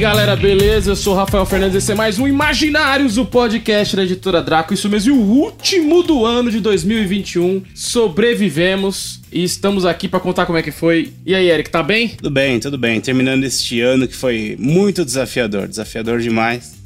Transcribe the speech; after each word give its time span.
Galera, 0.00 0.34
beleza? 0.34 0.92
Eu 0.92 0.96
sou 0.96 1.12
o 1.12 1.16
Rafael 1.16 1.44
Fernandes, 1.44 1.76
esse 1.76 1.92
é 1.92 1.94
mais 1.94 2.18
um 2.18 2.26
Imaginários, 2.26 3.18
o 3.18 3.26
podcast 3.26 3.94
da 3.94 4.02
editora 4.02 4.42
Draco. 4.42 4.72
Isso 4.72 4.88
mesmo, 4.88 5.14
e 5.14 5.18
o 5.18 5.20
último 5.20 6.02
do 6.02 6.24
ano 6.24 6.50
de 6.50 6.58
2021. 6.58 7.62
Sobrevivemos 7.74 9.20
e 9.30 9.44
estamos 9.44 9.84
aqui 9.84 10.08
pra 10.08 10.18
contar 10.18 10.46
como 10.46 10.56
é 10.56 10.62
que 10.62 10.70
foi. 10.70 11.12
E 11.26 11.34
aí, 11.34 11.50
Eric, 11.50 11.68
tá 11.68 11.82
bem? 11.82 12.08
Tudo 12.08 12.30
bem, 12.30 12.58
tudo 12.58 12.78
bem. 12.78 12.98
Terminando 12.98 13.44
este 13.44 13.82
ano 13.82 14.08
que 14.08 14.16
foi 14.16 14.56
muito 14.58 15.04
desafiador, 15.04 15.68
desafiador 15.68 16.18
demais, 16.20 16.76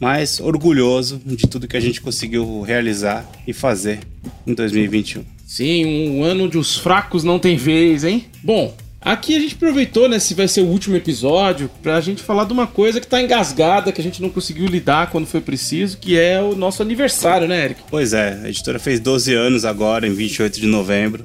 mas 0.00 0.40
orgulhoso 0.40 1.22
de 1.24 1.46
tudo 1.46 1.68
que 1.68 1.76
a 1.76 1.80
gente 1.80 2.00
conseguiu 2.00 2.60
realizar 2.62 3.24
e 3.46 3.52
fazer 3.52 4.00
em 4.44 4.52
2021. 4.52 5.24
Sim, 5.46 6.08
um 6.08 6.24
ano 6.24 6.46
onde 6.46 6.58
os 6.58 6.76
fracos 6.76 7.22
não 7.22 7.38
têm 7.38 7.56
vez, 7.56 8.02
hein? 8.02 8.24
Bom, 8.42 8.74
aqui 9.04 9.36
a 9.36 9.40
gente 9.40 9.54
aproveitou, 9.54 10.08
né? 10.08 10.18
Se 10.18 10.34
vai 10.34 10.48
ser 10.48 10.62
o 10.62 10.66
último 10.66 10.96
episódio, 10.96 11.70
pra 11.82 12.00
gente 12.00 12.22
falar 12.22 12.44
de 12.44 12.52
uma 12.52 12.66
coisa 12.66 13.00
que 13.00 13.06
tá 13.06 13.20
engasgada, 13.20 13.92
que 13.92 14.00
a 14.00 14.04
gente 14.04 14.22
não 14.22 14.30
conseguiu 14.30 14.66
lidar 14.66 15.10
quando 15.10 15.26
foi 15.26 15.40
preciso, 15.40 15.98
que 15.98 16.18
é 16.18 16.40
o 16.40 16.56
nosso 16.56 16.82
aniversário, 16.82 17.46
né, 17.46 17.64
Eric? 17.64 17.82
Pois 17.90 18.12
é, 18.12 18.40
a 18.42 18.48
editora 18.48 18.78
fez 18.78 18.98
12 19.00 19.34
anos 19.34 19.64
agora, 19.64 20.06
em 20.06 20.14
28 20.14 20.60
de 20.60 20.66
novembro. 20.66 21.24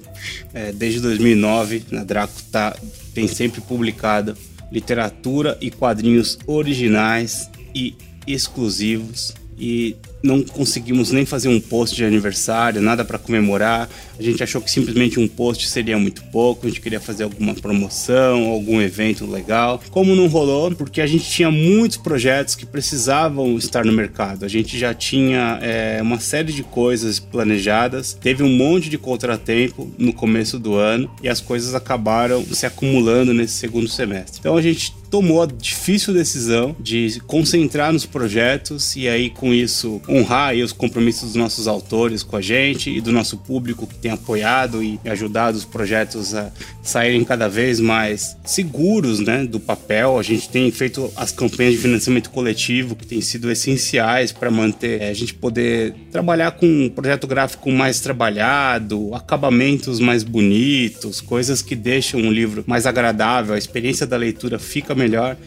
É, 0.53 0.71
desde 0.71 0.99
2009, 0.99 1.83
a 1.94 2.03
Draco 2.03 2.33
tá, 2.52 2.75
tem 3.13 3.27
sempre 3.27 3.61
publicado 3.61 4.36
literatura 4.71 5.58
e 5.61 5.71
quadrinhos 5.71 6.38
originais 6.45 7.49
e 7.73 7.95
exclusivos. 8.27 9.33
E 9.58 9.95
não 10.22 10.44
conseguimos 10.44 11.12
nem 11.12 11.25
fazer 11.25 11.48
um 11.48 11.59
post 11.59 11.95
de 11.95 12.03
aniversário, 12.03 12.81
nada 12.81 13.06
para 13.06 13.17
comemorar. 13.17 13.89
A 14.17 14.22
gente 14.22 14.44
achou 14.44 14.61
que 14.61 14.70
simplesmente 14.70 15.20
um 15.20 15.28
post 15.28 15.67
seria 15.70 15.98
muito 15.98 16.23
pouco, 16.26 16.66
a 16.66 16.70
gente 16.70 16.81
queria 16.81 17.00
fazer 17.00 17.23
alguma 17.23 17.53
promoção, 17.53 18.45
algum 18.50 18.81
evento 18.81 19.26
legal. 19.26 19.81
Como 19.89 20.16
não 20.16 20.28
rolou, 20.28 20.72
porque 20.76 21.02
a 21.02 21.08
gente 21.08 21.30
tinha 21.30 21.50
muitos 21.50 21.98
projetos 21.98 22.56
que 22.56 22.66
precisavam 22.66 23.58
estar 23.58 23.86
no 23.86 23.94
mercado. 23.94 24.44
A 24.44 24.48
gente 24.48 24.78
já 24.78 24.94
tinha 24.94 25.59
é, 25.61 26.00
uma 26.02 26.20
série 26.20 26.52
de 26.52 26.64
coisas 26.64 27.20
planejadas, 27.20 28.14
teve 28.14 28.44
um 28.44 28.50
monte 28.50 28.89
de 28.89 28.98
contratempo 28.98 29.89
no 29.98 30.11
começo 30.11 30.59
do 30.59 30.76
ano 30.76 31.09
e 31.23 31.30
as 31.30 31.39
coisas 31.39 31.73
acabaram 31.73 32.44
se 32.45 32.66
acumulando 32.66 33.33
nesse 33.33 33.54
segundo 33.54 33.88
semestre. 33.88 34.39
Então 34.39 34.58
a 34.58 34.61
gente 34.61 34.94
tomou 35.09 35.42
a 35.42 35.45
difícil 35.45 36.14
decisão 36.14 36.76
de 36.80 37.20
concentrar 37.26 37.92
nos 37.92 38.06
projetos 38.06 38.95
e 38.95 39.08
aí 39.08 39.30
com 39.30 39.54
isso 39.54 40.02
honrar 40.09 40.55
os 40.55 40.71
compromissos 40.71 41.29
dos 41.29 41.35
nossos 41.35 41.67
autores 41.67 42.23
com 42.23 42.35
a 42.35 42.41
gente 42.41 42.89
e 42.89 42.99
do 42.99 43.11
nosso 43.11 43.38
público 43.38 43.85
que 43.85 43.95
tem 43.95 44.11
apoiado 44.11 44.83
e 44.83 44.99
ajudado 45.05 45.57
os 45.57 45.65
projetos 45.65 46.33
a 46.33 46.52
saírem 46.81 47.23
cada 47.23 47.47
vez 47.47 47.79
mais 47.79 48.35
seguros, 48.43 49.19
né, 49.19 49.45
do 49.45 49.59
papel. 49.59 50.17
A 50.17 50.23
gente 50.23 50.49
tem 50.49 50.71
feito 50.71 51.11
as 51.15 51.31
campanhas 51.31 51.73
de 51.73 51.80
financiamento 51.80 52.30
coletivo 52.31 52.95
que 52.95 53.05
têm 53.05 53.21
sido 53.21 53.52
essenciais 53.52 54.31
para 54.31 54.49
manter 54.49 55.02
é, 55.02 55.09
a 55.09 55.14
gente 55.14 55.33
poder 55.33 55.93
trabalhar 56.11 56.52
com 56.52 56.65
um 56.65 56.89
projeto 56.89 57.27
gráfico 57.27 57.71
mais 57.71 57.99
trabalhado, 57.99 59.14
acabamentos 59.14 59.99
mais 59.99 60.23
bonitos, 60.23 61.21
coisas 61.21 61.61
que 61.61 61.75
deixam 61.75 62.21
o 62.21 62.31
livro 62.31 62.64
mais 62.65 62.86
agradável, 62.86 63.53
a 63.53 63.58
experiência 63.58 64.08
da 64.08 64.17
leitura 64.17 64.58
fica 64.58 64.95
melhor. 64.95 65.37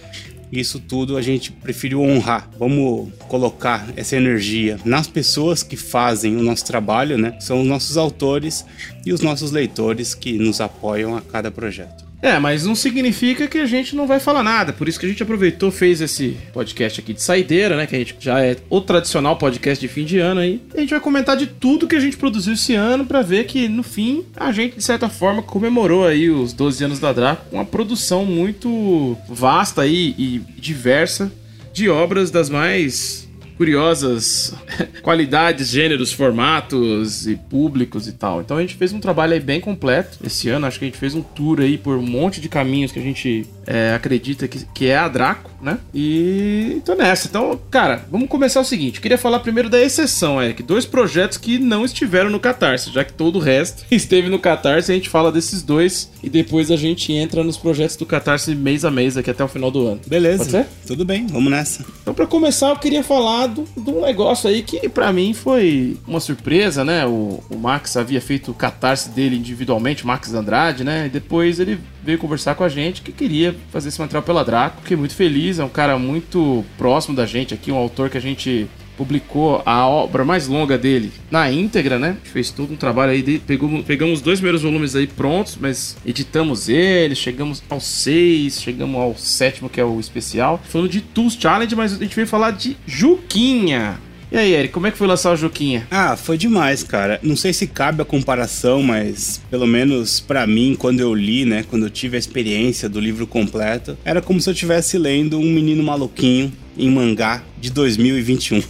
Isso 0.52 0.78
tudo 0.78 1.16
a 1.16 1.22
gente 1.22 1.50
preferiu 1.50 2.02
honrar. 2.02 2.50
Vamos 2.58 3.10
colocar 3.26 3.90
essa 3.96 4.16
energia 4.16 4.78
nas 4.84 5.06
pessoas 5.06 5.62
que 5.62 5.76
fazem 5.76 6.36
o 6.36 6.42
nosso 6.42 6.66
trabalho, 6.66 7.16
né? 7.16 7.34
São 7.40 7.62
os 7.62 7.66
nossos 7.66 7.96
autores 7.96 8.66
e 9.06 9.14
os 9.14 9.22
nossos 9.22 9.50
leitores 9.50 10.14
que 10.14 10.34
nos 10.34 10.60
apoiam 10.60 11.16
a 11.16 11.22
cada 11.22 11.50
projeto. 11.50 12.11
É, 12.22 12.38
mas 12.38 12.64
não 12.64 12.76
significa 12.76 13.48
que 13.48 13.58
a 13.58 13.66
gente 13.66 13.96
não 13.96 14.06
vai 14.06 14.20
falar 14.20 14.44
nada. 14.44 14.72
Por 14.72 14.88
isso 14.88 14.98
que 14.98 15.04
a 15.04 15.08
gente 15.08 15.24
aproveitou, 15.24 15.72
fez 15.72 16.00
esse 16.00 16.36
podcast 16.52 17.00
aqui 17.00 17.12
de 17.12 17.20
saideira, 17.20 17.76
né? 17.76 17.84
Que 17.84 17.96
a 17.96 17.98
gente 17.98 18.16
já 18.20 18.40
é 18.40 18.56
o 18.70 18.80
tradicional 18.80 19.36
podcast 19.36 19.80
de 19.84 19.92
fim 19.92 20.04
de 20.04 20.20
ano 20.20 20.40
aí. 20.40 20.60
A 20.72 20.80
gente 20.80 20.90
vai 20.90 21.00
comentar 21.00 21.36
de 21.36 21.48
tudo 21.48 21.88
que 21.88 21.96
a 21.96 22.00
gente 22.00 22.16
produziu 22.16 22.54
esse 22.54 22.76
ano 22.76 23.04
para 23.04 23.22
ver 23.22 23.44
que 23.46 23.66
no 23.68 23.82
fim 23.82 24.24
a 24.36 24.52
gente 24.52 24.76
de 24.76 24.84
certa 24.84 25.08
forma 25.08 25.42
comemorou 25.42 26.06
aí 26.06 26.30
os 26.30 26.52
12 26.52 26.84
anos 26.84 27.00
da 27.00 27.12
Draco 27.12 27.46
com 27.50 27.56
uma 27.56 27.64
produção 27.64 28.24
muito 28.24 29.18
vasta 29.28 29.82
aí 29.82 30.14
e 30.16 30.40
diversa 30.56 31.32
de 31.72 31.88
obras 31.88 32.30
das 32.30 32.48
mais 32.48 33.21
curiosas 33.56 34.54
qualidades, 35.02 35.68
gêneros, 35.68 36.12
formatos 36.12 37.26
e 37.26 37.36
públicos 37.36 38.08
e 38.08 38.12
tal. 38.12 38.40
Então 38.40 38.56
a 38.56 38.60
gente 38.60 38.74
fez 38.74 38.92
um 38.92 39.00
trabalho 39.00 39.34
aí 39.34 39.40
bem 39.40 39.60
completo 39.60 40.18
esse 40.24 40.48
ano. 40.48 40.66
Acho 40.66 40.78
que 40.78 40.84
a 40.84 40.88
gente 40.88 40.98
fez 40.98 41.14
um 41.14 41.22
tour 41.22 41.60
aí 41.60 41.78
por 41.78 41.96
um 41.96 42.02
monte 42.02 42.40
de 42.40 42.48
caminhos 42.48 42.92
que 42.92 42.98
a 42.98 43.02
gente 43.02 43.46
é, 43.66 43.94
acredita 43.94 44.48
que, 44.48 44.64
que 44.74 44.86
é 44.86 44.96
a 44.96 45.08
Draco, 45.08 45.50
né? 45.60 45.78
E 45.94 46.80
tô 46.84 46.94
nessa. 46.94 47.28
Então, 47.28 47.58
cara, 47.70 48.04
vamos 48.10 48.28
começar 48.28 48.60
o 48.60 48.64
seguinte. 48.64 48.96
Eu 48.96 49.02
queria 49.02 49.18
falar 49.18 49.40
primeiro 49.40 49.68
da 49.68 49.80
exceção, 49.80 50.42
Eric. 50.42 50.62
Dois 50.62 50.84
projetos 50.84 51.38
que 51.38 51.58
não 51.58 51.84
estiveram 51.84 52.30
no 52.30 52.40
Catarse, 52.40 52.90
já 52.92 53.04
que 53.04 53.12
todo 53.12 53.36
o 53.36 53.38
resto 53.38 53.84
esteve 53.90 54.28
no 54.28 54.38
Catarse. 54.38 54.90
A 54.90 54.94
gente 54.94 55.08
fala 55.08 55.30
desses 55.30 55.62
dois 55.62 56.10
e 56.22 56.28
depois 56.28 56.70
a 56.70 56.76
gente 56.76 57.12
entra 57.12 57.44
nos 57.44 57.56
projetos 57.56 57.96
do 57.96 58.06
Catarse 58.06 58.54
mês 58.54 58.84
a 58.84 58.90
mês 58.90 59.16
aqui 59.16 59.30
até 59.30 59.44
o 59.44 59.48
final 59.48 59.70
do 59.70 59.86
ano. 59.86 60.00
Beleza. 60.06 60.66
Tudo 60.86 61.04
bem, 61.04 61.26
vamos 61.26 61.50
nessa. 61.50 61.84
Então, 62.02 62.14
pra 62.14 62.26
começar, 62.26 62.70
eu 62.70 62.76
queria 62.76 63.02
falar 63.02 63.41
do, 63.46 63.64
de 63.76 63.90
um 63.90 64.02
negócio 64.02 64.48
aí 64.48 64.62
que 64.62 64.88
pra 64.88 65.12
mim 65.12 65.32
foi 65.32 65.96
uma 66.06 66.20
surpresa, 66.20 66.84
né? 66.84 67.06
O, 67.06 67.42
o 67.50 67.56
Max 67.56 67.96
havia 67.96 68.20
feito 68.20 68.50
o 68.50 68.54
Catarse 68.54 69.10
dele 69.10 69.36
individualmente, 69.36 70.06
Max 70.06 70.32
Andrade, 70.34 70.84
né? 70.84 71.06
E 71.06 71.08
depois 71.08 71.60
ele 71.60 71.78
veio 72.02 72.18
conversar 72.18 72.54
com 72.54 72.64
a 72.64 72.68
gente 72.68 73.02
que 73.02 73.12
queria 73.12 73.54
fazer 73.70 73.88
esse 73.88 74.00
material 74.00 74.22
pela 74.22 74.44
Draco. 74.44 74.82
Fiquei 74.82 74.96
muito 74.96 75.14
feliz, 75.14 75.58
é 75.58 75.64
um 75.64 75.68
cara 75.68 75.98
muito 75.98 76.64
próximo 76.76 77.14
da 77.14 77.26
gente 77.26 77.54
aqui, 77.54 77.70
um 77.70 77.76
autor 77.76 78.10
que 78.10 78.18
a 78.18 78.20
gente 78.20 78.68
publicou 78.96 79.62
a 79.64 79.86
obra 79.86 80.24
mais 80.24 80.46
longa 80.46 80.76
dele 80.76 81.12
na 81.30 81.50
íntegra, 81.50 81.98
né? 81.98 82.16
Fez 82.24 82.50
todo 82.50 82.72
um 82.72 82.76
trabalho 82.76 83.12
aí, 83.12 83.22
de, 83.22 83.38
pegou, 83.38 83.82
pegamos 83.82 84.18
os 84.18 84.20
dois 84.20 84.38
primeiros 84.38 84.62
volumes 84.62 84.94
aí 84.94 85.06
prontos, 85.06 85.56
mas 85.60 85.96
editamos 86.04 86.68
eles, 86.68 87.18
chegamos 87.18 87.62
ao 87.68 87.80
seis, 87.80 88.60
chegamos 88.60 89.00
ao 89.00 89.16
sétimo, 89.16 89.68
que 89.68 89.80
é 89.80 89.84
o 89.84 89.98
especial. 89.98 90.60
Falando 90.68 90.90
de 90.90 91.00
Tools 91.00 91.36
Challenge, 91.38 91.74
mas 91.74 91.94
a 91.94 91.98
gente 91.98 92.14
veio 92.14 92.26
falar 92.26 92.52
de 92.52 92.76
Juquinha. 92.86 93.98
E 94.32 94.36
aí, 94.38 94.54
Eric, 94.54 94.72
como 94.72 94.86
é 94.86 94.90
que 94.90 94.96
foi 94.96 95.06
lançar 95.06 95.30
o 95.34 95.36
Juquinha? 95.36 95.86
Ah, 95.90 96.16
foi 96.16 96.38
demais, 96.38 96.82
cara. 96.82 97.20
Não 97.22 97.36
sei 97.36 97.52
se 97.52 97.66
cabe 97.66 98.00
a 98.00 98.04
comparação, 98.04 98.82
mas 98.82 99.42
pelo 99.50 99.66
menos 99.66 100.20
para 100.20 100.46
mim, 100.46 100.74
quando 100.78 101.00
eu 101.00 101.14
li, 101.14 101.44
né, 101.44 101.66
quando 101.68 101.84
eu 101.84 101.90
tive 101.90 102.16
a 102.16 102.18
experiência 102.18 102.88
do 102.88 102.98
livro 102.98 103.26
completo, 103.26 103.94
era 104.02 104.22
como 104.22 104.40
se 104.40 104.48
eu 104.48 104.54
estivesse 104.54 104.96
lendo 104.96 105.38
um 105.38 105.52
menino 105.52 105.82
maluquinho 105.82 106.50
em 106.76 106.90
mangá 106.90 107.42
de 107.60 107.70
2021. 107.70 108.62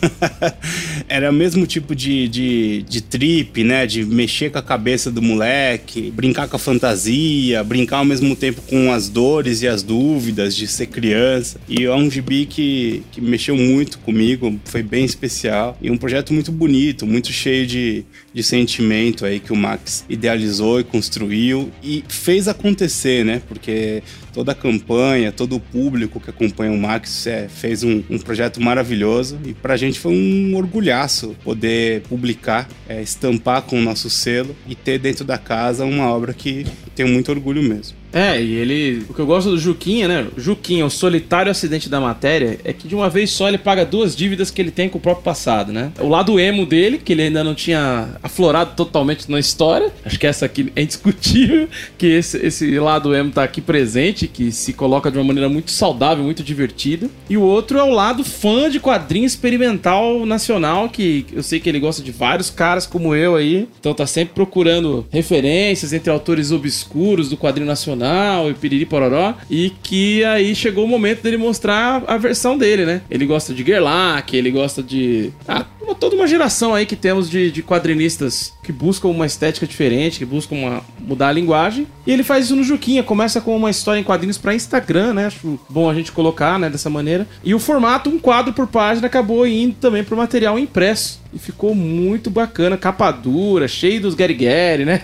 Era 1.09 1.31
o 1.31 1.33
mesmo 1.33 1.67
tipo 1.67 1.95
de, 1.95 2.29
de, 2.29 2.83
de 2.83 3.01
trip, 3.01 3.65
né? 3.65 3.87
De 3.87 4.05
mexer 4.05 4.51
com 4.51 4.59
a 4.59 4.63
cabeça 4.63 5.11
do 5.11 5.23
moleque, 5.23 6.11
brincar 6.11 6.47
com 6.49 6.57
a 6.57 6.59
fantasia, 6.59 7.65
brincar 7.65 7.99
ao 7.99 8.05
mesmo 8.05 8.37
tempo 8.37 8.61
com 8.63 8.93
as 8.93 9.09
dores 9.09 9.63
e 9.63 9.69
as 9.69 9.83
dúvidas 9.83 10.55
de 10.55 10.67
ser 10.67 10.87
criança. 10.87 11.59
E 11.69 11.85
é 11.85 11.95
um 11.95 12.11
gibi 12.11 12.45
que, 12.45 13.03
que 13.13 13.21
mexeu 13.21 13.57
muito 13.57 13.99
comigo, 14.01 14.59
foi 14.65 14.83
bem 14.83 15.05
especial. 15.05 15.79
E 15.81 15.91
um 15.91 15.97
projeto 15.97 16.35
muito 16.35 16.53
bonito, 16.53 17.07
muito 17.07 17.33
cheio 17.33 17.67
de, 17.67 18.05
de 18.35 18.43
sentimento 18.43 19.25
aí 19.25 19.41
que 19.41 19.53
o 19.53 19.57
Max 19.57 20.05
idealizou 20.09 20.81
e 20.81 20.85
construiu 20.85 21.71
e 21.83 22.05
fez 22.09 22.49
acontecer, 22.49 23.25
né? 23.25 23.43
Porque 23.47 24.03
toda 24.33 24.53
a 24.53 24.55
campanha, 24.55 25.31
todo 25.31 25.57
o 25.57 25.61
público 25.61 26.19
que 26.19 26.31
acompanha 26.31 26.73
o 26.73 26.79
Max 26.79 27.27
é, 27.27 27.49
fez 27.49 27.83
um, 27.83 28.03
um 28.09 28.19
projeto 28.19 28.61
maravilhoso 28.61 29.39
e 29.45 29.53
pra 29.53 29.77
gente 29.77 29.99
foi 29.99 30.13
um 30.13 30.55
orgulhaço 30.57 31.37
poder 31.45 32.03
publicar, 32.03 32.69
é, 32.89 33.03
estampar 33.03 33.63
com 33.63 33.79
o 33.79 33.83
nosso 33.83 34.09
selo 34.09 34.57
e 34.67 34.75
ter 34.75 34.99
dentro 34.99 35.25
da 35.25 35.39
casa 35.39 35.85
uma 35.85 36.09
obra 36.09 36.33
que 36.33 36.67
tenho 36.95 37.09
muito 37.09 37.31
orgulho 37.31 37.63
mesmo. 37.63 38.02
É, 38.13 38.41
e 38.41 38.55
ele. 38.55 39.07
O 39.09 39.15
que 39.15 39.21
eu 39.21 39.27
gosto 39.27 39.51
do 39.51 39.59
Juquinha, 39.59 40.07
né? 40.07 40.27
Juquinha, 40.37 40.85
o 40.85 40.91
solitário 40.91 41.51
acidente 41.51 41.89
da 41.89 42.01
matéria, 42.01 42.59
é 42.63 42.73
que 42.73 42.87
de 42.87 42.95
uma 42.95 43.09
vez 43.09 43.31
só 43.31 43.49
ele 43.49 43.59
paga 43.59 43.85
duas 43.85 44.15
dívidas 44.15 44.51
que 44.51 44.61
ele 44.61 44.71
tem 44.71 44.89
com 44.89 44.99
o 44.99 45.01
próprio 45.01 45.25
passado, 45.25 45.73
né? 45.73 45.91
O 45.99 46.09
lado 46.09 46.39
emo 46.39 46.67
dele, 46.67 46.99
que 46.99 47.13
ele 47.13 47.23
ainda 47.23 47.43
não 47.43 47.55
tinha 47.55 48.09
aflorado 48.23 48.75
totalmente 48.77 49.31
na 49.31 49.41
história. 49.41 49.91
Acho 50.05 50.19
que 50.19 50.27
essa 50.27 50.45
aqui 50.45 50.71
é 50.77 50.83
indiscutível, 50.83 51.69
que 51.97 52.07
esse, 52.07 52.37
esse 52.39 52.79
lado 52.79 53.15
emo 53.15 53.31
tá 53.31 53.43
aqui 53.43 53.61
presente, 53.61 54.29
que 54.29 54.53
se 54.53 54.75
coloca 54.75 55.11
de 55.11 55.17
uma 55.17 55.25
maneira 55.25 55.49
muito 55.49 55.71
saudável, 55.71 56.23
muito 56.23 56.43
divertida. 56.43 57.09
E 57.31 57.37
o 57.37 57.43
outro 57.43 57.79
é 57.79 57.83
o 57.83 57.91
lado 57.91 58.23
fã 58.25 58.69
de 58.69 58.79
quadrinho 58.79 59.25
experimental 59.25 60.27
nacional, 60.27 60.89
que 60.89 61.25
eu 61.33 61.43
sei 61.43 61.61
que 61.61 61.69
ele 61.69 61.81
gosta 61.81 62.03
de 62.03 62.13
vários 62.13 62.51
caras 62.51 62.87
como 62.87 63.15
eu 63.15 63.37
aí. 63.37 63.67
Então 63.81 63.95
tá 63.95 64.07
sempre 64.07 64.35
procurando 64.35 65.07
referências 65.11 65.93
entre 65.93 66.11
autores 66.11 66.53
obscuros 66.53 67.31
do 67.31 67.37
quadrinho 67.37 67.67
nacional 67.67 68.02
e 68.51 68.55
piriri 68.55 68.87
pororó. 68.87 69.35
E 69.51 69.71
que 69.83 70.25
aí 70.25 70.55
chegou 70.55 70.85
o 70.85 70.89
momento 70.89 71.23
dele 71.23 71.37
mostrar 71.37 72.03
a 72.07 72.17
versão 72.17 72.57
dele, 72.57 72.85
né? 72.85 73.03
Ele 73.11 73.27
gosta 73.27 73.53
de 73.53 73.65
Gerlach, 73.65 74.37
ele 74.37 74.51
gosta 74.51 74.83
de. 74.83 75.31
Ah, 75.47 75.65
toda 75.99 76.17
uma 76.17 76.27
geração 76.27 76.75
aí 76.75 76.87
que 76.87 76.97
temos 76.97 77.31
de, 77.31 77.51
de 77.51 77.63
quadrinistas 77.63 78.53
que 78.63 78.73
buscam 78.73 79.09
uma 79.09 79.27
estética 79.27 79.67
diferente, 79.67 80.19
que 80.19 80.25
buscam 80.25 80.57
uma, 80.57 80.83
mudar 80.99 81.29
a 81.29 81.33
linguagem. 81.33 81.87
E 82.07 82.13
ele 82.13 82.23
faz 82.23 82.47
isso 82.47 82.57
no 82.57 82.65
Juquinha, 82.65 83.03
começa 83.03 83.41
com 83.41 83.57
uma 83.57 83.71
história 83.71 84.01
em 84.01 84.05
quadrinhos 84.05 84.39
para 84.39 84.55
Instagram, 84.55 85.15
né? 85.15 85.27
Acho 85.27 85.59
bom 85.69 85.89
a 85.89 85.95
gente 85.95 86.13
colocar, 86.13 86.59
né, 86.59 86.69
dessa 86.69 86.91
maneira. 86.91 87.27
E 87.45 87.55
o 87.55 87.59
formato, 87.59 88.11
um 88.11 88.19
quadro 88.19 88.53
por 88.53 88.67
página, 88.67 89.07
acabou 89.07 89.47
indo 89.47 89.75
também 89.75 90.03
pro 90.03 90.17
material 90.17 90.59
impresso. 90.59 91.22
E 91.33 91.39
ficou 91.39 91.75
muito 91.75 92.29
bacana, 92.31 92.77
capa 92.77 93.11
dura, 93.11 93.67
cheio 93.67 94.03
dos 94.03 94.15
Gary, 94.15 94.85
né? 94.85 95.01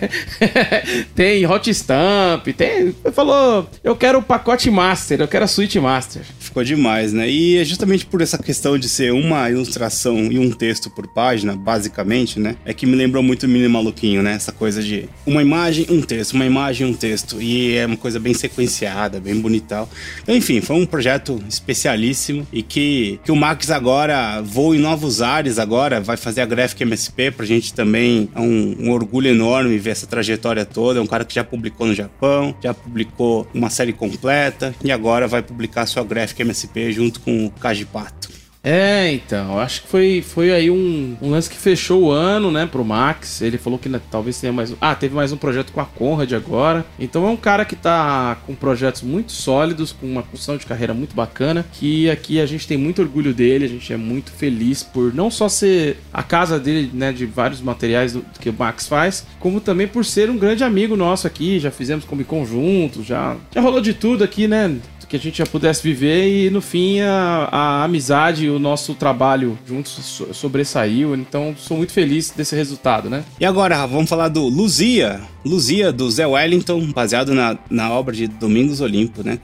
tem 1.15 1.47
Hot 1.47 1.73
Stamp, 1.73 2.47
tem. 2.49 2.95
Falou, 3.13 3.69
eu 3.83 3.97
quero 3.97 4.19
o 4.19 4.23
pacote 4.23 4.71
Master, 4.71 5.21
eu 5.21 5.29
quero 5.29 5.45
a 5.45 5.49
Suite 5.49 5.81
Master. 5.81 6.23
Ficou 6.49 6.65
demais, 6.65 7.13
né? 7.13 7.29
E 7.29 7.59
é 7.59 7.65
justamente 7.65 8.07
por 8.07 8.23
essa 8.23 8.39
questão 8.39 8.79
de 8.79 8.89
ser 8.89 9.13
uma 9.13 9.51
ilustração 9.51 10.33
e 10.33 10.39
um 10.39 10.51
texto 10.51 10.89
por 10.89 11.07
página, 11.07 11.55
basicamente, 11.55 12.41
né? 12.41 12.57
É 12.65 12.73
que 12.73 12.87
me 12.87 12.97
lembrou 12.97 13.23
muito 13.23 13.43
o 13.43 13.49
Mini 13.49 13.69
Maluquinho, 13.69 14.23
né? 14.23 14.33
Essa 14.33 14.51
coisa 14.51 14.83
de 14.83 15.07
uma 15.27 15.43
imagem, 15.43 15.85
um 15.91 16.01
texto, 16.01 16.33
uma 16.33 16.47
imagem, 16.47 16.87
um 16.87 16.95
texto. 16.95 17.43
E 17.43 17.77
é 17.77 17.85
uma 17.85 17.99
coisa 17.99 18.19
bem 18.19 18.33
sequenciada, 18.33 19.21
bem 19.21 19.39
bonita. 19.39 19.87
Então, 20.23 20.35
enfim, 20.35 20.63
foi 20.63 20.77
um 20.77 20.87
projeto 20.87 21.39
especialíssimo 21.47 22.47
e 22.51 22.63
que, 22.63 23.21
que 23.23 23.31
o 23.31 23.37
Max 23.37 23.71
agora 23.71 24.41
voa 24.41 24.75
em 24.75 24.79
novos 24.79 25.21
ares 25.21 25.59
agora, 25.59 26.01
vai 26.01 26.17
fazer 26.17 26.41
a 26.41 26.47
Graphic 26.47 26.83
MSP 26.83 27.31
pra 27.31 27.45
gente 27.45 27.75
também. 27.75 28.31
É 28.35 28.41
um, 28.41 28.75
um 28.81 28.91
orgulho 28.91 29.29
enorme 29.29 29.77
ver 29.77 29.91
essa 29.91 30.07
trajetória 30.07 30.65
toda. 30.65 30.99
É 30.99 31.03
um 31.03 31.07
cara 31.07 31.27
que 31.27 31.35
já 31.35 31.45
publicou 31.45 31.87
no 31.87 31.95
Japão, 31.95 32.55
já 32.65 32.73
publicou 32.73 33.47
uma 33.53 33.69
série 33.69 33.93
completa 33.93 34.75
e 34.83 34.91
agora 34.91 35.29
vai 35.29 35.43
publicar 35.43 35.85
sua 35.85 36.03
Graphic 36.03 36.38
MSP 36.43 36.93
junto 36.93 37.21
com 37.21 37.47
o 37.47 37.51
Kajipato. 37.51 38.29
É, 38.63 39.13
então, 39.13 39.59
acho 39.59 39.83
que 39.83 39.89
foi, 39.89 40.21
foi 40.21 40.53
aí 40.53 40.71
um, 40.71 41.17
um, 41.23 41.31
lance 41.31 41.49
que 41.49 41.57
fechou 41.57 42.03
o 42.03 42.11
ano, 42.11 42.51
né, 42.51 42.67
pro 42.67 42.85
Max. 42.85 43.41
Ele 43.41 43.57
falou 43.57 43.79
que 43.79 43.89
né, 43.89 44.01
talvez 44.11 44.41
tenha 44.41 44.53
mais. 44.53 44.75
Ah, 44.81 44.95
teve 44.95 45.15
mais 45.15 45.33
um 45.33 45.37
projeto 45.37 45.73
com 45.73 45.81
a 45.81 45.85
Conrad 45.85 46.33
agora. 46.33 46.85
Então 46.99 47.27
é 47.27 47.31
um 47.31 47.37
cara 47.37 47.65
que 47.65 47.77
tá 47.77 48.37
com 48.47 48.55
projetos 48.55 49.03
muito 49.03 49.33
sólidos, 49.33 49.93
com 49.93 50.07
uma 50.07 50.23
função 50.23 50.57
de 50.57 50.67
carreira 50.67 50.93
muito 50.93 51.15
bacana. 51.15 51.65
Que 51.73 52.11
aqui 52.11 52.41
a 52.41 52.47
gente 52.47 52.67
tem 52.67 52.77
muito 52.77 53.01
orgulho 53.01 53.33
dele, 53.33 53.65
a 53.65 53.69
gente 53.69 53.93
é 53.93 53.97
muito 53.97 54.33
feliz 54.33 54.83
por 54.83 55.15
não 55.15 55.31
só 55.31 55.49
ser 55.49 55.99
a 56.13 56.23
casa 56.23 56.59
dele, 56.59 56.91
né, 56.93 57.13
de 57.13 57.27
vários 57.27 57.61
materiais 57.61 58.13
do, 58.13 58.25
que 58.41 58.51
o 58.51 58.53
Max 58.53 58.89
faz, 58.89 59.25
como 59.39 59.61
também 59.61 59.87
por 59.87 60.05
ser 60.05 60.29
um 60.29 60.37
grande 60.37 60.65
amigo 60.65 60.97
nosso 60.97 61.27
aqui. 61.27 61.61
Já 61.61 61.71
fizemos 61.71 62.05
Comic 62.05 62.29
Con 62.29 62.45
juntos, 62.45 63.07
já, 63.07 63.37
já 63.55 63.61
rolou 63.61 63.81
de 63.81 63.95
tudo 63.95 64.25
aqui, 64.25 64.49
né? 64.49 64.79
Que 65.09 65.17
a 65.17 65.19
gente 65.19 65.39
já 65.39 65.47
pudesse 65.47 65.83
viver 65.83 66.29
e 66.29 66.51
no 66.51 66.61
fim 66.61 67.01
a, 67.01 67.49
a 67.51 67.85
amizade 67.85 68.45
e 68.45 68.51
o 68.51 68.59
nosso 68.59 68.95
trabalho 68.95 69.59
juntos 69.67 70.23
sobressaiu. 70.33 71.15
Então 71.15 71.55
sou 71.57 71.77
muito 71.77 71.93
feliz 71.93 72.31
desse 72.31 72.55
resultado, 72.55 73.09
né? 73.09 73.25
E 73.41 73.45
agora, 73.45 73.87
vamos 73.87 74.09
falar 74.09 74.29
do 74.29 74.43
Luzia. 74.47 75.21
Luzia 75.45 75.91
do 75.91 76.11
Zé 76.11 76.27
Wellington, 76.27 76.93
baseado 76.93 77.35
na, 77.35 77.57
na 77.71 77.91
obra 77.91 78.15
de 78.15 78.27
Domingos 78.27 78.81
Olimpo, 78.81 79.23
né? 79.23 79.39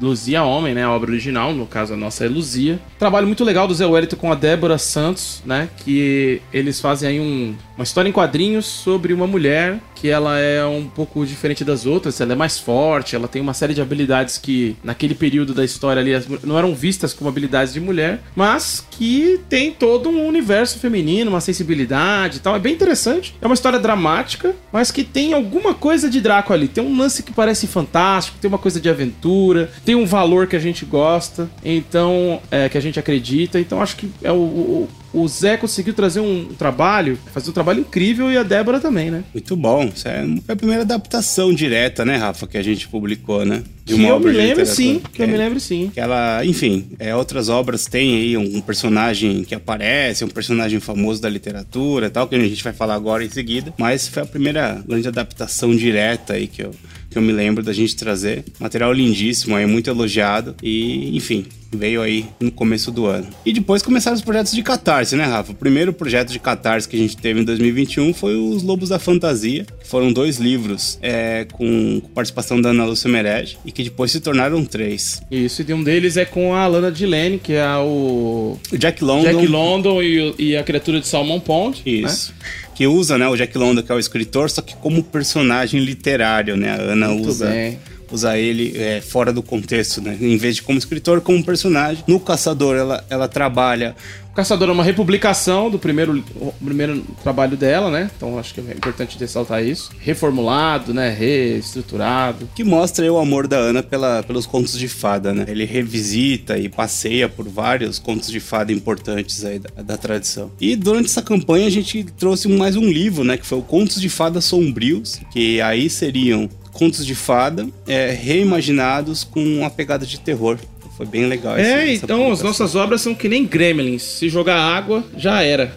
Luzia 0.00 0.42
Homem, 0.42 0.74
né? 0.74 0.84
A 0.84 0.90
obra 0.90 1.10
original, 1.10 1.52
no 1.52 1.66
caso 1.66 1.94
a 1.94 1.96
nossa 1.96 2.24
é 2.24 2.28
Luzia. 2.28 2.78
Trabalho 2.98 3.26
muito 3.26 3.44
legal 3.44 3.66
do 3.66 3.74
Zé 3.74 3.86
Wellington 3.86 4.16
com 4.16 4.32
a 4.32 4.34
Débora 4.34 4.78
Santos, 4.78 5.42
né? 5.44 5.68
Que 5.78 6.40
eles 6.52 6.80
fazem 6.80 7.08
aí 7.08 7.20
um, 7.20 7.54
uma 7.76 7.84
história 7.84 8.08
em 8.08 8.12
quadrinhos 8.12 8.66
sobre 8.66 9.12
uma 9.12 9.26
mulher 9.26 9.78
que 9.96 10.08
ela 10.08 10.38
é 10.38 10.64
um 10.64 10.86
pouco 10.86 11.24
diferente 11.24 11.64
das 11.64 11.86
outras, 11.86 12.20
ela 12.20 12.34
é 12.34 12.36
mais 12.36 12.58
forte, 12.58 13.16
ela 13.16 13.26
tem 13.26 13.40
uma 13.40 13.54
série 13.54 13.72
de 13.72 13.80
habilidades 13.80 14.36
que 14.36 14.76
naquele 14.84 15.14
período 15.14 15.54
da 15.54 15.64
história 15.64 16.00
ali 16.00 16.12
não 16.44 16.58
eram 16.58 16.74
vistas 16.74 17.14
como 17.14 17.28
habilidades 17.30 17.72
de 17.72 17.80
mulher, 17.80 18.20
mas 18.36 18.86
que 18.90 19.40
tem 19.48 19.72
todo 19.72 20.10
um 20.10 20.26
universo 20.26 20.78
feminino, 20.78 21.30
uma 21.30 21.40
sensibilidade 21.40 22.36
e 22.36 22.40
tal. 22.40 22.54
É 22.54 22.58
bem 22.58 22.74
interessante. 22.74 23.34
É 23.40 23.46
uma 23.46 23.54
história 23.54 23.78
dramática, 23.78 24.54
mas 24.70 24.90
que 24.90 25.02
tem 25.02 25.32
alguma 25.32 25.72
coisa 25.72 26.10
de 26.10 26.20
Draco 26.20 26.52
ali. 26.52 26.68
Tem 26.68 26.84
um 26.84 26.96
lance 26.96 27.22
que 27.22 27.32
parece 27.32 27.66
fantástico, 27.66 28.38
tem 28.38 28.48
uma 28.48 28.58
coisa 28.58 28.80
de 28.80 28.90
aventura, 28.90 29.70
tem 29.86 29.94
um 29.94 30.04
valor 30.04 30.48
que 30.48 30.56
a 30.56 30.58
gente 30.58 30.84
gosta, 30.84 31.48
então 31.64 32.42
é, 32.50 32.68
que 32.68 32.76
a 32.76 32.80
gente 32.80 32.98
acredita. 32.98 33.60
Então 33.60 33.80
acho 33.80 33.96
que 33.96 34.10
é 34.20 34.32
o, 34.32 34.34
o 34.34 34.88
o 35.16 35.26
Zé 35.26 35.56
conseguiu 35.56 35.94
trazer 35.94 36.20
um 36.20 36.44
trabalho, 36.58 37.18
fazer 37.32 37.48
um 37.48 37.52
trabalho 37.52 37.80
incrível 37.80 38.30
e 38.30 38.36
a 38.36 38.42
Débora 38.42 38.78
também, 38.78 39.10
né? 39.10 39.24
Muito 39.32 39.56
bom. 39.56 39.90
Isso 39.94 40.06
é 40.06 40.26
a 40.46 40.54
primeira 40.54 40.82
adaptação 40.82 41.54
direta, 41.54 42.04
né, 42.04 42.16
Rafa, 42.16 42.46
que 42.46 42.58
a 42.58 42.62
gente 42.62 42.86
publicou, 42.86 43.42
né? 43.44 43.62
De 43.82 43.94
uma 43.94 44.02
que 44.02 44.10
eu 44.10 44.20
me 44.20 44.32
lembro 44.32 44.66
sim, 44.66 45.00
que 45.12 45.22
eu 45.22 45.28
me 45.28 45.36
lembro 45.36 45.58
sim. 45.58 45.90
Que 45.94 46.00
ela, 46.00 46.44
enfim, 46.44 46.88
é, 46.98 47.16
outras 47.16 47.48
obras 47.48 47.86
têm 47.86 48.16
aí 48.16 48.36
um, 48.36 48.58
um, 48.58 48.60
personagem 48.60 49.42
que 49.42 49.54
aparece, 49.54 50.22
um 50.24 50.28
personagem 50.28 50.80
famoso 50.80 51.22
da 51.22 51.30
literatura 51.30 52.10
tal, 52.10 52.28
que 52.28 52.34
a 52.34 52.38
gente 52.38 52.62
vai 52.62 52.74
falar 52.74 52.94
agora 52.94 53.24
em 53.24 53.30
seguida. 53.30 53.72
Mas 53.78 54.08
foi 54.08 54.22
a 54.22 54.26
primeira 54.26 54.84
grande 54.86 55.08
adaptação 55.08 55.74
direta 55.74 56.34
aí 56.34 56.46
que 56.46 56.62
eu, 56.62 56.72
que 57.16 57.18
eu 57.18 57.22
me 57.22 57.32
lembro 57.32 57.62
da 57.62 57.72
gente 57.72 57.96
trazer. 57.96 58.44
Material 58.60 58.92
lindíssimo, 58.92 59.56
aí 59.56 59.64
muito 59.64 59.88
elogiado. 59.88 60.54
E, 60.62 61.16
enfim, 61.16 61.46
veio 61.72 62.02
aí 62.02 62.26
no 62.38 62.50
começo 62.50 62.90
do 62.90 63.06
ano. 63.06 63.26
E 63.44 63.54
depois 63.54 63.82
começaram 63.82 64.14
os 64.14 64.22
projetos 64.22 64.52
de 64.52 64.62
catarse, 64.62 65.16
né, 65.16 65.24
Rafa? 65.24 65.52
O 65.52 65.54
primeiro 65.54 65.94
projeto 65.94 66.30
de 66.30 66.38
catarse 66.38 66.86
que 66.86 66.94
a 66.94 66.98
gente 66.98 67.16
teve 67.16 67.40
em 67.40 67.44
2021 67.44 68.12
foi 68.12 68.36
os 68.36 68.62
Lobos 68.62 68.90
da 68.90 68.98
Fantasia, 68.98 69.64
que 69.80 69.88
foram 69.88 70.12
dois 70.12 70.36
livros 70.36 70.98
é, 71.00 71.46
com 71.52 72.02
participação 72.14 72.60
da 72.60 72.68
Ana 72.68 72.84
Lúcia 72.84 73.08
Merege 73.08 73.56
e 73.64 73.72
que 73.72 73.82
depois 73.82 74.12
se 74.12 74.20
tornaram 74.20 74.62
três. 74.62 75.22
Isso, 75.30 75.64
e 75.66 75.72
um 75.72 75.82
deles 75.82 76.18
é 76.18 76.26
com 76.26 76.54
a 76.54 76.66
Lana 76.66 76.92
Dillane, 76.92 77.38
que 77.38 77.54
é 77.54 77.76
o... 77.78 78.58
o 78.70 78.76
Jack 78.76 79.02
London. 79.02 79.22
Jack 79.22 79.46
London 79.46 80.02
e, 80.02 80.34
e 80.38 80.56
a 80.56 80.62
criatura 80.62 81.00
de 81.00 81.06
Salmon 81.06 81.40
Pond. 81.40 81.82
Né? 81.86 81.92
Isso. 81.92 82.34
Né? 82.38 82.65
Que 82.76 82.86
usa, 82.86 83.16
né, 83.16 83.26
o 83.26 83.34
Jack 83.34 83.56
London, 83.56 83.82
que 83.82 83.90
é 83.90 83.94
o 83.94 83.98
escritor, 83.98 84.50
só 84.50 84.60
que 84.60 84.76
como 84.76 85.02
personagem 85.02 85.80
literário, 85.80 86.56
né? 86.56 86.70
A 86.70 86.92
Ana 86.92 87.08
Muito 87.08 87.28
usa... 87.28 87.46
Bem 87.46 87.78
usar 88.10 88.38
ele 88.38 88.72
é, 88.76 89.00
fora 89.00 89.32
do 89.32 89.42
contexto, 89.42 90.00
né? 90.00 90.16
Em 90.20 90.36
vez 90.36 90.56
de 90.56 90.62
como 90.62 90.78
escritor, 90.78 91.20
como 91.20 91.42
personagem. 91.42 92.04
No 92.06 92.20
Caçador, 92.20 92.76
ela, 92.76 93.04
ela 93.10 93.26
trabalha 93.28 93.96
Caçador 94.36 94.68
é 94.68 94.72
uma 94.72 94.84
republicação 94.84 95.70
do 95.70 95.78
primeiro, 95.78 96.22
primeiro 96.62 97.02
trabalho 97.22 97.56
dela, 97.56 97.90
né? 97.90 98.10
Então 98.14 98.38
acho 98.38 98.52
que 98.52 98.60
é 98.60 98.74
importante 98.74 99.16
ressaltar 99.18 99.64
isso. 99.64 99.90
Reformulado, 99.98 100.92
né? 100.92 101.08
Reestruturado. 101.08 102.46
Que 102.54 102.62
mostra 102.62 103.10
o 103.10 103.18
amor 103.18 103.48
da 103.48 103.56
Ana 103.56 103.82
pela, 103.82 104.22
pelos 104.22 104.44
contos 104.44 104.78
de 104.78 104.88
fada, 104.88 105.32
né? 105.32 105.46
Ele 105.48 105.64
revisita 105.64 106.58
e 106.58 106.68
passeia 106.68 107.30
por 107.30 107.48
vários 107.48 107.98
contos 107.98 108.30
de 108.30 108.38
fada 108.38 108.70
importantes 108.70 109.42
aí 109.42 109.58
da, 109.58 109.82
da 109.82 109.96
tradição. 109.96 110.50
E 110.60 110.76
durante 110.76 111.06
essa 111.06 111.22
campanha 111.22 111.66
a 111.66 111.70
gente 111.70 112.04
trouxe 112.18 112.46
mais 112.46 112.76
um 112.76 112.84
livro, 112.84 113.24
né? 113.24 113.38
Que 113.38 113.46
foi 113.46 113.56
o 113.56 113.62
Contos 113.62 113.98
de 113.98 114.10
Fada 114.10 114.42
Sombrios, 114.42 115.18
que 115.32 115.62
aí 115.62 115.88
seriam 115.88 116.46
contos 116.76 117.06
de 117.06 117.14
fada 117.14 117.66
é, 117.86 118.10
reimaginados 118.10 119.24
com 119.24 119.42
uma 119.42 119.70
pegada 119.70 120.04
de 120.04 120.20
terror. 120.20 120.58
Foi 120.96 121.04
bem 121.04 121.26
legal. 121.26 121.58
É, 121.58 121.92
então 121.92 122.32
as 122.32 122.40
nossas 122.40 122.74
obras 122.74 123.02
são 123.02 123.14
que 123.14 123.28
nem 123.28 123.44
gremlins. 123.44 124.02
Se 124.02 124.30
jogar 124.30 124.56
água, 124.56 125.04
já 125.14 125.42
era. 125.42 125.74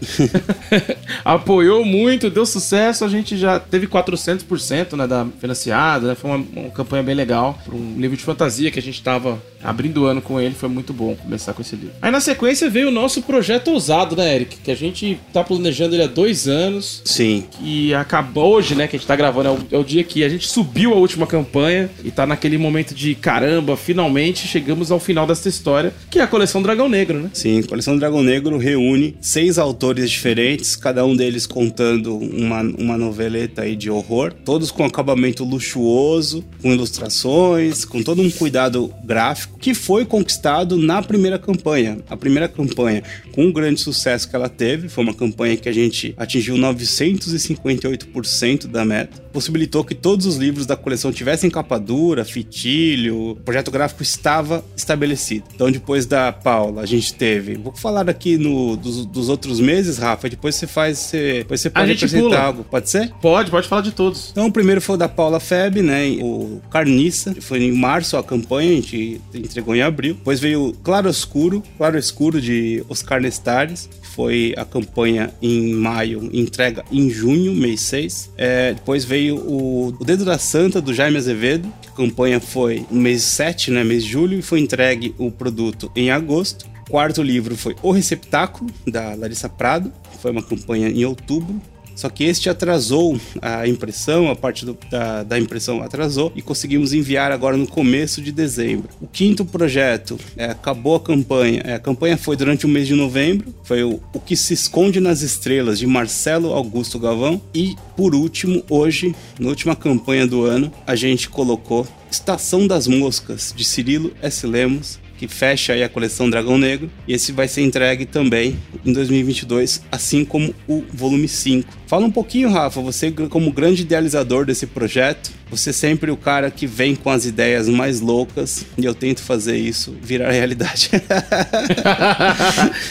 Apoiou 1.26 1.84
muito, 1.84 2.30
deu 2.30 2.46
sucesso. 2.46 3.04
A 3.04 3.10
gente 3.10 3.38
já 3.38 3.60
teve 3.60 3.86
400% 3.86 4.96
né, 4.96 5.06
da 5.06 5.28
financiada. 5.40 6.08
Né? 6.08 6.16
Foi 6.16 6.32
uma, 6.32 6.46
uma, 6.56 6.70
campanha 6.70 7.04
bem 7.04 7.16
legal. 7.16 7.60
Um 7.72 8.00
livro 8.00 8.16
de 8.16 8.24
fantasia 8.24 8.72
que 8.72 8.80
a 8.80 8.82
gente 8.82 8.96
estava 8.96 9.42
abrindo 9.64 10.04
o 10.04 10.06
ano 10.06 10.22
com 10.22 10.40
ele, 10.40 10.56
foi 10.56 10.70
muito 10.70 10.94
bom 10.94 11.16
começar 11.16 11.54
com 11.54 11.62
esse 11.62 11.76
livro. 11.76 11.94
Aí 12.02 12.12
na 12.12 12.20
sequência 12.20 12.70
veio 12.70 12.90
o 12.90 12.92
nosso 12.92 13.22
projeto 13.22 13.70
ousado, 13.70 14.16
né, 14.16 14.36
Eric? 14.36 14.58
Que 14.58 14.72
a 14.72 14.76
gente 14.76 15.20
tá 15.34 15.44
planejando 15.44 15.96
ele 15.96 16.04
há 16.04 16.08
dois 16.08 16.48
anos. 16.48 17.02
Sim. 17.06 17.46
E 17.62 17.94
acabou 17.94 18.54
hoje, 18.54 18.76
né, 18.76 18.88
que 18.88 18.96
a 18.96 19.00
gente 19.00 19.08
tá 19.08 19.16
gravando, 19.16 19.50
é 19.50 19.52
o, 19.52 19.60
é 19.72 19.78
o 19.78 19.84
dia 19.84 20.04
que 20.04 20.24
a 20.24 20.30
gente 20.30 20.48
subiu 20.48 20.94
a 20.94 20.98
última 20.98 21.28
campanha 21.28 21.90
e 22.04 22.12
tá 22.12 22.26
naquele 22.26 22.58
momento 22.58 22.94
de 22.94 23.16
caramba, 23.16 23.76
finalmente 23.78 24.48
chegamos 24.48 24.92
ao 24.92 25.00
final 25.00 25.28
dessa 25.28 25.50
história, 25.50 25.94
que 26.10 26.20
é 26.20 26.24
a 26.24 26.28
coleção 26.28 26.62
Dragão 26.62 26.90
Negro, 26.90 27.20
né? 27.20 27.30
Sim, 27.34 27.60
a 27.60 27.68
coleção 27.68 27.98
Dragão 27.98 28.24
Negro 28.24 28.58
reúne 28.58 29.16
seis 29.22 29.58
autores 29.58 30.10
diferentes, 30.10 30.76
cada 30.76 31.06
um 31.06 31.16
deles 31.16 31.46
contando 31.46 32.18
uma, 32.18 32.62
uma 32.62 32.98
noveleta 32.98 33.64
aí 33.64 33.76
de 33.76 33.90
horror, 33.90 34.34
todos 34.46 34.72
com 34.72 34.86
acabamento 34.86 35.44
luxuoso, 35.44 36.44
com 36.62 36.72
ilustrações, 36.72 37.86
com 37.86 38.02
todo 38.02 38.22
um 38.22 38.30
cuidado 38.30 38.94
gráfico, 39.04 39.59
que 39.60 39.74
foi 39.74 40.06
conquistado 40.06 40.78
na 40.78 41.02
primeira 41.02 41.38
campanha. 41.38 41.98
A 42.10 42.16
primeira 42.16 42.48
campanha, 42.48 43.04
com 43.32 43.46
um 43.46 43.52
grande 43.52 43.82
sucesso 43.82 44.30
que 44.30 44.36
ela 44.36 44.50
teve, 44.50 44.90
foi 44.90 45.04
uma 45.04 45.14
campanha 45.14 45.58
que 45.58 45.68
a 45.68 45.74
gente 45.74 46.14
atingiu 46.18 46.56
958% 46.56 48.68
da 48.68 48.86
meta, 48.86 49.22
possibilitou 49.34 49.84
que 49.84 49.94
todos 49.94 50.26
os 50.26 50.38
livros 50.38 50.66
da 50.66 50.76
coleção 50.76 51.12
tivessem 51.12 51.50
capa 51.50 51.78
dura, 51.78 52.26
fitilho, 52.26 53.32
o 53.32 53.36
projeto 53.36 53.72
gráfico 53.72 54.02
estava 54.02 54.64
estabelecido. 54.76 55.46
Então, 55.54 55.72
depois 55.72 56.06
da 56.06 56.32
Paula, 56.32 56.82
a 56.82 56.86
gente 56.86 57.14
teve. 57.14 57.56
Vou 57.56 57.76
falar 57.76 58.10
aqui 58.10 58.38
no, 58.38 58.78
dos, 58.78 59.06
dos 59.06 59.30
outros 59.30 59.60
meses, 59.60 59.98
Rafa, 59.98 60.30
depois 60.30 60.56
você 60.56 60.68
faz. 60.68 61.00
Você, 61.00 61.40
depois 61.40 61.60
você 61.62 61.70
pode 61.70 61.92
apresentar 61.92 62.24
pula. 62.24 62.40
algo. 62.40 62.64
Pode 62.64 62.90
ser? 62.90 63.12
Pode, 63.22 63.52
pode 63.52 63.68
falar 63.68 63.82
de 63.82 63.92
todos. 63.92 64.30
Então, 64.32 64.48
o 64.48 64.52
primeiro 64.52 64.82
foi 64.82 64.96
o 64.96 64.98
da 64.98 65.10
Paula 65.10 65.40
Feb, 65.40 65.82
né? 65.82 66.10
O 66.22 66.62
Carniça, 66.70 67.36
foi 67.42 67.64
em 67.64 67.72
março 67.72 68.18
a 68.18 68.24
campanha, 68.24 68.72
a 68.72 68.76
gente 68.76 69.22
entregou 69.50 69.76
em 69.76 69.82
abril. 69.82 70.14
Depois 70.14 70.40
veio 70.40 70.74
Claro 70.84 71.10
Escuro, 71.10 71.64
Claro 71.78 71.98
Escuro 71.98 72.40
de 72.40 72.84
Oscar 72.88 73.20
Nestares, 73.20 73.90
que 74.02 74.08
foi 74.08 74.54
a 74.56 74.64
campanha 74.64 75.34
em 75.42 75.74
maio, 75.74 76.30
entrega 76.32 76.86
em 76.92 77.10
junho, 77.10 77.54
mês 77.54 77.82
6. 77.82 78.32
É, 78.38 78.74
depois 78.74 79.04
veio 79.04 79.38
o, 79.38 79.88
o 80.00 80.06
Dedo 80.06 80.24
da 80.24 80.38
Santa, 80.38 80.82
do 80.82 80.94
Jaime 80.94 81.18
Azevedo, 81.18 81.72
a 81.88 81.92
campanha 81.92 82.40
foi 82.40 82.86
no 82.90 83.02
mês 83.02 83.24
7, 83.24 83.72
né? 83.72 83.84
Mês 83.84 84.04
de 84.04 84.12
julho, 84.12 84.38
e 84.38 84.42
foi 84.42 84.60
entregue 84.60 85.14
o 85.18 85.32
produto 85.32 85.92
em 85.96 86.12
agosto. 86.12 86.66
Quarto 86.90 87.22
livro 87.22 87.56
foi 87.56 87.76
O 87.84 87.92
Receptáculo, 87.92 88.72
da 88.88 89.14
Larissa 89.14 89.48
Prado, 89.48 89.92
foi 90.20 90.32
uma 90.32 90.44
campanha 90.44 90.90
em 90.90 91.06
outubro. 91.06 91.62
Só 92.00 92.08
que 92.10 92.24
este 92.24 92.50
atrasou 92.50 93.20
a 93.42 93.68
impressão, 93.68 94.32
a 94.32 94.36
parte 94.38 94.66
do, 94.66 94.78
da, 94.90 95.22
da, 95.22 95.38
impressão 95.38 95.84
atrasou 95.84 96.32
e 96.34 96.42
conseguimos 96.42 96.94
enviar 96.94 97.30
agora 97.30 97.58
no 97.58 97.68
começo 97.68 98.22
de 98.22 98.32
dezembro. 98.32 98.88
O 99.02 99.06
quinto 99.06 99.44
projeto 99.44 100.18
é, 100.38 100.46
acabou 100.46 100.96
a 100.96 101.02
campanha. 101.02 101.62
É, 101.66 101.74
a 101.74 101.80
campanha 101.80 102.18
foi 102.18 102.38
durante 102.38 102.66
o 102.66 102.70
mês 102.70 102.88
de 102.88 102.96
novembro. 102.96 103.54
Foi 103.66 103.84
o, 103.84 104.00
o 104.14 104.20
que 104.22 104.38
se 104.38 104.54
esconde 104.54 105.02
nas 105.02 105.22
estrelas 105.22 105.78
de 105.78 105.86
Marcelo 105.86 106.54
Augusto 106.54 106.98
Galvão. 106.98 107.42
E 107.54 107.76
por 107.98 108.16
último, 108.16 108.64
hoje, 108.70 109.14
na 109.38 109.50
última 109.50 109.76
campanha 109.76 110.26
do 110.26 110.46
ano, 110.46 110.72
a 110.88 110.96
gente 110.96 111.28
colocou 111.28 111.86
Estação 112.10 112.66
das 112.66 112.88
Moscas 112.88 113.54
de 113.54 113.66
Cirilo 113.66 114.14
S. 114.22 114.48
Lemos 114.48 115.00
que 115.20 115.28
fecha 115.28 115.74
aí 115.74 115.84
a 115.84 115.90
coleção 115.90 116.30
Dragão 116.30 116.58
Negro. 116.58 116.90
E 117.06 117.14
esse 117.14 117.34
vai 117.34 117.46
ser 117.48 117.62
entregue 117.62 118.06
também 118.06 118.58
em 118.86 118.94
2022, 118.94 119.82
assim 119.92 120.24
como 120.24 120.56
o 120.66 120.86
volume 120.94 121.28
5. 121.28 121.70
Fala 121.86 122.06
um 122.06 122.12
pouquinho, 122.12 122.50
Rafa, 122.50 122.80
você 122.80 123.12
como 123.12 123.52
grande 123.52 123.82
idealizador 123.82 124.46
desse 124.46 124.66
projeto, 124.66 125.32
você 125.52 125.72
é 125.72 125.74
sempre 125.74 126.10
o 126.10 126.16
cara 126.16 126.50
que 126.50 126.66
vem 126.66 126.96
com 126.96 127.10
as 127.10 127.26
ideias 127.26 127.68
mais 127.68 128.00
loucas 128.00 128.66
e 128.78 128.86
eu 128.86 128.94
tento 128.94 129.22
fazer 129.22 129.58
isso 129.58 129.94
virar 130.02 130.32
realidade. 130.32 130.90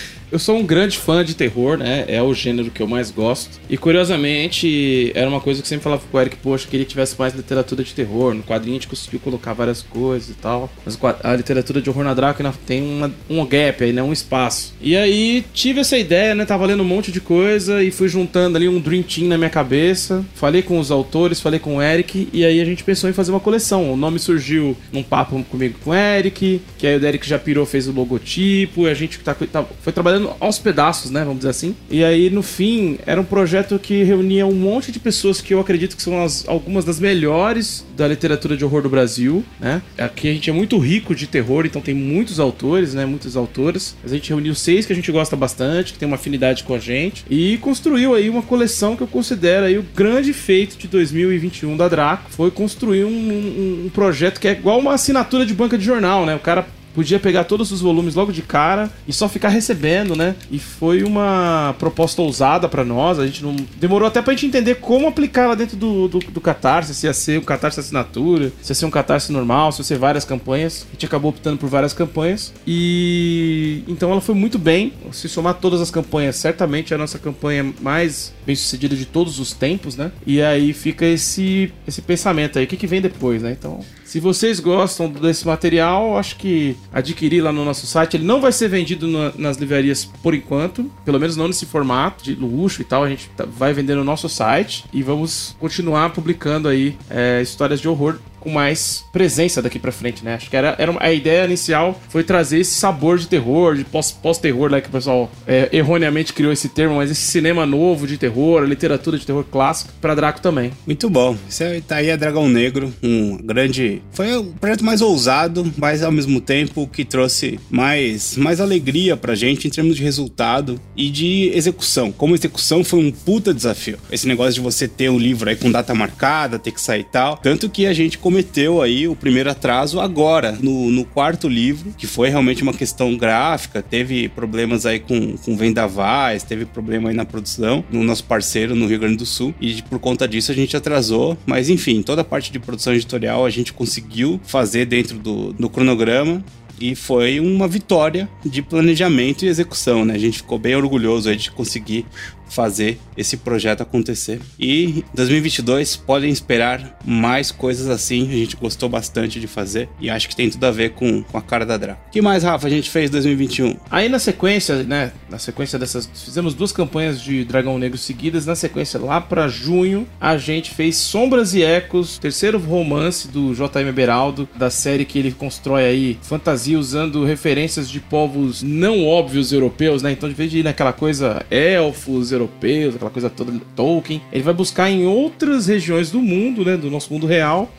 Eu 0.30 0.38
sou 0.38 0.58
um 0.58 0.64
grande 0.64 0.98
fã 0.98 1.24
de 1.24 1.34
terror, 1.34 1.78
né? 1.78 2.04
É 2.06 2.22
o 2.22 2.34
gênero 2.34 2.70
que 2.70 2.82
eu 2.82 2.86
mais 2.86 3.10
gosto. 3.10 3.58
E 3.68 3.78
curiosamente, 3.78 5.10
era 5.14 5.28
uma 5.28 5.40
coisa 5.40 5.62
que 5.62 5.66
eu 5.66 5.68
sempre 5.68 5.84
falava 5.84 6.02
pro 6.10 6.20
Eric, 6.20 6.36
poxa, 6.36 6.68
que 6.68 6.76
ele 6.76 6.84
tivesse 6.84 7.18
mais 7.18 7.34
literatura 7.34 7.82
de 7.82 7.94
terror. 7.94 8.34
No 8.34 8.42
quadrinho 8.42 8.76
a 8.76 8.78
gente 8.78 8.88
conseguiu 8.88 9.20
colocar 9.20 9.54
várias 9.54 9.80
coisas 9.80 10.28
e 10.28 10.34
tal. 10.34 10.70
Mas 10.84 10.98
a 11.22 11.34
literatura 11.34 11.80
de 11.80 11.88
horror 11.88 12.04
na 12.04 12.12
Drácula 12.12 12.52
tem 12.66 12.82
uma, 12.82 13.12
um 13.28 13.44
gap 13.46 13.82
aí, 13.82 13.92
né? 13.92 14.02
Um 14.02 14.12
espaço. 14.12 14.74
E 14.82 14.94
aí 14.96 15.44
tive 15.54 15.80
essa 15.80 15.96
ideia, 15.96 16.34
né? 16.34 16.44
Tava 16.44 16.66
lendo 16.66 16.82
um 16.82 16.86
monte 16.86 17.10
de 17.10 17.22
coisa 17.22 17.82
e 17.82 17.90
fui 17.90 18.08
juntando 18.08 18.58
ali 18.58 18.68
um 18.68 18.78
Dream 18.78 19.02
Team 19.02 19.28
na 19.28 19.38
minha 19.38 19.50
cabeça. 19.50 20.22
Falei 20.34 20.60
com 20.60 20.78
os 20.78 20.90
autores, 20.90 21.40
falei 21.40 21.58
com 21.58 21.76
o 21.76 21.82
Eric. 21.82 22.28
E 22.34 22.44
aí 22.44 22.60
a 22.60 22.64
gente 22.66 22.84
pensou 22.84 23.08
em 23.08 23.14
fazer 23.14 23.30
uma 23.30 23.40
coleção. 23.40 23.90
O 23.90 23.96
nome 23.96 24.18
surgiu 24.18 24.76
num 24.92 25.02
papo 25.02 25.42
comigo 25.44 25.78
com 25.82 25.90
o 25.90 25.94
Eric. 25.94 26.60
Que 26.76 26.86
aí 26.86 26.98
o 26.98 27.06
Eric 27.06 27.26
já 27.26 27.38
pirou, 27.38 27.64
fez 27.64 27.88
o 27.88 27.92
logotipo. 27.92 28.86
E 28.86 28.90
a 28.90 28.94
gente 28.94 29.18
tá, 29.20 29.34
tá, 29.34 29.64
foi 29.80 29.92
trabalhando 29.92 30.17
aos 30.40 30.58
pedaços, 30.58 31.10
né? 31.10 31.20
Vamos 31.20 31.38
dizer 31.38 31.50
assim. 31.50 31.74
E 31.90 32.04
aí, 32.04 32.30
no 32.30 32.42
fim, 32.42 32.98
era 33.06 33.20
um 33.20 33.24
projeto 33.24 33.78
que 33.78 34.02
reunia 34.02 34.46
um 34.46 34.54
monte 34.54 34.92
de 34.92 34.98
pessoas 34.98 35.40
que 35.40 35.54
eu 35.54 35.60
acredito 35.60 35.96
que 35.96 36.02
são 36.02 36.22
as, 36.22 36.46
algumas 36.48 36.84
das 36.84 36.98
melhores 36.98 37.84
da 37.96 38.06
literatura 38.06 38.56
de 38.56 38.64
horror 38.64 38.82
do 38.82 38.88
Brasil, 38.88 39.44
né? 39.60 39.82
Aqui 39.96 40.28
a 40.28 40.32
gente 40.32 40.50
é 40.50 40.52
muito 40.52 40.78
rico 40.78 41.14
de 41.14 41.26
terror, 41.26 41.66
então 41.66 41.80
tem 41.80 41.94
muitos 41.94 42.38
autores, 42.40 42.94
né? 42.94 43.04
Muitas 43.04 43.36
autoras. 43.36 43.96
A 44.04 44.08
gente 44.08 44.30
reuniu 44.30 44.54
seis 44.54 44.86
que 44.86 44.92
a 44.92 44.96
gente 44.96 45.10
gosta 45.10 45.36
bastante, 45.36 45.92
que 45.92 45.98
tem 45.98 46.06
uma 46.06 46.16
afinidade 46.16 46.64
com 46.64 46.74
a 46.74 46.78
gente. 46.78 47.24
E 47.28 47.58
construiu 47.58 48.14
aí 48.14 48.30
uma 48.30 48.42
coleção 48.42 48.96
que 48.96 49.02
eu 49.02 49.08
considero 49.08 49.66
aí 49.66 49.78
o 49.78 49.84
grande 49.94 50.32
feito 50.32 50.76
de 50.76 50.88
2021 50.88 51.76
da 51.76 51.88
Draco. 51.88 52.30
Foi 52.30 52.50
construir 52.50 53.04
um, 53.04 53.08
um, 53.08 53.84
um 53.86 53.90
projeto 53.90 54.40
que 54.40 54.48
é 54.48 54.52
igual 54.52 54.78
uma 54.78 54.94
assinatura 54.94 55.44
de 55.44 55.54
banca 55.54 55.76
de 55.76 55.84
jornal, 55.84 56.24
né? 56.24 56.34
O 56.34 56.40
cara 56.40 56.66
podia 56.98 57.20
pegar 57.20 57.44
todos 57.44 57.70
os 57.70 57.80
volumes 57.80 58.16
logo 58.16 58.32
de 58.32 58.42
cara 58.42 58.90
e 59.06 59.12
só 59.12 59.28
ficar 59.28 59.50
recebendo, 59.50 60.16
né? 60.16 60.34
E 60.50 60.58
foi 60.58 61.04
uma 61.04 61.72
proposta 61.78 62.20
ousada 62.20 62.68
para 62.68 62.84
nós. 62.84 63.20
A 63.20 63.26
gente 63.26 63.40
não. 63.44 63.54
Demorou 63.76 64.08
até 64.08 64.20
pra 64.20 64.32
gente 64.32 64.46
entender 64.46 64.74
como 64.76 65.06
aplicar 65.06 65.46
lá 65.46 65.54
dentro 65.54 65.76
do, 65.76 66.08
do, 66.08 66.18
do 66.18 66.40
Catarse, 66.40 66.92
se 66.92 67.06
ia 67.06 67.12
ser 67.12 67.38
um 67.38 67.44
Catarse 67.44 67.78
assinatura, 67.78 68.50
se 68.60 68.72
ia 68.72 68.74
ser 68.74 68.84
um 68.84 68.90
Catarse 68.90 69.30
normal, 69.30 69.70
se 69.70 69.80
ia 69.80 69.84
ser 69.84 69.96
várias 69.96 70.24
campanhas. 70.24 70.84
A 70.88 70.92
gente 70.94 71.06
acabou 71.06 71.30
optando 71.30 71.56
por 71.56 71.68
várias 71.68 71.92
campanhas. 71.92 72.52
E 72.66 73.84
então 73.86 74.10
ela 74.10 74.20
foi 74.20 74.34
muito 74.34 74.58
bem. 74.58 74.92
Se 75.12 75.28
somar 75.28 75.54
todas 75.54 75.80
as 75.80 75.92
campanhas, 75.92 76.34
certamente 76.34 76.92
é 76.92 76.96
a 76.96 76.98
nossa 76.98 77.16
campanha 77.16 77.72
mais 77.80 78.34
bem 78.44 78.56
sucedida 78.56 78.96
de 78.96 79.06
todos 79.06 79.38
os 79.38 79.52
tempos, 79.52 79.96
né? 79.96 80.10
E 80.26 80.42
aí 80.42 80.72
fica 80.72 81.06
esse, 81.06 81.72
esse 81.86 82.02
pensamento 82.02 82.58
aí. 82.58 82.64
O 82.64 82.68
que, 82.68 82.76
que 82.76 82.88
vem 82.88 83.00
depois, 83.00 83.40
né? 83.40 83.52
Então, 83.56 83.84
se 84.08 84.20
vocês 84.20 84.58
gostam 84.58 85.06
desse 85.10 85.46
material, 85.46 86.16
acho 86.16 86.36
que 86.36 86.74
adquirir 86.90 87.42
lá 87.42 87.52
no 87.52 87.62
nosso 87.62 87.86
site. 87.86 88.16
Ele 88.16 88.24
não 88.24 88.40
vai 88.40 88.50
ser 88.50 88.66
vendido 88.66 89.06
na, 89.06 89.34
nas 89.36 89.58
livrarias 89.58 90.06
por 90.22 90.32
enquanto, 90.32 90.90
pelo 91.04 91.20
menos 91.20 91.36
não 91.36 91.46
nesse 91.46 91.66
formato 91.66 92.24
de 92.24 92.34
luxo 92.34 92.80
e 92.80 92.86
tal. 92.86 93.04
A 93.04 93.08
gente 93.10 93.28
tá, 93.36 93.44
vai 93.44 93.74
vender 93.74 93.96
no 93.96 94.04
nosso 94.04 94.26
site 94.26 94.86
e 94.94 95.02
vamos 95.02 95.54
continuar 95.60 96.08
publicando 96.08 96.68
aí 96.68 96.96
é, 97.10 97.42
histórias 97.42 97.82
de 97.82 97.86
horror 97.86 98.18
com 98.40 98.50
mais 98.50 99.04
presença 99.12 99.60
daqui 99.62 99.78
para 99.78 99.92
frente, 99.92 100.24
né? 100.24 100.34
Acho 100.34 100.50
que 100.50 100.56
era, 100.56 100.74
era 100.78 100.94
a 101.00 101.12
ideia 101.12 101.44
inicial 101.44 102.00
foi 102.08 102.24
trazer 102.24 102.60
esse 102.60 102.74
sabor 102.74 103.18
de 103.18 103.26
terror, 103.26 103.76
de 103.76 103.84
pós-terror, 103.84 104.70
pós 104.70 104.72
né? 104.72 104.80
Que 104.80 104.88
o 104.88 104.92
pessoal 104.92 105.30
é, 105.46 105.68
erroneamente 105.72 106.32
criou 106.32 106.52
esse 106.52 106.68
termo, 106.68 106.96
mas 106.96 107.10
esse 107.10 107.22
cinema 107.22 107.66
novo 107.66 108.06
de 108.06 108.16
terror, 108.16 108.62
a 108.62 108.66
literatura 108.66 109.18
de 109.18 109.26
terror 109.26 109.44
clássico 109.44 109.92
para 110.00 110.14
Draco 110.14 110.40
também. 110.40 110.72
Muito 110.86 111.08
bom. 111.08 111.36
Isso 111.48 111.64
aí, 111.64 111.80
tá 111.80 111.96
aí 111.96 112.10
a 112.10 112.16
Dragão 112.16 112.48
Negro, 112.48 112.92
um 113.02 113.36
grande. 113.36 114.02
Foi 114.12 114.36
um 114.36 114.52
projeto 114.52 114.84
mais 114.84 115.00
ousado, 115.00 115.72
mas 115.76 116.02
ao 116.02 116.12
mesmo 116.12 116.40
tempo 116.40 116.86
que 116.86 117.04
trouxe 117.04 117.58
mais, 117.70 118.36
mais 118.36 118.60
alegria 118.60 119.16
pra 119.16 119.34
gente 119.34 119.66
em 119.66 119.70
termos 119.70 119.96
de 119.96 120.02
resultado 120.02 120.80
e 120.96 121.10
de 121.10 121.50
execução. 121.54 122.12
Como 122.12 122.34
execução 122.34 122.84
foi 122.84 123.00
um 123.00 123.10
puta 123.10 123.52
desafio. 123.52 123.98
Esse 124.10 124.26
negócio 124.26 124.54
de 124.54 124.60
você 124.60 124.86
ter 124.86 125.10
um 125.10 125.18
livro 125.18 125.48
aí 125.48 125.56
com 125.56 125.70
data 125.70 125.94
marcada, 125.94 126.58
ter 126.58 126.72
que 126.72 126.80
sair 126.80 127.00
e 127.00 127.04
tal. 127.04 127.36
Tanto 127.36 127.68
que 127.68 127.86
a 127.86 127.92
gente 127.92 128.18
cometeu 128.28 128.82
aí 128.82 129.08
o 129.08 129.16
primeiro 129.16 129.50
atraso 129.50 129.98
agora, 129.98 130.52
no, 130.60 130.90
no 130.90 131.02
quarto 131.02 131.48
livro, 131.48 131.94
que 131.96 132.06
foi 132.06 132.28
realmente 132.28 132.62
uma 132.62 132.74
questão 132.74 133.16
gráfica, 133.16 133.80
teve 133.80 134.28
problemas 134.28 134.84
aí 134.84 135.00
com, 135.00 135.34
com 135.38 135.56
vendavais, 135.56 136.42
teve 136.42 136.66
problema 136.66 137.08
aí 137.08 137.16
na 137.16 137.24
produção, 137.24 137.82
no 137.90 138.04
nosso 138.04 138.24
parceiro 138.24 138.74
no 138.74 138.86
Rio 138.86 138.98
Grande 138.98 139.16
do 139.16 139.24
Sul, 139.24 139.54
e 139.58 139.80
por 139.80 139.98
conta 139.98 140.28
disso 140.28 140.52
a 140.52 140.54
gente 140.54 140.76
atrasou, 140.76 141.38
mas 141.46 141.70
enfim, 141.70 142.02
toda 142.02 142.20
a 142.20 142.24
parte 142.24 142.52
de 142.52 142.58
produção 142.58 142.92
editorial 142.92 143.46
a 143.46 143.50
gente 143.50 143.72
conseguiu 143.72 144.38
fazer 144.44 144.84
dentro 144.84 145.18
do, 145.18 145.54
do 145.54 145.70
cronograma, 145.70 146.44
e 146.80 146.94
foi 146.94 147.40
uma 147.40 147.66
vitória 147.66 148.28
de 148.44 148.62
planejamento 148.62 149.44
e 149.44 149.48
execução, 149.48 150.04
né? 150.04 150.14
A 150.14 150.18
gente 150.18 150.38
ficou 150.38 150.60
bem 150.60 150.76
orgulhoso 150.76 151.34
de 151.34 151.50
conseguir 151.50 152.06
fazer 152.50 152.98
esse 153.16 153.36
projeto 153.36 153.82
acontecer. 153.82 154.40
E 154.58 155.04
2022 155.14 155.96
podem 155.96 156.30
esperar 156.30 156.98
mais 157.04 157.50
coisas 157.50 157.88
assim. 157.88 158.28
A 158.28 158.36
gente 158.36 158.56
gostou 158.56 158.88
bastante 158.88 159.40
de 159.40 159.46
fazer 159.46 159.88
e 160.00 160.10
acho 160.10 160.28
que 160.28 160.36
tem 160.36 160.50
tudo 160.50 160.64
a 160.64 160.70
ver 160.70 160.90
com, 160.90 161.22
com 161.22 161.38
a 161.38 161.42
cara 161.42 161.64
da 161.64 161.76
Draco. 161.76 162.00
Que 162.10 162.20
mais, 162.20 162.42
Rafa, 162.42 162.66
a 162.66 162.70
gente 162.70 162.90
fez 162.90 163.10
em 163.10 163.12
2021? 163.12 163.76
Aí 163.90 164.08
na 164.08 164.18
sequência, 164.18 164.82
né? 164.82 165.12
Na 165.28 165.38
sequência 165.38 165.78
dessas. 165.78 166.08
Fizemos 166.14 166.54
duas 166.54 166.72
campanhas 166.72 167.20
de 167.20 167.44
Dragão 167.44 167.78
Negro 167.78 167.98
seguidas. 167.98 168.46
Na 168.46 168.54
sequência, 168.54 168.98
lá 169.00 169.20
para 169.20 169.48
junho, 169.48 170.06
a 170.20 170.36
gente 170.36 170.70
fez 170.70 170.96
Sombras 170.96 171.54
e 171.54 171.62
Ecos, 171.62 172.18
terceiro 172.18 172.58
romance 172.58 173.28
do 173.28 173.54
J.M. 173.54 173.92
Beraldo, 173.92 174.48
da 174.56 174.70
série 174.70 175.04
que 175.04 175.18
ele 175.18 175.32
constrói 175.32 175.84
aí 175.84 176.18
fantasia 176.22 176.78
usando 176.78 177.24
referências 177.24 177.88
de 177.88 178.00
povos 178.00 178.62
não 178.62 179.06
óbvios 179.06 179.52
europeus, 179.52 180.02
né? 180.02 180.12
Então, 180.12 180.28
de 180.28 180.34
vez 180.34 180.50
de 180.50 180.58
ir 180.58 180.62
naquela 180.62 180.92
coisa 180.92 181.44
elfos 181.50 182.32
europeus, 182.38 182.94
aquela 182.94 183.10
coisa 183.10 183.28
toda 183.28 183.52
Tolkien, 183.74 184.22
ele 184.32 184.42
vai 184.42 184.54
buscar 184.54 184.90
em 184.90 185.06
outras 185.06 185.66
regiões 185.66 186.10
do 186.10 186.20
mundo, 186.20 186.64
né? 186.64 186.76
Do 186.76 186.90
nosso 186.90 187.12
mundo 187.12 187.26
real 187.26 187.70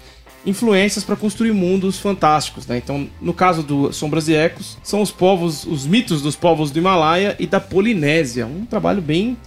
influências 0.45 1.03
para 1.03 1.15
construir 1.15 1.51
mundos 1.51 1.99
fantásticos, 1.99 2.65
né? 2.65 2.77
Então, 2.77 3.09
no 3.21 3.33
caso 3.33 3.61
do 3.61 3.91
Sombras 3.91 4.27
e 4.27 4.35
Ecos, 4.35 4.77
são 4.81 5.01
os 5.01 5.11
povos, 5.11 5.65
os 5.65 5.85
mitos 5.85 6.21
dos 6.21 6.35
povos 6.35 6.71
do 6.71 6.79
Himalaia 6.79 7.35
e 7.39 7.45
da 7.45 7.59
Polinésia. 7.59 8.45
Um 8.45 8.65
trabalho 8.65 9.01
bem 9.01 9.37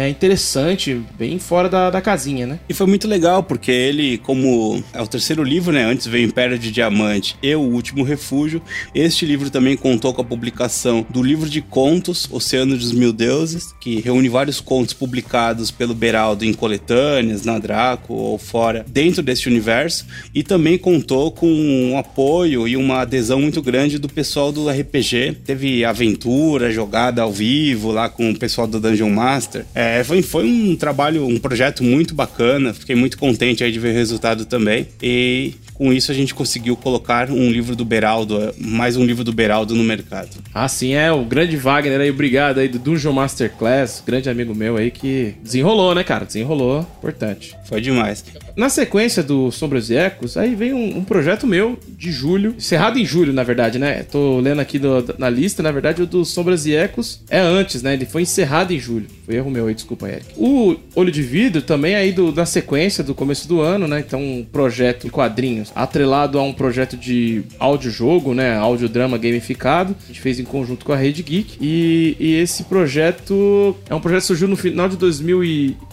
é 0.00 0.08
interessante, 0.08 1.02
bem 1.18 1.38
fora 1.38 1.68
da, 1.68 1.90
da 1.90 2.00
casinha, 2.00 2.46
né? 2.46 2.58
E 2.66 2.72
foi 2.72 2.86
muito 2.86 3.06
legal, 3.06 3.42
porque 3.42 3.70
ele, 3.70 4.16
como 4.16 4.82
é 4.94 5.02
o 5.02 5.06
terceiro 5.06 5.42
livro, 5.42 5.74
né? 5.74 5.84
Antes 5.84 6.06
veio 6.06 6.26
Império 6.26 6.58
de 6.58 6.70
Diamante 6.72 7.36
e 7.42 7.54
O 7.54 7.60
Último 7.60 8.02
Refúgio. 8.02 8.62
Este 8.94 9.26
livro 9.26 9.50
também 9.50 9.76
contou 9.76 10.14
com 10.14 10.22
a 10.22 10.24
publicação 10.24 11.04
do 11.10 11.22
livro 11.22 11.50
de 11.50 11.60
contos, 11.60 12.26
Oceano 12.32 12.78
dos 12.78 12.92
Mil 12.92 13.12
Deuses, 13.12 13.74
que 13.78 14.00
reúne 14.00 14.30
vários 14.30 14.58
contos 14.58 14.94
publicados 14.94 15.70
pelo 15.70 15.94
Beraldo 15.94 16.46
em 16.46 16.54
coletâneas, 16.54 17.44
na 17.44 17.58
Draco 17.58 18.14
ou 18.14 18.38
fora, 18.38 18.86
dentro 18.88 19.22
deste 19.22 19.50
universo. 19.50 20.06
E 20.34 20.42
também 20.42 20.78
contou 20.78 21.30
com 21.30 21.46
um 21.46 21.98
apoio 21.98 22.66
e 22.66 22.74
uma 22.74 23.02
adesão 23.02 23.38
muito 23.38 23.60
grande 23.60 23.98
do 23.98 24.08
pessoal 24.08 24.50
do 24.50 24.70
RPG. 24.70 25.40
Teve 25.44 25.84
aventura 25.84 26.72
jogada 26.72 27.20
ao 27.20 27.30
vivo 27.30 27.92
lá 27.92 28.08
com 28.08 28.30
o 28.30 28.38
pessoal 28.38 28.66
do 28.66 28.80
Dungeon 28.80 29.10
Master. 29.10 29.66
É, 29.74 29.89
é, 29.90 30.04
foi, 30.04 30.22
foi 30.22 30.44
um 30.44 30.76
trabalho, 30.76 31.26
um 31.26 31.38
projeto 31.38 31.82
muito 31.82 32.14
bacana. 32.14 32.72
Fiquei 32.72 32.94
muito 32.94 33.18
contente 33.18 33.64
aí 33.64 33.72
de 33.72 33.78
ver 33.78 33.90
o 33.90 33.94
resultado 33.94 34.44
também. 34.44 34.86
E 35.02 35.54
com 35.80 35.92
isso 35.94 36.12
a 36.12 36.14
gente 36.14 36.34
conseguiu 36.34 36.76
colocar 36.76 37.30
um 37.30 37.50
livro 37.50 37.74
do 37.74 37.86
Beraldo, 37.86 38.54
mais 38.58 38.98
um 38.98 39.04
livro 39.04 39.24
do 39.24 39.32
Beraldo 39.32 39.74
no 39.74 39.82
mercado. 39.82 40.28
Ah, 40.52 40.68
sim, 40.68 40.92
é 40.92 41.10
o 41.10 41.24
grande 41.24 41.56
Wagner 41.56 41.98
aí, 41.98 42.10
obrigado 42.10 42.58
aí 42.58 42.68
do 42.68 42.78
Dungeon 42.78 43.14
Masterclass, 43.14 44.02
grande 44.06 44.28
amigo 44.28 44.54
meu 44.54 44.76
aí 44.76 44.90
que 44.90 45.34
desenrolou, 45.42 45.94
né, 45.94 46.04
cara? 46.04 46.26
Desenrolou, 46.26 46.86
importante. 46.98 47.56
Foi 47.64 47.80
demais. 47.80 48.22
Na 48.54 48.68
sequência 48.68 49.22
do 49.22 49.50
Sombras 49.50 49.88
e 49.88 49.96
Ecos, 49.96 50.36
aí 50.36 50.54
vem 50.54 50.74
um, 50.74 50.98
um, 50.98 51.04
projeto 51.04 51.46
meu 51.46 51.78
de 51.88 52.12
julho, 52.12 52.54
encerrado 52.58 52.98
em 52.98 53.06
julho, 53.06 53.32
na 53.32 53.42
verdade, 53.42 53.78
né? 53.78 54.02
Tô 54.02 54.38
lendo 54.38 54.60
aqui 54.60 54.78
do, 54.78 55.14
na 55.16 55.30
lista, 55.30 55.62
na 55.62 55.72
verdade, 55.72 56.02
o 56.02 56.06
do 56.06 56.26
Sombras 56.26 56.66
e 56.66 56.74
Ecos 56.74 57.22
é 57.30 57.40
antes, 57.40 57.82
né? 57.82 57.94
Ele 57.94 58.04
foi 58.04 58.20
encerrado 58.20 58.74
em 58.74 58.78
julho. 58.78 59.06
Foi 59.24 59.34
erro 59.34 59.50
meu 59.50 59.66
aí, 59.66 59.74
desculpa, 59.80 60.08
Eric. 60.08 60.26
O 60.36 60.76
Olho 60.94 61.10
de 61.10 61.22
Vidro 61.22 61.62
também 61.62 61.94
é 61.94 61.96
aí 61.96 62.12
do, 62.12 62.30
da 62.30 62.46
sequência 62.46 63.02
do 63.02 63.14
começo 63.14 63.48
do 63.48 63.60
ano, 63.60 63.88
né? 63.88 64.00
Então, 64.00 64.20
um 64.20 64.44
projeto 64.44 65.04
de 65.04 65.10
quadrinhos 65.10 65.72
atrelado 65.74 66.38
a 66.38 66.42
um 66.42 66.52
projeto 66.52 66.96
de 66.96 67.42
audiojogo, 67.58 68.34
né? 68.34 68.56
Audiodrama 68.56 69.18
gamificado. 69.18 69.96
A 70.04 70.06
gente 70.06 70.20
fez 70.20 70.38
em 70.38 70.44
conjunto 70.44 70.84
com 70.84 70.92
a 70.92 70.96
Rede 70.96 71.22
Geek. 71.22 71.58
E, 71.60 72.16
e 72.18 72.34
esse 72.36 72.64
projeto 72.64 73.76
é 73.88 73.94
um 73.94 74.00
projeto 74.00 74.20
que 74.20 74.26
surgiu 74.26 74.48
no 74.48 74.56
final 74.56 74.88
de 74.88 74.96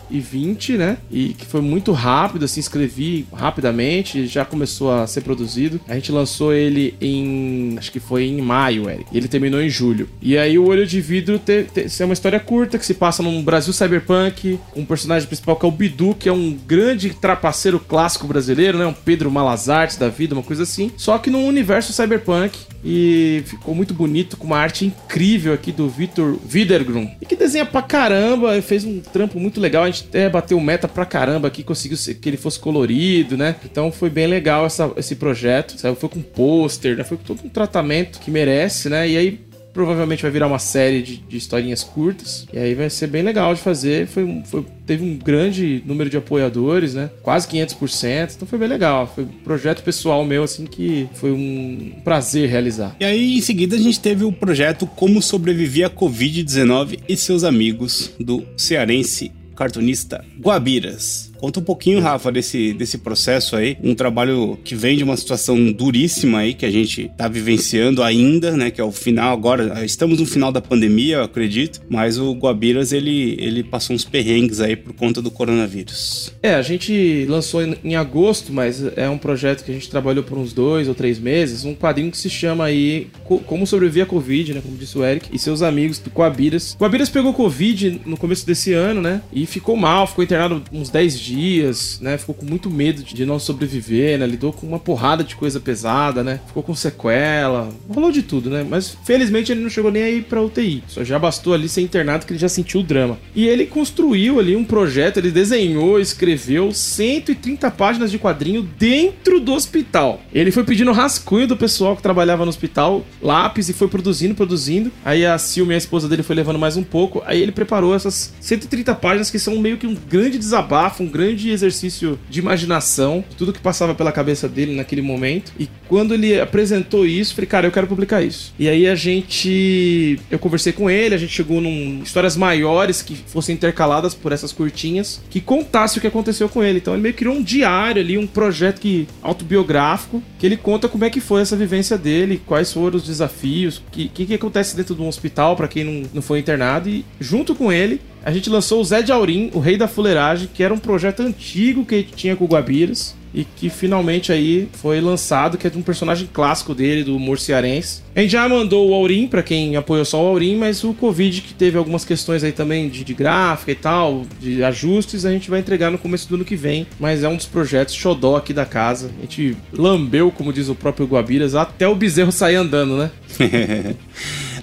2020, 0.09 0.77
né? 0.77 0.97
E 1.09 1.29
que 1.29 1.45
foi 1.45 1.61
muito 1.61 1.91
rápido, 1.91 2.45
assim, 2.45 2.59
escrevi 2.59 3.25
rapidamente, 3.33 4.27
já 4.27 4.45
começou 4.45 4.91
a 4.91 5.07
ser 5.07 5.21
produzido. 5.21 5.79
A 5.87 5.95
gente 5.95 6.11
lançou 6.11 6.53
ele 6.53 6.95
em. 6.99 7.75
Acho 7.77 7.91
que 7.91 7.99
foi 7.99 8.25
em 8.25 8.41
maio, 8.41 8.89
Eric. 8.89 9.05
E 9.11 9.17
ele 9.17 9.27
terminou 9.27 9.61
em 9.61 9.69
julho. 9.69 10.09
E 10.21 10.37
aí 10.37 10.57
o 10.57 10.67
Olho 10.67 10.85
de 10.85 10.99
Vidro 11.01 11.39
te, 11.39 11.63
te, 11.63 12.01
é 12.01 12.05
uma 12.05 12.13
história 12.13 12.39
curta 12.39 12.77
que 12.77 12.85
se 12.85 12.93
passa 12.93 13.23
num 13.23 13.43
Brasil 13.43 13.73
cyberpunk, 13.73 14.59
um 14.75 14.85
personagem 14.85 15.27
principal 15.27 15.55
que 15.55 15.65
é 15.65 15.69
o 15.69 15.71
Bidu, 15.71 16.15
que 16.15 16.29
é 16.29 16.33
um 16.33 16.57
grande 16.67 17.11
trapaceiro 17.11 17.79
clássico 17.79 18.27
brasileiro, 18.27 18.77
né? 18.77 18.85
Um 18.85 18.93
Pedro 18.93 19.31
Malazar 19.31 19.77
artes 19.77 19.97
da 19.97 20.09
vida, 20.09 20.33
uma 20.33 20.43
coisa 20.43 20.63
assim. 20.63 20.91
Só 20.97 21.17
que 21.17 21.29
num 21.29 21.47
universo 21.47 21.93
cyberpunk. 21.93 22.59
E 22.83 23.43
ficou 23.45 23.73
muito 23.73 23.93
bonito, 23.93 24.37
com 24.37 24.45
uma 24.45 24.57
arte 24.57 24.85
incrível 24.85 25.53
aqui 25.53 25.71
do 25.71 25.89
Victor 25.89 26.37
Widergrum. 26.51 27.09
E 27.21 27.25
que 27.25 27.35
desenha 27.35 27.65
pra 27.65 27.81
caramba, 27.81 28.61
fez 28.61 28.83
um 28.83 28.99
trampo 28.99 29.39
muito 29.39 29.59
legal. 29.59 29.83
A 29.83 29.89
gente 29.89 30.05
até 30.07 30.29
bateu 30.29 30.59
meta 30.59 30.87
pra 30.87 31.05
caramba 31.05 31.47
aqui, 31.47 31.63
conseguiu 31.63 31.97
que 32.15 32.29
ele 32.29 32.37
fosse 32.37 32.59
colorido, 32.59 33.35
né? 33.35 33.55
Então 33.65 33.91
foi 33.91 34.09
bem 34.09 34.27
legal 34.27 34.65
essa, 34.65 34.91
esse 34.95 35.15
projeto. 35.15 35.75
Foi 35.95 36.09
com 36.09 36.21
pôster, 36.21 36.97
né? 36.97 37.03
Foi 37.03 37.17
com 37.17 37.23
todo 37.23 37.41
um 37.43 37.49
tratamento 37.49 38.19
que 38.19 38.31
merece, 38.31 38.89
né? 38.89 39.07
E 39.09 39.17
aí 39.17 39.46
provavelmente 39.77 40.23
vai 40.23 40.31
virar 40.31 40.47
uma 40.47 40.57
série 40.57 41.03
de, 41.03 41.17
de, 41.17 41.37
historinhas 41.37 41.83
curtas. 41.83 42.47
E 42.51 42.57
aí 42.57 42.73
vai 42.73 42.89
ser 42.89 43.05
bem 43.05 43.21
legal 43.21 43.53
de 43.53 43.61
fazer. 43.61 44.07
Foi, 44.07 44.41
foi, 44.43 44.65
teve 44.87 45.05
um 45.05 45.15
grande 45.15 45.83
número 45.85 46.09
de 46.09 46.17
apoiadores, 46.17 46.95
né? 46.95 47.11
Quase 47.21 47.47
500%. 47.47 48.33
Então 48.35 48.47
foi 48.47 48.57
bem 48.57 48.67
legal. 48.67 49.05
Foi 49.13 49.23
um 49.23 49.27
projeto 49.27 49.83
pessoal 49.83 50.25
meu, 50.25 50.41
assim, 50.41 50.65
que 50.65 51.07
foi 51.13 51.31
um 51.31 51.91
prazer 52.03 52.49
realizar. 52.49 52.95
E 52.99 53.05
aí, 53.05 53.37
em 53.37 53.41
seguida, 53.41 53.75
a 53.75 53.79
gente 53.79 53.99
teve 53.99 54.23
o 54.23 54.31
projeto 54.31 54.87
Como 54.87 55.21
Sobreviver 55.21 55.85
à 55.85 55.89
Covid-19 55.91 56.99
e 57.07 57.15
seus 57.15 57.43
amigos 57.43 58.09
do 58.19 58.43
cearense 58.57 59.31
cartunista 59.55 60.25
Guabiras. 60.39 61.26
Conta 61.37 61.59
um 61.59 61.63
pouquinho, 61.63 62.01
Rafa, 62.01 62.31
desse, 62.31 62.73
desse 62.73 62.97
processo 62.97 63.55
aí. 63.55 63.77
Um 63.83 63.93
trabalho 63.93 64.57
que 64.63 64.75
vem 64.75 64.97
de 64.97 65.03
uma 65.03 65.15
situação 65.15 65.71
duríssima 65.71 66.39
aí, 66.39 66.53
que 66.53 66.65
a 66.65 66.71
gente 66.71 67.11
tá 67.15 67.27
vivenciando 67.27 68.01
ainda, 68.01 68.51
né? 68.57 68.71
Que 68.71 68.81
é 68.81 68.83
o 68.83 68.91
final 68.91 69.33
agora. 69.33 69.85
Estamos 69.85 70.19
no 70.19 70.25
final 70.25 70.51
da 70.51 70.61
pandemia, 70.61 71.17
eu 71.17 71.23
acredito. 71.23 71.81
Mas 71.87 72.17
o 72.17 72.33
Guabiras, 72.33 72.91
ele, 72.91 73.37
ele 73.39 73.63
passou 73.63 73.95
uns 73.95 74.03
perrengues 74.03 74.59
aí 74.59 74.75
por 74.75 74.93
conta 74.93 75.21
do 75.21 75.29
coronavírus. 75.29 76.33
É, 76.41 76.55
a 76.55 76.61
gente 76.61 77.25
lançou 77.29 77.61
em, 77.63 77.95
agosto, 77.95 78.51
mas 78.51 78.83
é 78.95 79.09
um 79.09 79.17
projeto 79.17 79.63
que 79.63 79.71
a 79.71 79.73
gente 79.73 79.89
trabalhou 79.89 80.23
por 80.23 80.37
uns 80.37 80.53
dois 80.53 80.87
ou 80.87 80.95
três 80.95 81.19
meses. 81.19 81.65
Um 81.65 81.75
quadrinho 81.75 82.11
que 82.11 82.17
se 82.17 82.29
chama 82.29 82.65
aí 82.65 83.07
Como 83.23 83.65
Sobreviver 83.67 84.03
a 84.03 84.07
Covid, 84.07 84.55
né? 84.55 84.61
Como 84.61 84.75
disse 84.75 84.97
o 84.97 85.05
Eric. 85.05 85.29
E 85.31 85.37
seus 85.37 85.61
amigos 85.61 85.99
do 85.99 86.09
Guabiras. 86.09 86.75
Guabiras 86.79 87.09
pegou 87.09 87.33
Covid 87.33 88.01
no 88.05 88.17
começo 88.17 88.45
desse 88.45 88.73
ano, 88.73 89.01
né? 89.01 89.21
E 89.31 89.45
ficou 89.45 89.75
mal, 89.75 90.07
ficou 90.07 90.23
internado 90.23 90.63
uns 90.71 90.89
10 90.89 91.19
dias 91.19 91.26
dias, 91.27 91.99
né? 92.01 92.17
Ficou 92.17 92.33
com 92.33 92.45
muito 92.45 92.69
medo 92.69 93.03
de 93.03 93.25
não 93.25 93.39
sobreviver, 93.39 94.17
né? 94.17 94.25
Lidou 94.25 94.53
com 94.53 94.65
uma 94.65 94.79
porrada 94.79 95.23
de 95.23 95.35
coisa 95.35 95.59
pesada, 95.59 96.23
né? 96.23 96.39
Ficou 96.47 96.63
com 96.63 96.73
sequela, 96.73 97.69
rolou 97.89 98.11
de 98.11 98.23
tudo, 98.23 98.49
né? 98.49 98.65
Mas 98.67 98.97
felizmente 99.03 99.51
ele 99.51 99.61
não 99.61 99.69
chegou 99.69 99.91
nem 99.91 100.03
aí 100.03 100.21
pra 100.21 100.41
UTI. 100.41 100.83
Só 100.87 101.03
já 101.03 101.19
bastou 101.19 101.53
ali 101.53 101.67
ser 101.67 101.81
internado 101.81 102.25
que 102.25 102.31
ele 102.31 102.39
já 102.39 102.49
sentiu 102.49 102.79
o 102.79 102.83
drama. 102.83 103.17
E 103.35 103.47
ele 103.47 103.65
construiu 103.65 104.39
ali 104.39 104.55
um 104.55 104.63
projeto, 104.63 105.17
ele 105.17 105.31
desenhou, 105.31 105.99
escreveu 105.99 106.71
130 106.71 107.69
páginas 107.71 108.09
de 108.09 108.17
quadrinho 108.17 108.63
dentro 108.77 109.39
do 109.39 109.53
hospital. 109.53 110.21
Ele 110.33 110.51
foi 110.51 110.63
pedindo 110.63 110.91
rascunho 110.91 111.47
do 111.47 111.57
pessoal 111.57 111.95
que 111.95 112.01
trabalhava 112.01 112.45
no 112.45 112.49
hospital, 112.49 113.05
lápis, 113.21 113.69
e 113.69 113.73
foi 113.73 113.87
produzindo, 113.87 114.35
produzindo. 114.35 114.91
Aí 115.03 115.25
a 115.25 115.37
Sil, 115.37 115.67
a 115.69 115.75
esposa 115.75 116.07
dele, 116.07 116.23
foi 116.23 116.35
levando 116.35 116.59
mais 116.59 116.77
um 116.77 116.83
pouco. 116.83 117.21
Aí 117.25 117.41
ele 117.41 117.51
preparou 117.51 117.93
essas 117.93 118.33
130 118.39 118.95
páginas 118.95 119.29
que 119.29 119.39
são 119.39 119.57
meio 119.57 119.77
que 119.77 119.87
um 119.87 119.95
grande 119.95 120.37
desabafo, 120.37 121.03
um 121.03 121.07
grande 121.17 121.49
exercício 121.49 122.19
de 122.29 122.39
imaginação, 122.39 123.23
tudo 123.37 123.51
que 123.51 123.59
passava 123.59 123.95
pela 123.95 124.11
cabeça 124.11 124.47
dele 124.47 124.75
naquele 124.75 125.01
momento. 125.01 125.51
E 125.59 125.67
quando 125.87 126.13
ele 126.13 126.39
apresentou 126.39 127.05
isso, 127.05 127.33
falei, 127.33 127.47
cara, 127.47 127.67
eu 127.67 127.71
quero 127.71 127.87
publicar 127.87 128.21
isso. 128.21 128.53
E 128.59 128.69
aí 128.69 128.87
a 128.87 128.93
gente. 128.93 130.19
Eu 130.29 130.37
conversei 130.37 130.71
com 130.71 130.89
ele, 130.89 131.15
a 131.15 131.17
gente 131.17 131.33
chegou 131.33 131.59
num. 131.59 132.01
histórias 132.03 132.37
maiores 132.37 133.01
que 133.01 133.15
fossem 133.15 133.55
intercaladas 133.55 134.13
por 134.13 134.31
essas 134.31 134.51
curtinhas, 134.51 135.21
que 135.29 135.41
contasse 135.41 135.97
o 135.97 136.01
que 136.01 136.07
aconteceu 136.07 136.47
com 136.47 136.63
ele. 136.63 136.77
Então 136.77 136.93
ele 136.93 137.01
meio 137.01 137.13
que 137.13 137.19
criou 137.19 137.35
um 137.35 137.41
diário 137.41 138.01
ali, 138.01 138.17
um 138.17 138.27
projeto 138.27 138.79
que, 138.79 139.07
autobiográfico, 139.23 140.21
que 140.37 140.45
ele 140.45 140.55
conta 140.55 140.87
como 140.87 141.03
é 141.03 141.09
que 141.09 141.19
foi 141.19 141.41
essa 141.41 141.55
vivência 141.55 141.97
dele, 141.97 142.41
quais 142.45 142.71
foram 142.71 142.97
os 142.97 143.03
desafios, 143.03 143.77
o 143.77 143.83
que, 143.91 144.07
que, 144.07 144.25
que 144.27 144.33
acontece 144.35 144.75
dentro 144.75 144.93
de 144.93 145.01
um 145.01 145.07
hospital 145.07 145.55
para 145.55 145.67
quem 145.67 145.83
não, 145.83 146.03
não 146.13 146.21
foi 146.21 146.39
internado. 146.39 146.87
E 146.87 147.03
junto 147.19 147.55
com 147.55 147.71
ele, 147.71 147.99
a 148.27 148.31
gente 148.31 148.49
lançou 148.49 148.81
o 148.81 148.83
Zé 148.83 149.01
de 149.01 149.09
Aurim, 149.09 149.49
o 149.53 149.59
Rei 149.59 149.77
da 149.77 149.87
Fuleiragem, 149.87 150.49
que 150.53 150.61
era 150.61 150.73
um 150.73 150.77
projeto 150.77 151.21
antigo 151.21 151.85
que 151.85 151.95
a 151.95 151.97
gente 151.99 152.11
tinha 152.11 152.35
com 152.35 152.43
o 152.43 152.47
Guabiras 152.47 153.15
e 153.33 153.45
que 153.45 153.69
finalmente 153.69 154.33
aí 154.33 154.67
foi 154.73 154.99
lançado, 154.99 155.57
que 155.57 155.65
é 155.65 155.69
de 155.69 155.77
um 155.77 155.81
personagem 155.81 156.27
clássico 156.33 156.75
dele, 156.75 157.05
do 157.05 157.15
humor 157.15 157.39
cearense. 157.39 158.01
A 158.13 158.19
gente 158.19 158.31
já 158.31 158.49
mandou 158.49 158.89
o 158.89 158.93
Aurim 158.93 159.27
para 159.27 159.41
quem 159.41 159.77
apoiou 159.77 160.03
só 160.03 160.21
o 160.21 160.27
Aurim, 160.27 160.57
mas 160.57 160.83
o 160.83 160.93
Covid, 160.93 161.39
que 161.39 161.53
teve 161.53 161.77
algumas 161.77 162.03
questões 162.03 162.43
aí 162.43 162.51
também 162.51 162.89
de, 162.89 163.05
de, 163.05 163.13
gráfica 163.13 163.71
e 163.71 163.75
tal, 163.75 164.25
de 164.41 164.61
ajustes, 164.61 165.25
a 165.25 165.31
gente 165.31 165.49
vai 165.49 165.61
entregar 165.61 165.89
no 165.89 165.97
começo 165.97 166.27
do 166.27 166.35
ano 166.35 166.43
que 166.43 166.57
vem. 166.57 166.85
Mas 166.99 167.23
é 167.23 167.29
um 167.29 167.37
dos 167.37 167.45
projetos 167.45 167.95
xodó 167.95 168.35
aqui 168.35 168.53
da 168.53 168.65
casa. 168.65 169.09
A 169.19 169.21
gente 169.21 169.55
lambeu, 169.71 170.31
como 170.31 170.51
diz 170.51 170.67
o 170.67 170.75
próprio 170.75 171.05
Guabiras, 171.05 171.55
até 171.55 171.87
o 171.87 171.95
bezerro 171.95 172.31
sair 172.33 172.55
andando, 172.55 172.97
né? 172.97 173.11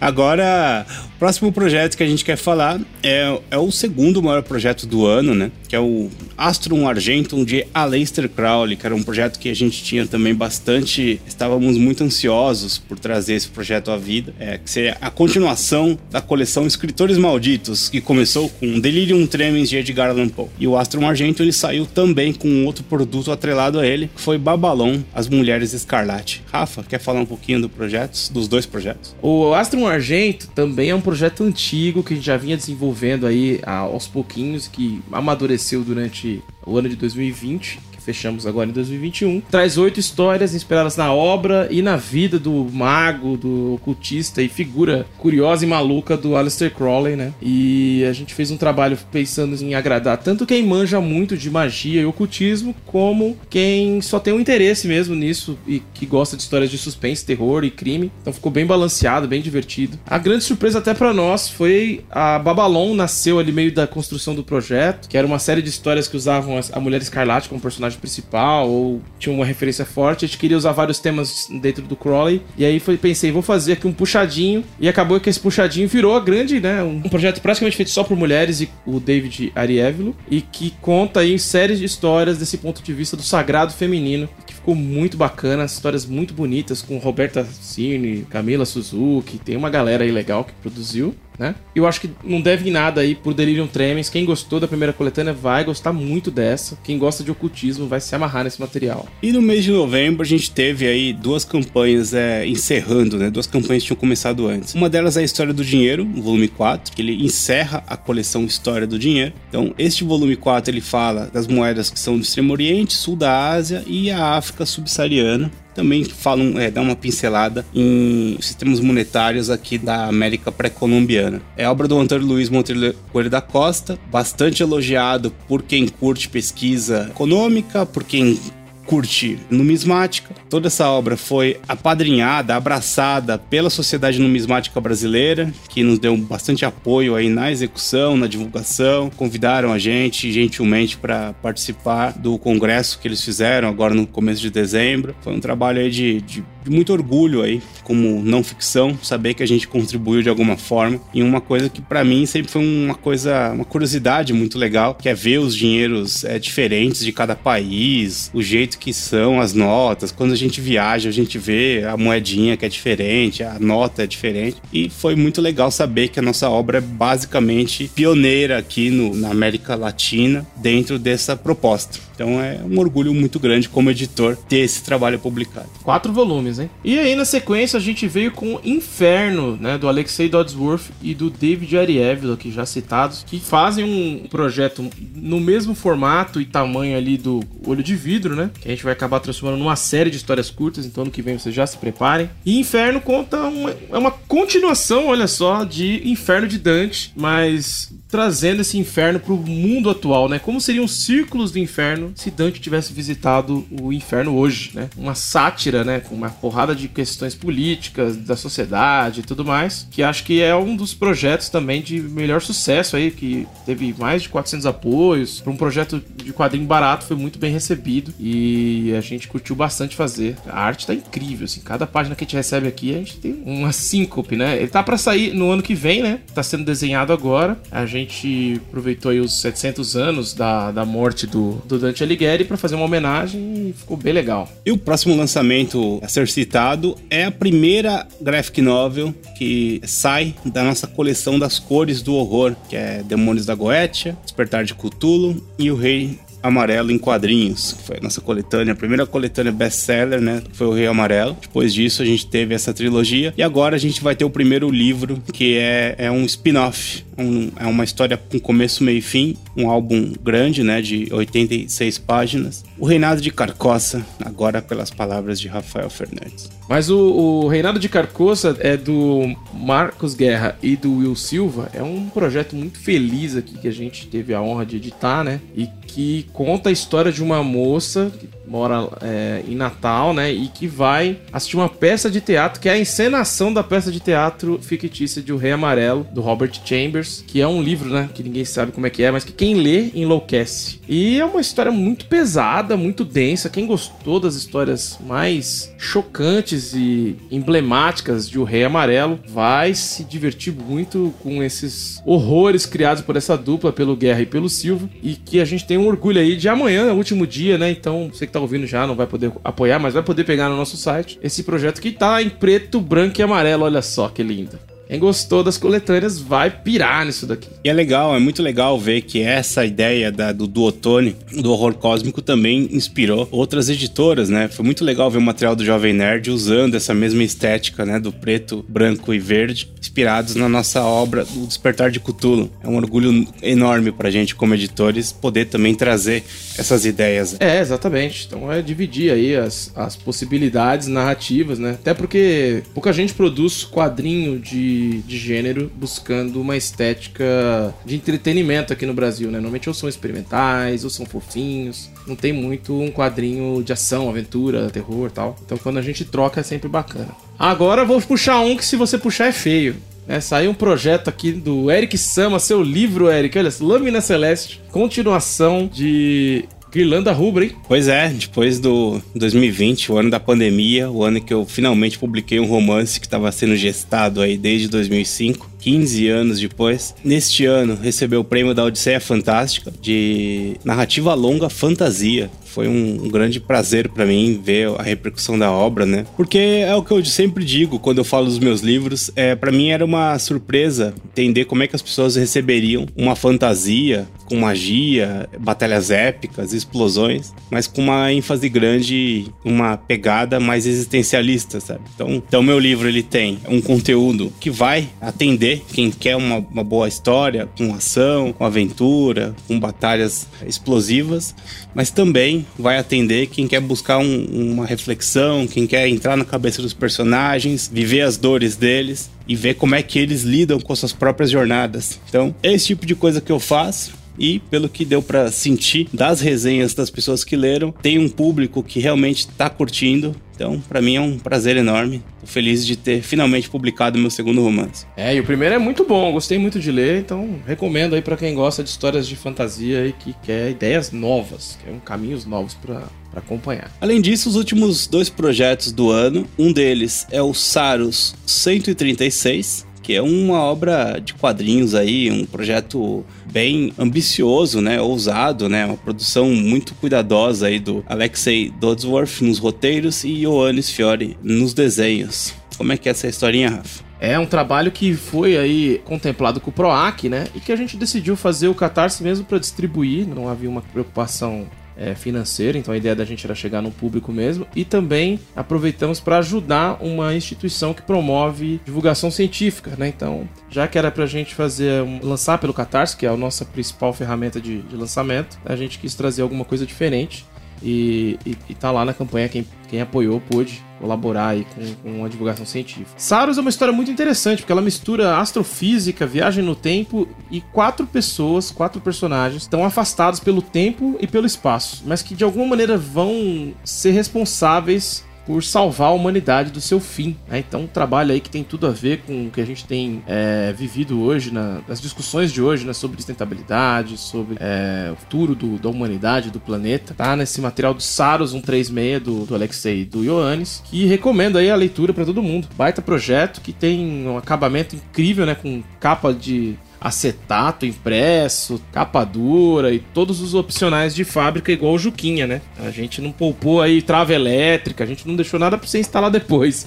Agora, 0.00 0.84
próximo 1.18 1.52
projeto 1.52 1.96
que 1.96 2.02
a 2.02 2.06
gente 2.06 2.24
quer 2.24 2.36
falar 2.36 2.80
é, 3.02 3.38
é 3.50 3.58
o 3.58 3.70
segundo 3.70 4.22
maior 4.22 4.42
projeto 4.42 4.86
do 4.86 5.06
ano, 5.06 5.34
né? 5.34 5.50
Que 5.68 5.76
é 5.76 5.80
o 5.80 6.10
Astrum 6.36 6.88
Argentum 6.88 7.44
de 7.44 7.66
Aleister 7.72 8.28
Crowley, 8.28 8.76
que 8.76 8.86
era 8.86 8.94
um 8.94 9.02
projeto 9.02 9.38
que 9.38 9.48
a 9.48 9.54
gente 9.54 9.82
tinha 9.82 10.06
também 10.06 10.34
bastante. 10.34 11.20
Estávamos 11.26 11.76
muito 11.76 12.02
ansiosos 12.04 12.78
por 12.78 12.98
trazer 12.98 13.34
esse 13.34 13.48
projeto 13.48 13.90
à 13.90 13.96
vida. 13.96 14.34
É, 14.38 14.58
que 14.58 14.70
seria 14.70 14.96
a 15.00 15.10
continuação 15.10 15.98
da 16.10 16.20
coleção 16.20 16.66
Escritores 16.66 17.18
Malditos, 17.18 17.88
que 17.88 18.00
começou 18.00 18.48
com 18.48 18.78
Delirium 18.78 19.26
Tremens 19.26 19.68
de 19.68 19.76
Edgar 19.76 20.10
Allan 20.10 20.28
Poe. 20.28 20.48
E 20.58 20.66
o 20.66 20.76
Astrum 20.76 21.08
Argentum 21.08 21.42
ele 21.42 21.52
saiu 21.52 21.86
também 21.86 22.32
com 22.32 22.64
outro 22.64 22.84
produto 22.84 23.30
atrelado 23.30 23.78
a 23.78 23.86
ele, 23.86 24.10
que 24.14 24.20
foi 24.20 24.38
Babylon, 24.38 25.00
As 25.14 25.28
Mulheres 25.28 25.72
Escarlate. 25.72 26.42
Rafa, 26.52 26.82
quer 26.82 26.98
falar 26.98 27.20
um 27.20 27.26
pouquinho 27.26 27.60
do 27.60 27.68
projeto, 27.68 28.30
dos 28.32 28.48
dois 28.48 28.66
projetos? 28.66 29.14
O 29.22 29.54
Astrum 29.54 29.86
Argento 29.86 30.48
também 30.48 30.90
é 30.90 30.94
um 30.94 31.00
projeto 31.04 31.44
antigo 31.44 32.02
que 32.02 32.14
a 32.14 32.16
gente 32.16 32.24
já 32.24 32.36
vinha 32.38 32.56
desenvolvendo 32.56 33.26
aí 33.26 33.60
aos 33.64 34.08
pouquinhos, 34.08 34.66
que 34.66 35.02
amadureceu 35.12 35.84
durante 35.84 36.42
o 36.66 36.78
ano 36.78 36.88
de 36.88 36.96
2020 36.96 37.78
fechamos 38.04 38.46
agora 38.46 38.68
em 38.68 38.72
2021, 38.72 39.40
traz 39.50 39.78
oito 39.78 39.98
histórias 39.98 40.54
inspiradas 40.54 40.96
na 40.96 41.12
obra 41.12 41.68
e 41.70 41.82
na 41.82 41.96
vida 41.96 42.38
do 42.38 42.68
mago, 42.72 43.36
do 43.36 43.74
ocultista 43.74 44.42
e 44.42 44.48
figura 44.48 45.06
curiosa 45.18 45.64
e 45.64 45.68
maluca 45.68 46.16
do 46.16 46.36
Aleister 46.36 46.72
Crowley, 46.72 47.16
né? 47.16 47.32
E 47.40 48.04
a 48.08 48.12
gente 48.12 48.34
fez 48.34 48.50
um 48.50 48.56
trabalho 48.56 48.98
pensando 49.10 49.54
em 49.62 49.74
agradar 49.74 50.18
tanto 50.18 50.46
quem 50.46 50.64
manja 50.64 51.00
muito 51.00 51.36
de 51.36 51.50
magia 51.50 52.02
e 52.02 52.06
ocultismo, 52.06 52.74
como 52.86 53.36
quem 53.48 54.00
só 54.00 54.18
tem 54.18 54.34
um 54.34 54.40
interesse 54.40 54.86
mesmo 54.86 55.14
nisso 55.14 55.58
e 55.66 55.82
que 55.94 56.06
gosta 56.06 56.36
de 56.36 56.42
histórias 56.42 56.70
de 56.70 56.78
suspense, 56.78 57.24
terror 57.24 57.64
e 57.64 57.70
crime. 57.70 58.12
Então 58.20 58.32
ficou 58.32 58.52
bem 58.52 58.66
balanceado, 58.66 59.26
bem 59.26 59.40
divertido. 59.40 59.98
A 60.06 60.18
grande 60.18 60.44
surpresa 60.44 60.78
até 60.78 60.92
para 60.92 61.12
nós 61.12 61.48
foi 61.48 62.04
a 62.10 62.38
Babylon 62.38 62.94
nasceu 62.94 63.38
ali 63.38 63.52
meio 63.52 63.72
da 63.72 63.86
construção 63.86 64.34
do 64.34 64.42
projeto, 64.42 65.08
que 65.08 65.16
era 65.16 65.26
uma 65.26 65.38
série 65.38 65.62
de 65.62 65.68
histórias 65.68 66.08
que 66.08 66.16
usavam 66.16 66.58
a 66.72 66.80
Mulher 66.80 67.00
Escarlate 67.00 67.48
como 67.48 67.60
personagem 67.60 67.93
personagem 67.94 68.14
principal 68.14 68.68
ou 68.68 69.00
tinha 69.18 69.34
uma 69.34 69.44
referência 69.44 69.84
forte. 69.84 70.24
A 70.24 70.28
gente 70.28 70.38
queria 70.38 70.56
usar 70.56 70.72
vários 70.72 70.98
temas 70.98 71.48
dentro 71.60 71.82
do 71.82 71.96
Crowley. 71.96 72.42
E 72.56 72.64
aí 72.64 72.78
foi, 72.78 72.96
pensei, 72.96 73.32
vou 73.32 73.42
fazer 73.42 73.72
aqui 73.72 73.86
um 73.86 73.92
puxadinho. 73.92 74.64
E 74.78 74.88
acabou 74.88 75.18
que 75.20 75.28
esse 75.28 75.40
puxadinho 75.40 75.88
virou 75.88 76.14
a 76.14 76.20
grande, 76.20 76.60
né? 76.60 76.82
Um, 76.82 76.96
um 77.04 77.08
projeto 77.08 77.40
praticamente 77.40 77.76
feito 77.76 77.90
só 77.90 78.04
por 78.04 78.16
mulheres 78.16 78.60
e 78.60 78.70
o 78.86 79.00
David 79.00 79.52
Arievilo. 79.54 80.14
E 80.30 80.40
que 80.40 80.74
conta 80.80 81.20
aí 81.20 81.38
séries 81.38 81.78
de 81.78 81.84
histórias 81.84 82.38
desse 82.38 82.58
ponto 82.58 82.82
de 82.82 82.92
vista 82.92 83.16
do 83.16 83.22
sagrado 83.22 83.72
feminino. 83.72 84.28
Que 84.46 84.54
ficou 84.54 84.74
muito 84.74 85.16
bacana, 85.16 85.64
histórias 85.64 86.06
muito 86.06 86.34
bonitas 86.34 86.82
com 86.82 86.98
Roberta 86.98 87.44
Cine, 87.44 88.26
Camila 88.30 88.64
Suzuki. 88.64 89.38
Tem 89.38 89.56
uma 89.56 89.70
galera 89.70 90.04
aí 90.04 90.10
legal 90.10 90.44
que 90.44 90.52
produziu 90.54 91.14
né? 91.38 91.54
Eu 91.74 91.86
acho 91.86 92.00
que 92.00 92.10
não 92.22 92.40
deve 92.40 92.70
nada 92.70 93.00
aí 93.00 93.14
por 93.14 93.34
Delirium 93.34 93.66
Tremens. 93.66 94.08
Quem 94.08 94.24
gostou 94.24 94.60
da 94.60 94.68
primeira 94.68 94.92
coletânea 94.92 95.32
vai 95.32 95.64
gostar 95.64 95.92
muito 95.92 96.30
dessa. 96.30 96.78
Quem 96.82 96.98
gosta 96.98 97.24
de 97.24 97.30
ocultismo 97.30 97.86
vai 97.86 98.00
se 98.00 98.14
amarrar 98.14 98.44
nesse 98.44 98.60
material. 98.60 99.06
E 99.22 99.32
no 99.32 99.42
mês 99.42 99.64
de 99.64 99.72
novembro 99.72 100.22
a 100.22 100.26
gente 100.26 100.50
teve 100.50 100.86
aí 100.86 101.12
duas 101.12 101.44
campanhas 101.44 102.14
é, 102.14 102.46
encerrando, 102.46 103.18
né? 103.18 103.30
Duas 103.30 103.46
campanhas 103.46 103.82
que 103.82 103.88
tinham 103.88 103.98
começado 103.98 104.46
antes. 104.46 104.74
Uma 104.74 104.88
delas 104.88 105.16
é 105.16 105.20
a 105.20 105.24
História 105.24 105.52
do 105.52 105.64
Dinheiro, 105.64 106.04
volume 106.04 106.48
4, 106.48 106.94
que 106.94 107.02
ele 107.02 107.24
encerra 107.24 107.82
a 107.86 107.96
coleção 107.96 108.44
História 108.44 108.86
do 108.86 108.98
Dinheiro. 108.98 109.32
Então, 109.48 109.74
este 109.78 110.04
volume 110.04 110.36
4 110.36 110.72
ele 110.72 110.80
fala 110.80 111.30
das 111.32 111.46
moedas 111.46 111.90
que 111.90 111.98
são 111.98 112.16
do 112.16 112.22
Extremo 112.22 112.52
Oriente, 112.52 112.94
Sul 112.94 113.16
da 113.16 113.50
Ásia 113.50 113.82
e 113.86 114.10
a 114.10 114.36
África 114.36 114.64
subsaariana 114.64 115.50
também 115.74 116.04
falam, 116.04 116.58
é, 116.58 116.70
dá 116.70 116.80
uma 116.80 116.96
pincelada 116.96 117.64
em 117.74 118.36
sistemas 118.40 118.80
monetários 118.80 119.50
aqui 119.50 119.76
da 119.76 120.06
América 120.06 120.52
pré-colombiana. 120.52 121.42
É 121.56 121.68
obra 121.68 121.88
do 121.88 121.98
Antônio 121.98 122.26
Luiz 122.26 122.48
Monteiro 122.48 122.94
Coelho 123.12 123.30
da 123.30 123.40
Costa, 123.40 123.98
bastante 124.10 124.62
elogiado 124.62 125.32
por 125.48 125.62
quem 125.62 125.86
curte 125.88 126.28
pesquisa 126.28 127.08
econômica, 127.10 127.84
por 127.84 128.04
quem 128.04 128.38
curte 128.86 129.38
numismática. 129.50 130.34
Toda 130.48 130.68
essa 130.68 130.88
obra 130.88 131.16
foi 131.16 131.58
apadrinhada, 131.66 132.54
abraçada 132.54 133.38
pela 133.38 133.70
Sociedade 133.70 134.20
Numismática 134.20 134.80
Brasileira, 134.80 135.52
que 135.68 135.82
nos 135.82 135.98
deu 135.98 136.16
bastante 136.16 136.64
apoio 136.64 137.14
aí 137.14 137.28
na 137.28 137.50
execução, 137.50 138.16
na 138.16 138.26
divulgação. 138.26 139.10
Convidaram 139.10 139.72
a 139.72 139.78
gente 139.78 140.32
gentilmente 140.32 140.96
para 140.96 141.32
participar 141.34 142.12
do 142.12 142.38
congresso 142.38 142.98
que 142.98 143.08
eles 143.08 143.22
fizeram 143.22 143.68
agora 143.68 143.94
no 143.94 144.06
começo 144.06 144.40
de 144.40 144.50
dezembro. 144.50 145.14
Foi 145.22 145.32
um 145.32 145.40
trabalho 145.40 145.80
aí 145.80 145.90
de, 145.90 146.20
de, 146.20 146.44
de 146.64 146.70
muito 146.70 146.92
orgulho 146.92 147.42
aí, 147.42 147.62
como 147.82 148.22
não 148.22 148.42
ficção, 148.42 148.96
saber 149.02 149.34
que 149.34 149.42
a 149.42 149.46
gente 149.46 149.66
contribuiu 149.66 150.22
de 150.22 150.28
alguma 150.28 150.56
forma 150.56 151.00
em 151.14 151.22
uma 151.22 151.40
coisa 151.40 151.68
que 151.68 151.80
para 151.80 152.04
mim 152.04 152.26
sempre 152.26 152.50
foi 152.50 152.62
uma 152.62 152.94
coisa, 152.94 153.52
uma 153.52 153.64
curiosidade 153.64 154.32
muito 154.32 154.58
legal, 154.58 154.94
que 154.94 155.08
é 155.08 155.14
ver 155.14 155.38
os 155.38 155.54
dinheiros 155.54 156.24
é, 156.24 156.38
diferentes 156.38 157.04
de 157.04 157.12
cada 157.12 157.34
país, 157.34 158.30
o 158.32 158.42
jeito 158.42 158.73
jeito 158.74 158.78
que 158.78 158.92
são 158.92 159.40
as 159.40 159.54
notas. 159.54 160.12
Quando 160.12 160.32
a 160.32 160.36
gente 160.36 160.60
viaja, 160.60 161.08
a 161.08 161.12
gente 161.12 161.38
vê 161.38 161.84
a 161.84 161.96
moedinha 161.96 162.56
que 162.56 162.64
é 162.64 162.68
diferente, 162.68 163.42
a 163.42 163.58
nota 163.58 164.02
é 164.02 164.06
diferente. 164.06 164.56
E 164.72 164.90
foi 164.90 165.14
muito 165.14 165.40
legal 165.40 165.70
saber 165.70 166.08
que 166.08 166.18
a 166.18 166.22
nossa 166.22 166.48
obra 166.48 166.78
é 166.78 166.80
basicamente 166.80 167.90
pioneira 167.94 168.58
aqui 168.58 168.90
no, 168.90 169.14
na 169.14 169.30
América 169.30 169.74
Latina 169.74 170.46
dentro 170.56 170.98
dessa 170.98 171.36
proposta. 171.36 171.98
Então 172.14 172.40
é 172.40 172.60
um 172.64 172.78
orgulho 172.78 173.12
muito 173.12 173.40
grande 173.40 173.68
como 173.68 173.90
editor 173.90 174.36
ter 174.36 174.58
esse 174.58 174.84
trabalho 174.84 175.18
publicado. 175.18 175.68
Quatro 175.82 176.12
volumes, 176.12 176.58
hein? 176.58 176.70
E 176.84 176.98
aí 176.98 177.16
na 177.16 177.24
sequência 177.24 177.76
a 177.76 177.80
gente 177.80 178.06
veio 178.06 178.30
com 178.30 178.60
Inferno, 178.64 179.56
né, 179.60 179.76
do 179.76 179.88
Alexei 179.88 180.28
Dodsworth 180.28 180.90
e 181.02 181.14
do 181.14 181.28
David 181.28 181.76
Arievilo, 181.76 182.34
aqui 182.34 182.52
já 182.52 182.64
citados, 182.64 183.24
que 183.26 183.40
fazem 183.40 183.84
um 183.84 184.28
projeto 184.28 184.88
no 185.14 185.40
mesmo 185.40 185.74
formato 185.74 186.40
e 186.40 186.44
tamanho 186.44 186.96
ali 186.96 187.16
do 187.16 187.42
Olho 187.66 187.82
de 187.82 187.96
Vidro, 187.96 188.36
né? 188.36 188.50
Que 188.64 188.70
a 188.70 188.74
gente 188.74 188.82
vai 188.82 188.94
acabar 188.94 189.20
transformando 189.20 189.58
numa 189.58 189.76
série 189.76 190.08
de 190.08 190.16
histórias 190.16 190.50
curtas, 190.50 190.86
então 190.86 191.02
ano 191.02 191.10
que 191.10 191.20
vem 191.20 191.38
vocês 191.38 191.54
já 191.54 191.66
se 191.66 191.76
preparem. 191.76 192.30
E 192.46 192.58
Inferno 192.58 192.98
conta 192.98 193.42
uma, 193.42 193.76
é 193.90 193.98
uma 193.98 194.10
continuação, 194.10 195.08
olha 195.08 195.26
só, 195.26 195.64
de 195.64 196.00
Inferno 196.08 196.48
de 196.48 196.58
Dante, 196.58 197.12
mas 197.14 197.92
trazendo 198.14 198.60
esse 198.60 198.78
inferno 198.78 199.18
para 199.18 199.32
o 199.32 199.36
mundo 199.36 199.90
atual, 199.90 200.28
né? 200.28 200.38
Como 200.38 200.60
seriam 200.60 200.84
os 200.84 201.04
círculos 201.04 201.50
do 201.50 201.58
inferno 201.58 202.12
se 202.14 202.30
Dante 202.30 202.60
tivesse 202.60 202.92
visitado 202.92 203.66
o 203.72 203.92
inferno 203.92 204.36
hoje, 204.36 204.70
né? 204.72 204.88
Uma 204.96 205.16
sátira, 205.16 205.82
né? 205.82 205.98
Com 205.98 206.14
uma 206.14 206.30
porrada 206.30 206.76
de 206.76 206.86
questões 206.86 207.34
políticas, 207.34 208.16
da 208.16 208.36
sociedade 208.36 209.18
e 209.18 209.22
tudo 209.24 209.44
mais, 209.44 209.88
que 209.90 210.00
acho 210.00 210.22
que 210.22 210.40
é 210.40 210.54
um 210.54 210.76
dos 210.76 210.94
projetos 210.94 211.48
também 211.48 211.82
de 211.82 212.00
melhor 212.00 212.40
sucesso 212.40 212.94
aí, 212.94 213.10
que 213.10 213.48
teve 213.66 213.92
mais 213.98 214.22
de 214.22 214.28
400 214.28 214.64
apoios. 214.64 215.40
Para 215.40 215.52
um 215.52 215.56
projeto 215.56 216.00
de 216.14 216.32
quadrinho 216.32 216.66
barato, 216.66 217.06
foi 217.06 217.16
muito 217.16 217.40
bem 217.40 217.50
recebido 217.50 218.14
e 218.20 218.94
a 218.96 219.00
gente 219.00 219.26
curtiu 219.26 219.56
bastante 219.56 219.96
fazer. 219.96 220.36
A 220.46 220.60
arte 220.60 220.86
tá 220.86 220.94
incrível, 220.94 221.46
assim. 221.46 221.60
Cada 221.62 221.84
página 221.84 222.14
que 222.14 222.22
a 222.22 222.26
gente 222.26 222.36
recebe 222.36 222.68
aqui, 222.68 222.94
a 222.94 222.98
gente 222.98 223.16
tem 223.16 223.42
uma 223.44 223.72
síncope, 223.72 224.36
né? 224.36 224.56
Ele 224.56 224.68
tá 224.68 224.84
para 224.84 224.96
sair 224.96 225.34
no 225.34 225.50
ano 225.50 225.64
que 225.64 225.74
vem, 225.74 226.00
né? 226.00 226.20
Tá 226.32 226.44
sendo 226.44 226.64
desenhado 226.64 227.12
agora. 227.12 227.58
A 227.72 227.84
gente 227.84 228.03
gente 228.04 228.60
aproveitou 228.68 229.10
aí 229.10 229.20
os 229.20 229.40
700 229.40 229.96
anos 229.96 230.34
da, 230.34 230.70
da 230.70 230.84
morte 230.84 231.26
do, 231.26 231.62
do 231.66 231.78
Dante 231.78 232.02
Alighieri 232.02 232.44
para 232.44 232.56
fazer 232.56 232.74
uma 232.74 232.84
homenagem 232.84 233.68
e 233.68 233.72
ficou 233.72 233.96
bem 233.96 234.12
legal. 234.12 234.48
E 234.64 234.70
o 234.70 234.78
próximo 234.78 235.16
lançamento 235.16 235.98
a 236.02 236.08
ser 236.08 236.28
citado 236.28 236.96
é 237.10 237.24
a 237.24 237.30
primeira 237.30 238.06
graphic 238.20 238.60
novel 238.60 239.14
que 239.36 239.80
sai 239.84 240.34
da 240.44 240.62
nossa 240.62 240.86
coleção 240.86 241.38
das 241.38 241.58
cores 241.58 242.02
do 242.02 242.14
horror, 242.14 242.54
que 242.68 242.76
é 242.76 243.02
Demônios 243.02 243.46
da 243.46 243.54
Goetia, 243.54 244.16
Despertar 244.22 244.64
de 244.64 244.74
Cthulhu 244.74 245.42
e 245.58 245.70
O 245.70 245.76
Rei 245.76 246.18
Amarelo 246.44 246.92
em 246.92 246.98
quadrinhos, 246.98 247.72
que 247.72 247.84
foi 247.84 247.96
a 247.96 248.00
nossa 248.02 248.20
coletânea, 248.20 248.74
a 248.74 248.76
primeira 248.76 249.06
coletânea 249.06 249.50
best-seller, 249.50 250.20
né? 250.20 250.42
Foi 250.52 250.66
o 250.66 250.72
Rei 250.74 250.86
Amarelo. 250.86 251.34
Depois 251.40 251.72
disso, 251.72 252.02
a 252.02 252.04
gente 252.04 252.26
teve 252.26 252.54
essa 252.54 252.74
trilogia. 252.74 253.32
E 253.34 253.42
agora 253.42 253.76
a 253.76 253.78
gente 253.78 254.02
vai 254.02 254.14
ter 254.14 254.26
o 254.26 254.30
primeiro 254.30 254.70
livro, 254.70 255.22
que 255.32 255.56
é, 255.56 255.94
é 255.96 256.10
um 256.10 256.22
spin-off. 256.26 257.02
Um, 257.16 257.50
é 257.56 257.64
uma 257.64 257.82
história 257.82 258.16
com 258.16 258.38
começo, 258.38 258.84
meio 258.84 258.98
e 258.98 259.00
fim. 259.00 259.36
Um 259.56 259.70
álbum 259.70 260.12
grande, 260.22 260.62
né? 260.62 260.82
De 260.82 261.08
86 261.10 261.96
páginas. 261.98 262.62
O 262.78 262.84
Reinado 262.84 263.22
de 263.22 263.30
Carcoça, 263.30 264.04
agora 264.22 264.60
pelas 264.60 264.90
palavras 264.90 265.40
de 265.40 265.48
Rafael 265.48 265.88
Fernandes. 265.88 266.50
Mas 266.68 266.90
o, 266.90 266.98
o 266.98 267.48
Reinado 267.48 267.78
de 267.78 267.88
Carcoça 267.88 268.56
é 268.60 268.76
do 268.76 269.34
Marcos 269.54 270.14
Guerra 270.14 270.58
e 270.62 270.76
do 270.76 270.98
Will 270.98 271.16
Silva. 271.16 271.70
É 271.72 271.82
um 271.82 272.08
projeto 272.08 272.54
muito 272.54 272.78
feliz 272.78 273.36
aqui 273.36 273.56
que 273.56 273.68
a 273.68 273.72
gente 273.72 274.06
teve 274.08 274.34
a 274.34 274.42
honra 274.42 274.66
de 274.66 274.76
editar, 274.76 275.22
né? 275.24 275.40
E 275.56 275.68
que 275.94 276.26
conta 276.32 276.70
a 276.70 276.72
história 276.72 277.12
de 277.12 277.22
uma 277.22 277.40
moça 277.44 278.10
mora 278.46 278.88
é, 279.00 279.42
em 279.46 279.54
Natal, 279.54 280.12
né? 280.12 280.32
E 280.32 280.48
que 280.48 280.66
vai 280.66 281.18
assistir 281.32 281.56
uma 281.56 281.68
peça 281.68 282.10
de 282.10 282.20
teatro, 282.20 282.60
que 282.60 282.68
é 282.68 282.72
a 282.72 282.78
encenação 282.78 283.52
da 283.52 283.62
peça 283.62 283.90
de 283.90 284.00
teatro 284.00 284.58
fictícia 284.62 285.22
de 285.22 285.32
O 285.32 285.36
Rei 285.36 285.52
Amarelo, 285.52 286.06
do 286.12 286.20
Robert 286.20 286.52
Chambers, 286.64 287.24
que 287.26 287.40
é 287.40 287.48
um 287.48 287.62
livro, 287.62 287.90
né? 287.90 288.08
Que 288.14 288.22
ninguém 288.22 288.44
sabe 288.44 288.72
como 288.72 288.86
é 288.86 288.90
que 288.90 289.02
é, 289.02 289.10
mas 289.10 289.24
que 289.24 289.32
quem 289.32 289.54
lê 289.54 289.90
enlouquece. 289.94 290.80
E 290.88 291.18
é 291.18 291.24
uma 291.24 291.40
história 291.40 291.72
muito 291.72 292.06
pesada, 292.06 292.76
muito 292.76 293.04
densa. 293.04 293.48
Quem 293.48 293.66
gostou 293.66 294.20
das 294.20 294.34
histórias 294.34 294.98
mais 295.06 295.72
chocantes 295.78 296.74
e 296.74 297.16
emblemáticas 297.30 298.28
de 298.28 298.38
O 298.38 298.44
Rei 298.44 298.64
Amarelo 298.64 299.18
vai 299.26 299.74
se 299.74 300.04
divertir 300.04 300.52
muito 300.52 301.14
com 301.22 301.42
esses 301.42 302.02
horrores 302.04 302.66
criados 302.66 303.02
por 303.02 303.16
essa 303.16 303.36
dupla, 303.36 303.72
pelo 303.72 303.96
Guerra 303.96 304.22
e 304.22 304.26
pelo 304.26 304.48
Silva. 304.48 304.88
E 305.02 305.14
que 305.14 305.40
a 305.40 305.44
gente 305.44 305.66
tem 305.66 305.78
um 305.78 305.86
orgulho 305.86 306.20
aí 306.20 306.36
de 306.36 306.48
amanhã, 306.48 306.92
último 306.92 307.26
dia, 307.26 307.58
né? 307.58 307.70
Então, 307.70 308.10
você 308.12 308.26
que 308.26 308.32
tá 308.32 308.40
ouvindo 308.44 308.66
já 308.66 308.86
não 308.86 308.94
vai 308.94 309.06
poder 309.06 309.32
apoiar, 309.42 309.78
mas 309.78 309.94
vai 309.94 310.02
poder 310.02 310.24
pegar 310.24 310.48
no 310.48 310.56
nosso 310.56 310.76
site 310.76 311.18
esse 311.22 311.42
projeto 311.42 311.80
que 311.80 311.90
tá 311.90 312.22
em 312.22 312.30
preto, 312.30 312.80
branco 312.80 313.20
e 313.20 313.22
amarelo. 313.22 313.64
Olha 313.64 313.82
só 313.82 314.08
que 314.08 314.22
lindo. 314.22 314.58
Quem 314.94 315.00
gostou 315.00 315.42
das 315.42 315.58
coletâneas 315.58 316.20
vai 316.20 316.48
pirar 316.48 317.04
nisso 317.04 317.26
daqui. 317.26 317.48
E 317.64 317.68
é 317.68 317.72
legal, 317.72 318.14
é 318.14 318.20
muito 318.20 318.40
legal 318.40 318.78
ver 318.78 319.02
que 319.02 319.20
essa 319.20 319.64
ideia 319.64 320.12
da, 320.12 320.30
do 320.30 320.46
Duotone, 320.46 321.16
do 321.32 321.50
horror 321.50 321.74
cósmico, 321.74 322.22
também 322.22 322.68
inspirou 322.70 323.26
outras 323.32 323.68
editoras, 323.68 324.28
né? 324.28 324.46
Foi 324.46 324.64
muito 324.64 324.84
legal 324.84 325.10
ver 325.10 325.18
o 325.18 325.20
material 325.20 325.56
do 325.56 325.64
Jovem 325.64 325.92
Nerd 325.92 326.30
usando 326.30 326.76
essa 326.76 326.94
mesma 326.94 327.24
estética, 327.24 327.84
né? 327.84 327.98
Do 327.98 328.12
preto, 328.12 328.64
branco 328.68 329.12
e 329.12 329.18
verde, 329.18 329.68
inspirados 329.80 330.36
na 330.36 330.48
nossa 330.48 330.80
obra 330.84 331.24
do 331.24 331.44
Despertar 331.44 331.90
de 331.90 331.98
Cthulhu. 331.98 332.48
É 332.62 332.68
um 332.68 332.76
orgulho 332.76 333.26
enorme 333.42 333.90
pra 333.90 334.12
gente, 334.12 334.36
como 334.36 334.54
editores, 334.54 335.10
poder 335.10 335.46
também 335.46 335.74
trazer 335.74 336.22
essas 336.56 336.86
ideias. 336.86 337.36
É, 337.40 337.58
exatamente. 337.58 338.26
Então 338.28 338.52
é 338.52 338.62
dividir 338.62 339.10
aí 339.10 339.34
as, 339.34 339.72
as 339.74 339.96
possibilidades 339.96 340.86
narrativas, 340.86 341.58
né? 341.58 341.72
Até 341.72 341.92
porque 341.92 342.62
pouca 342.72 342.92
gente 342.92 343.12
produz 343.12 343.64
quadrinho 343.64 344.38
de 344.38 344.83
de, 344.90 345.18
gênero 345.18 345.70
buscando 345.74 346.40
uma 346.40 346.56
estética 346.56 347.74
de 347.84 347.96
entretenimento 347.96 348.72
aqui 348.72 348.84
no 348.86 348.94
Brasil, 348.94 349.28
né? 349.30 349.38
Normalmente 349.38 349.68
ou 349.68 349.74
são 349.74 349.88
experimentais, 349.88 350.84
ou 350.84 350.90
são 350.90 351.06
fofinhos. 351.06 351.90
Não 352.06 352.16
tem 352.16 352.32
muito 352.32 352.78
um 352.78 352.90
quadrinho 352.90 353.62
de 353.62 353.72
ação, 353.72 354.08
aventura, 354.08 354.70
terror 354.70 355.10
tal. 355.10 355.36
Então 355.44 355.58
quando 355.58 355.78
a 355.78 355.82
gente 355.82 356.04
troca 356.04 356.40
é 356.40 356.42
sempre 356.42 356.68
bacana. 356.68 357.08
Agora 357.38 357.84
vou 357.84 358.00
puxar 358.00 358.40
um 358.40 358.56
que 358.56 358.64
se 358.64 358.76
você 358.76 358.98
puxar 358.98 359.26
é 359.26 359.32
feio. 359.32 359.76
É, 360.06 360.20
saiu 360.20 360.50
um 360.50 360.54
projeto 360.54 361.08
aqui 361.08 361.32
do 361.32 361.70
Eric 361.70 361.96
Sama, 361.96 362.38
seu 362.38 362.62
livro, 362.62 363.10
Eric. 363.10 363.38
Olha, 363.38 363.50
Lâmina 363.60 364.02
Celeste, 364.02 364.60
continuação 364.70 365.68
de 365.72 366.44
Guirlanda 366.74 367.12
Rubra, 367.12 367.44
hein? 367.44 367.52
Pois 367.68 367.86
é, 367.86 368.08
depois 368.08 368.58
do 368.58 369.00
2020, 369.14 369.92
o 369.92 369.96
ano 369.96 370.10
da 370.10 370.18
pandemia, 370.18 370.90
o 370.90 371.04
ano 371.04 371.20
que 371.20 371.32
eu 371.32 371.46
finalmente 371.46 371.96
publiquei 371.96 372.40
um 372.40 372.46
romance 372.46 372.98
que 372.98 373.06
estava 373.06 373.30
sendo 373.30 373.54
gestado 373.54 374.20
aí 374.20 374.36
desde 374.36 374.66
2005. 374.66 375.54
15 375.64 376.08
anos 376.08 376.38
depois. 376.38 376.94
Neste 377.02 377.46
ano, 377.46 377.74
recebeu 377.74 378.20
o 378.20 378.24
prêmio 378.24 378.52
da 378.52 378.64
Odisseia 378.64 379.00
Fantástica 379.00 379.72
de 379.80 380.56
narrativa 380.62 381.14
longa 381.14 381.48
fantasia. 381.48 382.30
Foi 382.54 382.68
um, 382.68 383.04
um 383.04 383.08
grande 383.08 383.40
prazer 383.40 383.88
para 383.88 384.06
mim 384.06 384.40
ver 384.40 384.68
a 384.78 384.82
repercussão 384.82 385.36
da 385.36 385.50
obra, 385.50 385.84
né? 385.84 386.06
Porque 386.16 386.38
é 386.38 386.72
o 386.74 386.84
que 386.84 386.92
eu 386.92 387.04
sempre 387.04 387.44
digo 387.44 387.80
quando 387.80 387.98
eu 387.98 388.04
falo 388.04 388.26
dos 388.26 388.38
meus 388.38 388.60
livros, 388.60 389.10
é 389.16 389.34
para 389.34 389.50
mim 389.50 389.70
era 389.70 389.84
uma 389.84 390.16
surpresa 390.20 390.94
entender 391.06 391.46
como 391.46 391.64
é 391.64 391.66
que 391.66 391.74
as 391.74 391.82
pessoas 391.82 392.14
receberiam 392.14 392.86
uma 392.96 393.16
fantasia 393.16 394.06
com 394.26 394.36
magia, 394.36 395.28
batalhas 395.38 395.90
épicas, 395.90 396.52
explosões, 396.52 397.32
mas 397.50 397.66
com 397.66 397.82
uma 397.82 398.12
ênfase 398.12 398.48
grande, 398.48 399.26
uma 399.44 399.76
pegada 399.76 400.38
mais 400.38 400.64
existencialista, 400.64 401.58
sabe? 401.58 401.80
Então, 401.94 402.22
então 402.26 402.42
meu 402.42 402.58
livro 402.58 402.88
ele 402.88 403.02
tem 403.02 403.38
um 403.48 403.60
conteúdo 403.60 404.32
que 404.38 404.48
vai 404.50 404.88
atender 405.00 405.62
quem 405.72 405.90
quer 405.90 406.16
uma, 406.16 406.38
uma 406.38 406.64
boa 406.64 406.86
história, 406.86 407.48
com 407.58 407.74
ação, 407.74 408.32
com 408.32 408.44
aventura, 408.44 409.34
com 409.48 409.58
batalhas 409.58 410.28
explosivas, 410.46 411.34
mas 411.74 411.90
também 411.90 412.43
vai 412.58 412.78
atender 412.78 413.26
quem 413.26 413.46
quer 413.48 413.60
buscar 413.60 413.98
um, 413.98 414.52
uma 414.52 414.66
reflexão, 414.66 415.46
quem 415.46 415.66
quer 415.66 415.88
entrar 415.88 416.16
na 416.16 416.24
cabeça 416.24 416.62
dos 416.62 416.72
personagens, 416.72 417.70
viver 417.72 418.02
as 418.02 418.16
dores 418.16 418.56
deles 418.56 419.10
e 419.26 419.34
ver 419.34 419.54
como 419.54 419.74
é 419.74 419.82
que 419.82 419.98
eles 419.98 420.22
lidam 420.22 420.60
com 420.60 420.74
suas 420.74 420.92
próprias 420.92 421.30
jornadas. 421.30 421.98
Então, 422.08 422.34
é 422.42 422.52
esse 422.52 422.66
tipo 422.66 422.86
de 422.86 422.94
coisa 422.94 423.20
que 423.20 423.32
eu 423.32 423.40
faço 423.40 424.03
e 424.18 424.38
pelo 424.38 424.68
que 424.68 424.84
deu 424.84 425.02
para 425.02 425.30
sentir 425.30 425.88
das 425.92 426.20
resenhas 426.20 426.74
das 426.74 426.90
pessoas 426.90 427.24
que 427.24 427.36
leram, 427.36 427.72
tem 427.82 427.98
um 427.98 428.08
público 428.08 428.62
que 428.62 428.80
realmente 428.80 429.28
está 429.28 429.48
curtindo. 429.50 430.14
Então, 430.34 430.60
para 430.68 430.80
mim 430.80 430.96
é 430.96 431.00
um 431.00 431.16
prazer 431.16 431.56
enorme. 431.56 432.02
Tô 432.20 432.26
feliz 432.26 432.66
de 432.66 432.76
ter 432.76 433.02
finalmente 433.02 433.48
publicado 433.48 433.98
meu 433.98 434.10
segundo 434.10 434.42
romance. 434.42 434.84
É, 434.96 435.14
e 435.14 435.20
o 435.20 435.24
primeiro 435.24 435.54
é 435.54 435.58
muito 435.58 435.84
bom, 435.84 436.10
gostei 436.12 436.38
muito 436.38 436.58
de 436.58 436.72
ler, 436.72 436.98
então 436.98 437.40
recomendo 437.46 437.94
aí 437.94 438.02
para 438.02 438.16
quem 438.16 438.34
gosta 438.34 438.62
de 438.62 438.68
histórias 438.68 439.06
de 439.06 439.14
fantasia 439.14 439.86
e 439.86 439.92
que 439.92 440.12
quer 440.24 440.50
ideias 440.50 440.90
novas, 440.90 441.56
quer 441.64 441.70
um 441.70 441.78
caminhos 441.78 442.26
novos 442.26 442.54
para 442.54 442.88
acompanhar. 443.14 443.70
Além 443.80 444.00
disso, 444.00 444.28
os 444.28 444.34
últimos 444.34 444.88
dois 444.88 445.08
projetos 445.08 445.70
do 445.70 445.90
ano, 445.90 446.26
um 446.36 446.52
deles 446.52 447.06
é 447.12 447.22
o 447.22 447.32
Saros 447.32 448.16
136, 448.26 449.66
que 449.84 449.94
é 449.94 450.00
uma 450.00 450.40
obra 450.40 450.98
de 450.98 451.12
quadrinhos 451.12 451.74
aí, 451.74 452.10
um 452.10 452.24
projeto 452.24 453.04
bem 453.30 453.70
ambicioso, 453.78 454.62
né, 454.62 454.80
ousado, 454.80 455.46
né, 455.46 455.66
uma 455.66 455.76
produção 455.76 456.30
muito 456.30 456.74
cuidadosa 456.76 457.48
aí 457.48 457.60
do 457.60 457.84
Alexei 457.86 458.50
Dodsworth 458.58 459.20
nos 459.20 459.38
roteiros 459.38 460.02
e 460.02 460.22
Ioannis 460.22 460.70
Fiore 460.70 461.18
nos 461.22 461.52
desenhos. 461.52 462.32
Como 462.56 462.72
é 462.72 462.78
que 462.78 462.88
é 462.88 462.92
essa 462.92 463.06
historinha, 463.06 463.50
Rafa? 463.50 463.84
É 464.00 464.18
um 464.18 464.26
trabalho 464.26 464.72
que 464.72 464.94
foi 464.94 465.36
aí 465.36 465.82
contemplado 465.84 466.40
com 466.40 466.50
o 466.50 466.52
PROAC, 466.52 467.08
né? 467.08 467.26
E 467.34 467.40
que 467.40 467.52
a 467.52 467.56
gente 467.56 467.76
decidiu 467.76 468.16
fazer 468.16 468.48
o 468.48 468.54
Catarse 468.54 469.02
mesmo 469.02 469.24
para 469.24 469.38
distribuir, 469.38 470.06
não 470.06 470.28
havia 470.28 470.48
uma 470.48 470.62
preocupação 470.62 471.46
é, 471.76 471.94
financeira, 471.94 472.56
então 472.56 472.72
a 472.72 472.76
ideia 472.76 472.94
da 472.94 473.04
gente 473.04 473.24
era 473.26 473.34
chegar 473.34 473.60
no 473.60 473.70
público 473.70 474.12
mesmo. 474.12 474.46
E 474.54 474.64
também 474.64 475.18
aproveitamos 475.34 476.00
para 476.00 476.18
ajudar 476.18 476.78
uma 476.80 477.14
instituição 477.14 477.74
que 477.74 477.82
promove 477.82 478.60
divulgação 478.64 479.10
científica, 479.10 479.72
né? 479.76 479.88
Então, 479.88 480.28
já 480.48 480.66
que 480.68 480.78
era 480.78 480.90
para 480.90 481.04
a 481.04 481.06
gente 481.06 481.34
fazer, 481.34 481.82
um, 481.82 482.00
lançar 482.02 482.38
pelo 482.38 482.54
Catarse, 482.54 482.96
que 482.96 483.06
é 483.06 483.08
a 483.08 483.16
nossa 483.16 483.44
principal 483.44 483.92
ferramenta 483.92 484.40
de, 484.40 484.62
de 484.62 484.76
lançamento, 484.76 485.38
a 485.44 485.56
gente 485.56 485.78
quis 485.78 485.94
trazer 485.94 486.22
alguma 486.22 486.44
coisa 486.44 486.66
diferente. 486.66 487.24
E, 487.64 488.18
e, 488.26 488.36
e 488.50 488.54
tá 488.54 488.70
lá 488.70 488.84
na 488.84 488.92
campanha, 488.92 489.28
quem, 489.28 489.46
quem 489.68 489.80
apoiou 489.80 490.20
pôde 490.20 490.62
colaborar 490.78 491.28
aí 491.28 491.46
com, 491.54 491.74
com 491.76 492.04
a 492.04 492.08
divulgação 492.08 492.44
científica. 492.44 492.90
Saros 492.98 493.38
é 493.38 493.40
uma 493.40 493.48
história 493.48 493.72
muito 493.72 493.90
interessante, 493.90 494.40
porque 494.42 494.52
ela 494.52 494.60
mistura 494.60 495.16
astrofísica, 495.16 496.06
viagem 496.06 496.44
no 496.44 496.54
tempo 496.54 497.08
e 497.30 497.40
quatro 497.40 497.86
pessoas, 497.86 498.50
quatro 498.50 498.82
personagens, 498.82 499.42
estão 499.42 499.64
afastados 499.64 500.20
pelo 500.20 500.42
tempo 500.42 500.96
e 501.00 501.06
pelo 501.06 501.26
espaço, 501.26 501.82
mas 501.86 502.02
que 502.02 502.14
de 502.14 502.22
alguma 502.22 502.46
maneira 502.46 502.76
vão 502.76 503.54
ser 503.64 503.92
responsáveis 503.92 505.02
por 505.26 505.42
salvar 505.42 505.88
a 505.88 505.92
humanidade 505.92 506.50
do 506.50 506.60
seu 506.60 506.80
fim. 506.80 507.16
Né? 507.28 507.38
Então, 507.38 507.62
um 507.62 507.66
trabalho 507.66 508.12
aí 508.12 508.20
que 508.20 508.30
tem 508.30 508.44
tudo 508.44 508.66
a 508.66 508.70
ver 508.70 509.02
com 509.06 509.26
o 509.26 509.30
que 509.30 509.40
a 509.40 509.46
gente 509.46 509.64
tem 509.64 510.02
é, 510.06 510.52
vivido 510.52 511.00
hoje, 511.02 511.32
na, 511.32 511.60
nas 511.66 511.80
discussões 511.80 512.32
de 512.32 512.42
hoje, 512.42 512.66
né, 512.66 512.72
sobre 512.72 512.96
sustentabilidade, 512.98 513.96
sobre 513.96 514.36
é, 514.40 514.90
o 514.92 514.96
futuro 514.96 515.34
do, 515.34 515.58
da 515.58 515.68
humanidade, 515.68 516.30
do 516.30 516.40
planeta. 516.40 516.94
Tá 516.94 517.16
nesse 517.16 517.40
material 517.40 517.74
do 517.74 517.82
Saros 517.82 518.32
136 518.32 519.02
do, 519.02 519.24
do 519.24 519.34
Alexei 519.34 519.82
e 519.82 519.84
do 519.84 520.04
Ioannis, 520.04 520.62
que 520.64 520.84
recomendo 520.84 521.38
aí 521.38 521.50
a 521.50 521.56
leitura 521.56 521.92
para 521.92 522.04
todo 522.04 522.22
mundo. 522.22 522.48
Baita 522.56 522.82
projeto 522.82 523.40
que 523.40 523.52
tem 523.52 524.06
um 524.06 524.18
acabamento 524.18 524.76
incrível, 524.76 525.26
né, 525.26 525.34
com 525.34 525.62
capa 525.80 526.12
de 526.12 526.56
acetato 526.84 527.64
impresso, 527.64 528.60
capa 528.70 529.02
dura 529.04 529.72
e 529.72 529.78
todos 529.78 530.20
os 530.20 530.34
opcionais 530.34 530.94
de 530.94 531.02
fábrica, 531.02 531.50
igual 531.50 531.72
o 531.72 531.78
Juquinha, 531.78 532.26
né? 532.26 532.42
A 532.58 532.70
gente 532.70 533.00
não 533.00 533.10
poupou 533.10 533.62
aí 533.62 533.80
trava 533.80 534.12
elétrica, 534.12 534.84
a 534.84 534.86
gente 534.86 535.08
não 535.08 535.16
deixou 535.16 535.40
nada 535.40 535.56
pra 535.56 535.66
você 535.66 535.78
instalar 535.78 536.10
depois. 536.10 536.66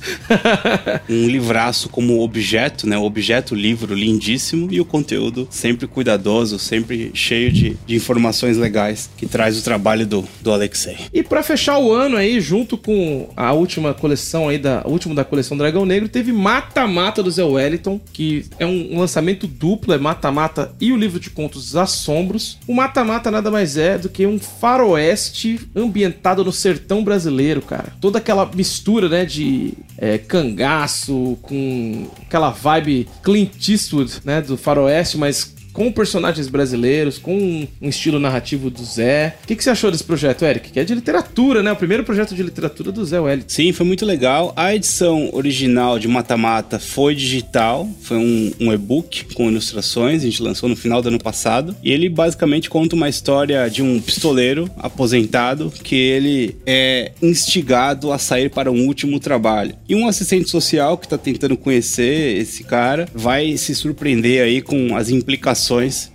um 1.08 1.27
livraço 1.27 1.88
como 1.89 2.21
objeto, 2.21 2.88
né? 2.88 2.97
O 2.97 3.03
objeto 3.03 3.53
livro 3.53 3.93
lindíssimo 3.93 4.69
e 4.71 4.82
o 4.82 4.86
conteúdo 4.86 5.47
sempre 5.51 5.86
cuidadoso, 5.86 6.58
sempre 6.58 7.12
cheio 7.13 7.51
de, 7.51 7.77
de 7.86 7.95
informações 7.95 8.58
legais 8.58 9.10
que 9.15 9.27
traz 9.27 9.60
o 9.60 9.63
trabalho 9.63 10.08
do, 10.08 10.25
do 10.41 10.51
Alexei. 10.51 10.97
E 11.13 11.21
para 11.21 11.43
fechar 11.43 11.77
o 11.77 11.93
ano 11.93 12.17
aí, 12.17 12.41
junto 12.41 12.75
com 12.77 13.30
a 13.36 13.53
última 13.53 13.93
coleção 13.93 14.49
aí, 14.49 14.58
da, 14.58 14.82
último 14.86 15.13
da 15.13 15.23
coleção 15.23 15.56
Dragão 15.56 15.86
Negro, 15.86 16.10
teve 16.10 16.32
Mata 16.32 16.88
Mata 16.88 17.21
do 17.21 17.30
Zé 17.30 17.43
Wellington, 17.43 17.99
que 18.12 18.45
é 18.58 18.65
um, 18.65 18.95
um 18.95 18.99
lançamento 18.99 19.45
duplo, 19.45 19.93
é 19.93 19.97
Mata-Mata 20.08 20.74
e 20.80 20.93
o 20.93 20.96
livro 20.96 21.20
de 21.20 21.30
contos 21.30 21.76
Assombros. 21.76 22.58
O 22.65 22.74
Mata-Mata 22.74 23.30
nada 23.30 23.52
mais 23.52 23.76
é 23.76 23.98
do 23.98 24.08
que 24.08 24.26
um 24.26 24.39
faroeste 24.39 25.60
ambientado 25.76 26.46
no 26.46 26.52
sertão 26.52 27.04
brasileiro, 27.04 27.62
cara. 27.62 27.93
Toda 28.00 28.20
aquela 28.20 28.50
mistura, 28.54 29.10
né, 29.10 29.26
de 29.26 29.74
é, 29.98 30.17
cangaço 30.17 31.38
com 31.41 32.08
aquela 32.22 32.52
vibe 32.52 33.08
Clint 33.22 33.67
Eastwood, 33.67 34.22
né, 34.24 34.41
do 34.41 34.56
faroeste, 34.56 35.17
mas 35.17 35.57
com 35.78 35.92
personagens 35.92 36.48
brasileiros, 36.48 37.20
com 37.20 37.68
um 37.80 37.88
estilo 37.88 38.20
narrativo 38.20 38.68
do 38.72 38.84
Zé. 38.84 39.36
O 39.44 39.48
que, 39.48 39.56
que 39.56 39.63
você 39.63 39.70
achou 39.70 39.92
desse 39.92 40.04
projeto, 40.04 40.44
Eric? 40.44 40.72
Que 40.72 40.80
é 40.80 40.84
de 40.84 40.96
literatura, 40.96 41.62
né? 41.62 41.72
O 41.72 41.76
primeiro 41.76 42.04
projeto 42.04 42.34
de 42.34 42.42
literatura 42.42 42.92
do 42.92 43.06
Zé 43.06 43.20
Wellington. 43.20 43.48
Sim, 43.48 43.72
foi 43.72 43.86
muito 43.86 44.04
legal. 44.04 44.52
A 44.56 44.74
edição 44.74 45.30
original 45.34 46.00
de 46.00 46.08
Mata 46.08 46.36
Mata 46.36 46.80
foi 46.80 47.13
digital, 47.13 47.88
foi 48.02 48.18
um, 48.18 48.52
um 48.60 48.74
e-book 48.74 49.36
com 49.36 49.52
ilustrações, 49.52 50.24
a 50.24 50.26
gente 50.26 50.42
lançou 50.42 50.68
no 50.68 50.76
final 50.76 51.00
do 51.00 51.10
ano 51.10 51.20
passado. 51.20 51.76
E 51.84 51.92
ele 51.92 52.10
basicamente 52.10 52.72
conta 52.72 52.96
uma 52.96 53.08
história 53.08 53.70
de 53.70 53.84
um 53.84 54.02
pistoleiro 54.02 54.68
aposentado 54.78 55.72
que 55.84 55.96
ele 55.96 56.56
é 56.66 57.12
instigado 57.22 58.12
a 58.12 58.18
sair 58.18 58.50
para 58.50 58.72
um 58.72 58.88
último 58.88 59.20
trabalho. 59.20 59.76
E 59.88 59.94
um 59.94 60.08
assistente 60.08 60.50
social 60.50 60.98
que 60.98 61.06
está 61.06 61.20
tentando 61.20 61.56
conhecer 61.56 62.36
esse 62.36 62.63
cara 62.63 63.08
vai 63.13 63.56
se 63.58 63.76
surpreender 63.76 64.44
aí 64.44 64.60
com 64.60 64.96
as 64.96 65.12
implicações 65.12 65.66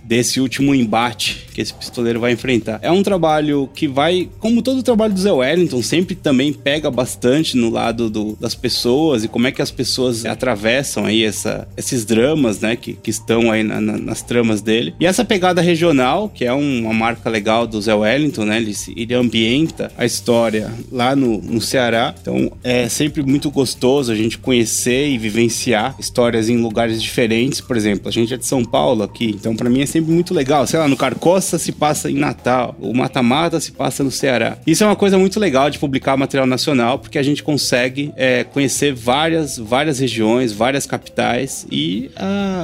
desse 0.03 0.39
último 0.39 0.73
embate 0.73 1.47
que 1.53 1.61
esse 1.61 1.73
pistoleiro 1.73 2.19
vai 2.19 2.31
enfrentar. 2.31 2.79
É 2.81 2.91
um 2.91 3.03
trabalho 3.03 3.69
que 3.73 3.87
vai, 3.87 4.29
como 4.39 4.61
todo 4.61 4.79
o 4.79 4.83
trabalho 4.83 5.13
do 5.13 5.19
Zé 5.19 5.31
Wellington, 5.31 5.81
sempre 5.81 6.15
também 6.15 6.51
pega 6.51 6.89
bastante 6.89 7.55
no 7.55 7.69
lado 7.69 8.09
do, 8.09 8.35
das 8.39 8.55
pessoas 8.55 9.23
e 9.23 9.27
como 9.27 9.47
é 9.47 9.51
que 9.51 9.61
as 9.61 9.71
pessoas 9.71 10.25
atravessam 10.25 11.05
aí 11.05 11.23
essa, 11.23 11.67
esses 11.77 12.03
dramas, 12.05 12.59
né, 12.59 12.75
que, 12.75 12.93
que 12.93 13.09
estão 13.09 13.51
aí 13.51 13.63
na, 13.63 13.79
na, 13.79 13.97
nas 13.97 14.21
tramas 14.21 14.61
dele. 14.61 14.95
E 14.99 15.05
essa 15.05 15.23
pegada 15.23 15.61
regional, 15.61 16.27
que 16.27 16.43
é 16.43 16.53
um, 16.53 16.85
uma 16.85 16.93
marca 16.93 17.29
legal 17.29 17.67
do 17.67 17.81
Zé 17.81 17.93
Wellington, 17.93 18.45
né, 18.45 18.57
ele, 18.57 18.73
ele 18.95 19.13
ambienta 19.13 19.91
a 19.97 20.05
história 20.05 20.71
lá 20.91 21.15
no, 21.15 21.41
no 21.41 21.61
Ceará. 21.61 22.15
Então 22.19 22.51
é 22.63 22.89
sempre 22.89 23.21
muito 23.21 23.51
gostoso 23.51 24.11
a 24.11 24.15
gente 24.15 24.37
conhecer 24.37 25.09
e 25.09 25.17
vivenciar 25.17 25.95
histórias 25.99 26.49
em 26.49 26.57
lugares 26.57 27.01
diferentes. 27.01 27.61
Por 27.61 27.77
exemplo, 27.77 28.07
a 28.09 28.11
gente 28.11 28.33
é 28.33 28.37
de 28.37 28.45
São 28.45 28.63
Paulo 28.63 29.03
aqui, 29.03 29.37
então 29.43 29.57
para 29.57 29.69
mim 29.69 29.81
é 29.81 29.85
sempre 29.85 30.09
muito 30.13 30.33
legal. 30.33 30.65
Sei 30.65 30.79
lá, 30.79 30.87
no 30.87 30.95
Carcoça 30.95 31.59
se 31.59 31.73
passa 31.73 32.09
em 32.09 32.15
Natal, 32.15 32.77
o 32.79 32.93
Mata 32.93 33.21
Mata 33.21 33.59
se 33.59 33.73
passa 33.73 34.01
no 34.01 34.09
Ceará. 34.09 34.57
Isso 34.65 34.85
é 34.85 34.87
uma 34.87 34.95
coisa 34.95 35.17
muito 35.17 35.37
legal 35.37 35.69
de 35.69 35.77
publicar 35.77 36.15
material 36.15 36.47
nacional, 36.47 36.97
porque 36.97 37.17
a 37.17 37.23
gente 37.23 37.43
consegue 37.43 38.13
é, 38.15 38.45
conhecer 38.45 38.93
várias, 38.93 39.57
várias 39.57 39.99
regiões, 39.99 40.53
várias 40.53 40.85
capitais 40.85 41.67
e 41.69 42.09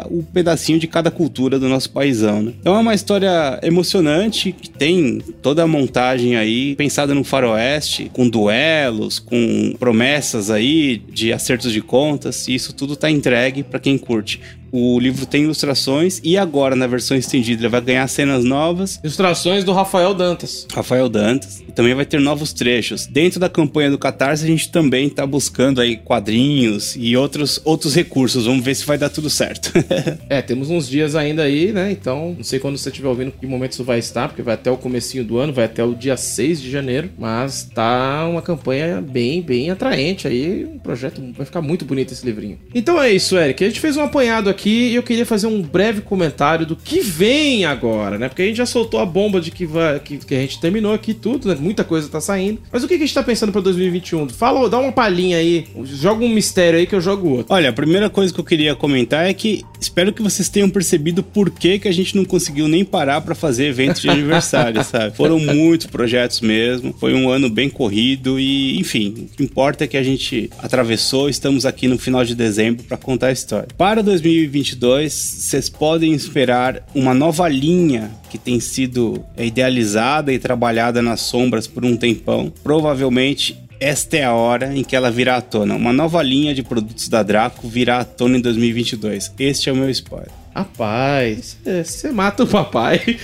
o 0.10 0.24
pedacinho 0.24 0.80
de 0.80 0.88
cada 0.88 1.12
cultura 1.12 1.60
do 1.60 1.68
nosso 1.68 1.89
paísão. 1.89 2.42
Né? 2.42 2.54
Então 2.62 2.76
é 2.76 2.80
uma 2.80 2.94
história 2.94 3.60
emocionante 3.62 4.54
que 4.54 4.70
tem 4.70 5.20
toda 5.42 5.63
a 5.63 5.68
montagem 5.68 6.38
aí 6.38 6.76
pensada 6.76 7.13
no 7.13 7.26
faroeste, 7.26 8.10
com 8.13 8.30
duelos, 8.30 9.20
com 9.20 9.76
promessas 9.78 10.50
aí 10.50 11.02
de 11.12 11.34
acertos 11.34 11.74
de 11.74 11.82
contas, 11.82 12.48
e 12.48 12.56
isso 12.56 12.72
tudo 12.72 12.96
tá 12.96 13.10
entregue 13.10 13.63
para 13.63 13.80
quem 13.80 13.98
curte. 13.98 14.39
O 14.72 15.00
livro 15.00 15.26
tem 15.26 15.44
ilustrações 15.44 16.20
e 16.24 16.38
agora, 16.38 16.76
na 16.76 16.88
versão 16.88 17.18
estendida, 17.18 17.62
ele 17.62 17.70
vai 17.70 17.82
ganhar 17.82 18.08
cenas 18.08 18.44
novas. 18.44 19.00
Ilustrações 19.04 19.64
do 19.64 19.72
Rafael 19.72 20.14
Dantas. 20.14 20.68
Rafael 20.74 21.10
Dantas. 21.10 21.64
E 21.68 21.72
também 21.72 21.94
vai 21.94 22.06
ter 22.06 22.20
novos 22.20 22.54
trechos. 22.54 23.06
Dentro 23.06 23.40
da 23.40 23.50
campanha 23.50 23.90
do 23.90 23.98
Catarse, 23.98 24.44
a 24.44 24.48
gente 24.48 24.72
também 24.72 25.08
está 25.08 25.26
buscando 25.26 25.82
aí 25.82 25.98
quadrinhos 25.98 26.96
e 26.98 27.16
outros, 27.16 27.60
outros 27.64 27.96
recursos. 27.96 28.46
Vamos 28.46 28.64
ver 28.64 28.76
se 28.76 28.86
vai 28.86 28.98
dar 28.98 29.10
tudo 29.10 29.30
certo. 29.30 29.72
é, 30.30 30.42
temos 30.42 30.70
uns 30.70 30.88
dias 30.88 31.16
ainda 31.16 31.44
aí, 31.44 31.72
né? 31.72 31.92
Então, 31.92 32.36
não 32.38 32.44
sei 32.44 32.60
quando 32.60 32.78
você 32.78 32.90
estiver 32.90 33.08
ouvindo 33.08 33.32
que 33.32 33.48
momento 33.48 33.74
isso 33.74 33.84
vai 33.84 34.00
estar, 34.00 34.28
porque 34.28 34.42
vai 34.42 34.54
até 34.54 34.70
o 34.70 34.78
comecinho 34.78 35.24
do 35.24 35.38
ano, 35.38 35.52
vai 35.52 35.66
até 35.66 35.84
o 35.84 35.94
dia 35.94 36.16
6 36.16 36.62
de 36.62 36.70
janeiro. 36.70 37.10
Mas 37.18 37.70
tá 37.74 38.28
uma 38.28 38.42
campanha 38.42 39.02
bem, 39.02 39.42
bem 39.42 39.72
atraente 39.72 40.28
aí. 40.28 40.66
Um 40.66 40.80
projeto, 40.80 41.22
vai 41.36 41.46
ficar 41.46 41.62
muito 41.62 41.86
bonito 41.86 42.14
esse 42.14 42.26
livrinho. 42.26 42.60
Então 42.74 43.02
é 43.02 43.12
isso, 43.12 43.38
Eric. 43.38 43.64
A 43.64 43.68
gente 43.68 43.80
fez 43.80 43.98
um 43.98 44.04
apanhado 44.04 44.50
aqui 44.50 44.59
aqui 44.60 44.89
e 44.89 44.95
eu 44.95 45.04
queria 45.04 45.26
fazer 45.26 45.48
um 45.48 45.62
breve 45.62 46.02
comentário 46.02 46.65
do 46.65 46.76
que 46.76 47.00
vem 47.00 47.63
agora, 47.63 48.17
né? 48.17 48.28
Porque 48.28 48.41
a 48.41 48.45
gente 48.45 48.58
já 48.58 48.65
soltou 48.65 49.00
a 49.00 49.06
bomba 49.06 49.39
de 49.39 49.50
que, 49.50 49.65
vai, 49.65 50.00
que, 50.00 50.17
que 50.17 50.36
a 50.36 50.39
gente 50.39 50.60
terminou 50.60 50.93
aqui 50.93 51.13
tudo, 51.13 51.48
né? 51.48 51.58
Muita 51.58 51.84
coisa 51.86 52.10
tá 52.10 52.19
saindo. 52.19 52.60
Mas 52.72 52.84
o 52.84 52.88
que, 52.88 52.98
que 52.98 53.04
a 53.04 53.06
gente 53.06 53.15
tá 53.15 53.24
pensando 53.24 53.52
pra 53.54 53.62
2021? 53.62 54.28
Fala, 54.30 54.69
dá 54.69 54.78
uma 54.78 54.91
palhinha 54.91 55.38
aí, 55.38 55.65
joga 55.86 56.26
um 56.26 56.30
mistério 56.30 56.78
aí 56.78 56.86
que 56.86 56.93
eu 56.93 57.02
jogo 57.02 57.30
outro. 57.30 57.54
Olha, 57.54 57.69
a 57.69 57.74
primeira 57.74 58.10
coisa 58.10 58.34
que 58.34 58.39
eu 58.39 58.43
queria 58.43 58.76
comentar 58.76 59.26
é 59.26 59.34
que 59.34 59.63
espero 59.80 60.12
que 60.12 60.22
vocês 60.22 60.50
tenham 60.50 60.69
percebido 60.69 61.24
por 61.24 61.50
que, 61.50 61.80
que 61.80 61.88
a 61.88 61.93
gente 61.93 62.15
não 62.15 62.26
conseguiu 62.26 62.67
nem 62.67 62.84
parar 62.84 63.22
para 63.22 63.34
fazer 63.34 63.67
eventos 63.67 64.02
de 64.02 64.10
aniversário, 64.10 64.84
sabe? 64.84 65.15
Foram 65.15 65.39
muitos 65.39 65.88
projetos 65.88 66.41
mesmo, 66.41 66.93
foi 67.00 67.13
um 67.13 67.30
ano 67.30 67.50
bem 67.50 67.69
corrido 67.69 68.39
e, 68.39 68.78
enfim, 68.78 69.30
o 69.32 69.38
que 69.38 69.43
importa 69.43 69.86
é 69.86 69.88
que 69.88 69.98
a 69.98 70.04
gente 70.04 70.50
atravessou, 70.60 71.30
estamos 71.30 71.65
aqui 71.65 71.88
no 71.88 71.98
final 71.98 72.26
de 72.26 72.36
dezembro 72.36 72.84
para 72.84 72.98
contar 72.98 73.28
a 73.28 73.32
história. 73.32 73.67
Para 73.78 74.04
2021, 74.04 74.49
2022, 74.50 75.14
vocês 75.14 75.70
podem 75.70 76.14
esperar 76.14 76.84
uma 76.94 77.14
nova 77.14 77.48
linha 77.48 78.12
que 78.30 78.38
tem 78.38 78.60
sido 78.60 79.24
idealizada 79.38 80.34
e 80.34 80.40
trabalhada 80.40 81.02
nas 81.02 81.22
sombras 81.22 81.68
por 81.68 81.86
um 81.86 81.96
tempão. 81.96 82.52
Provavelmente 82.64 83.58
esta 83.80 84.18
é 84.18 84.26
a 84.26 84.34
hora 84.34 84.76
em 84.76 84.84
que 84.84 84.96
ela 84.96 85.10
virá 85.10 85.38
à 85.38 85.42
tona. 85.42 85.76
Uma 85.76 85.94
nova 85.94 86.22
linha 86.22 86.54
de 86.54 86.62
produtos 86.62 87.08
da 87.08 87.24
Draco 87.24 87.68
virá 87.68 88.00
à 88.00 88.04
tona 88.04 88.38
em 88.38 88.42
2022. 88.42 89.32
Este 89.40 89.70
é 89.70 89.72
o 89.72 89.76
meu 89.76 89.90
spoiler. 89.90 90.30
Rapaz, 90.54 91.58
você 91.64 92.12
mata 92.12 92.44
o 92.44 92.48
papai. 92.48 93.00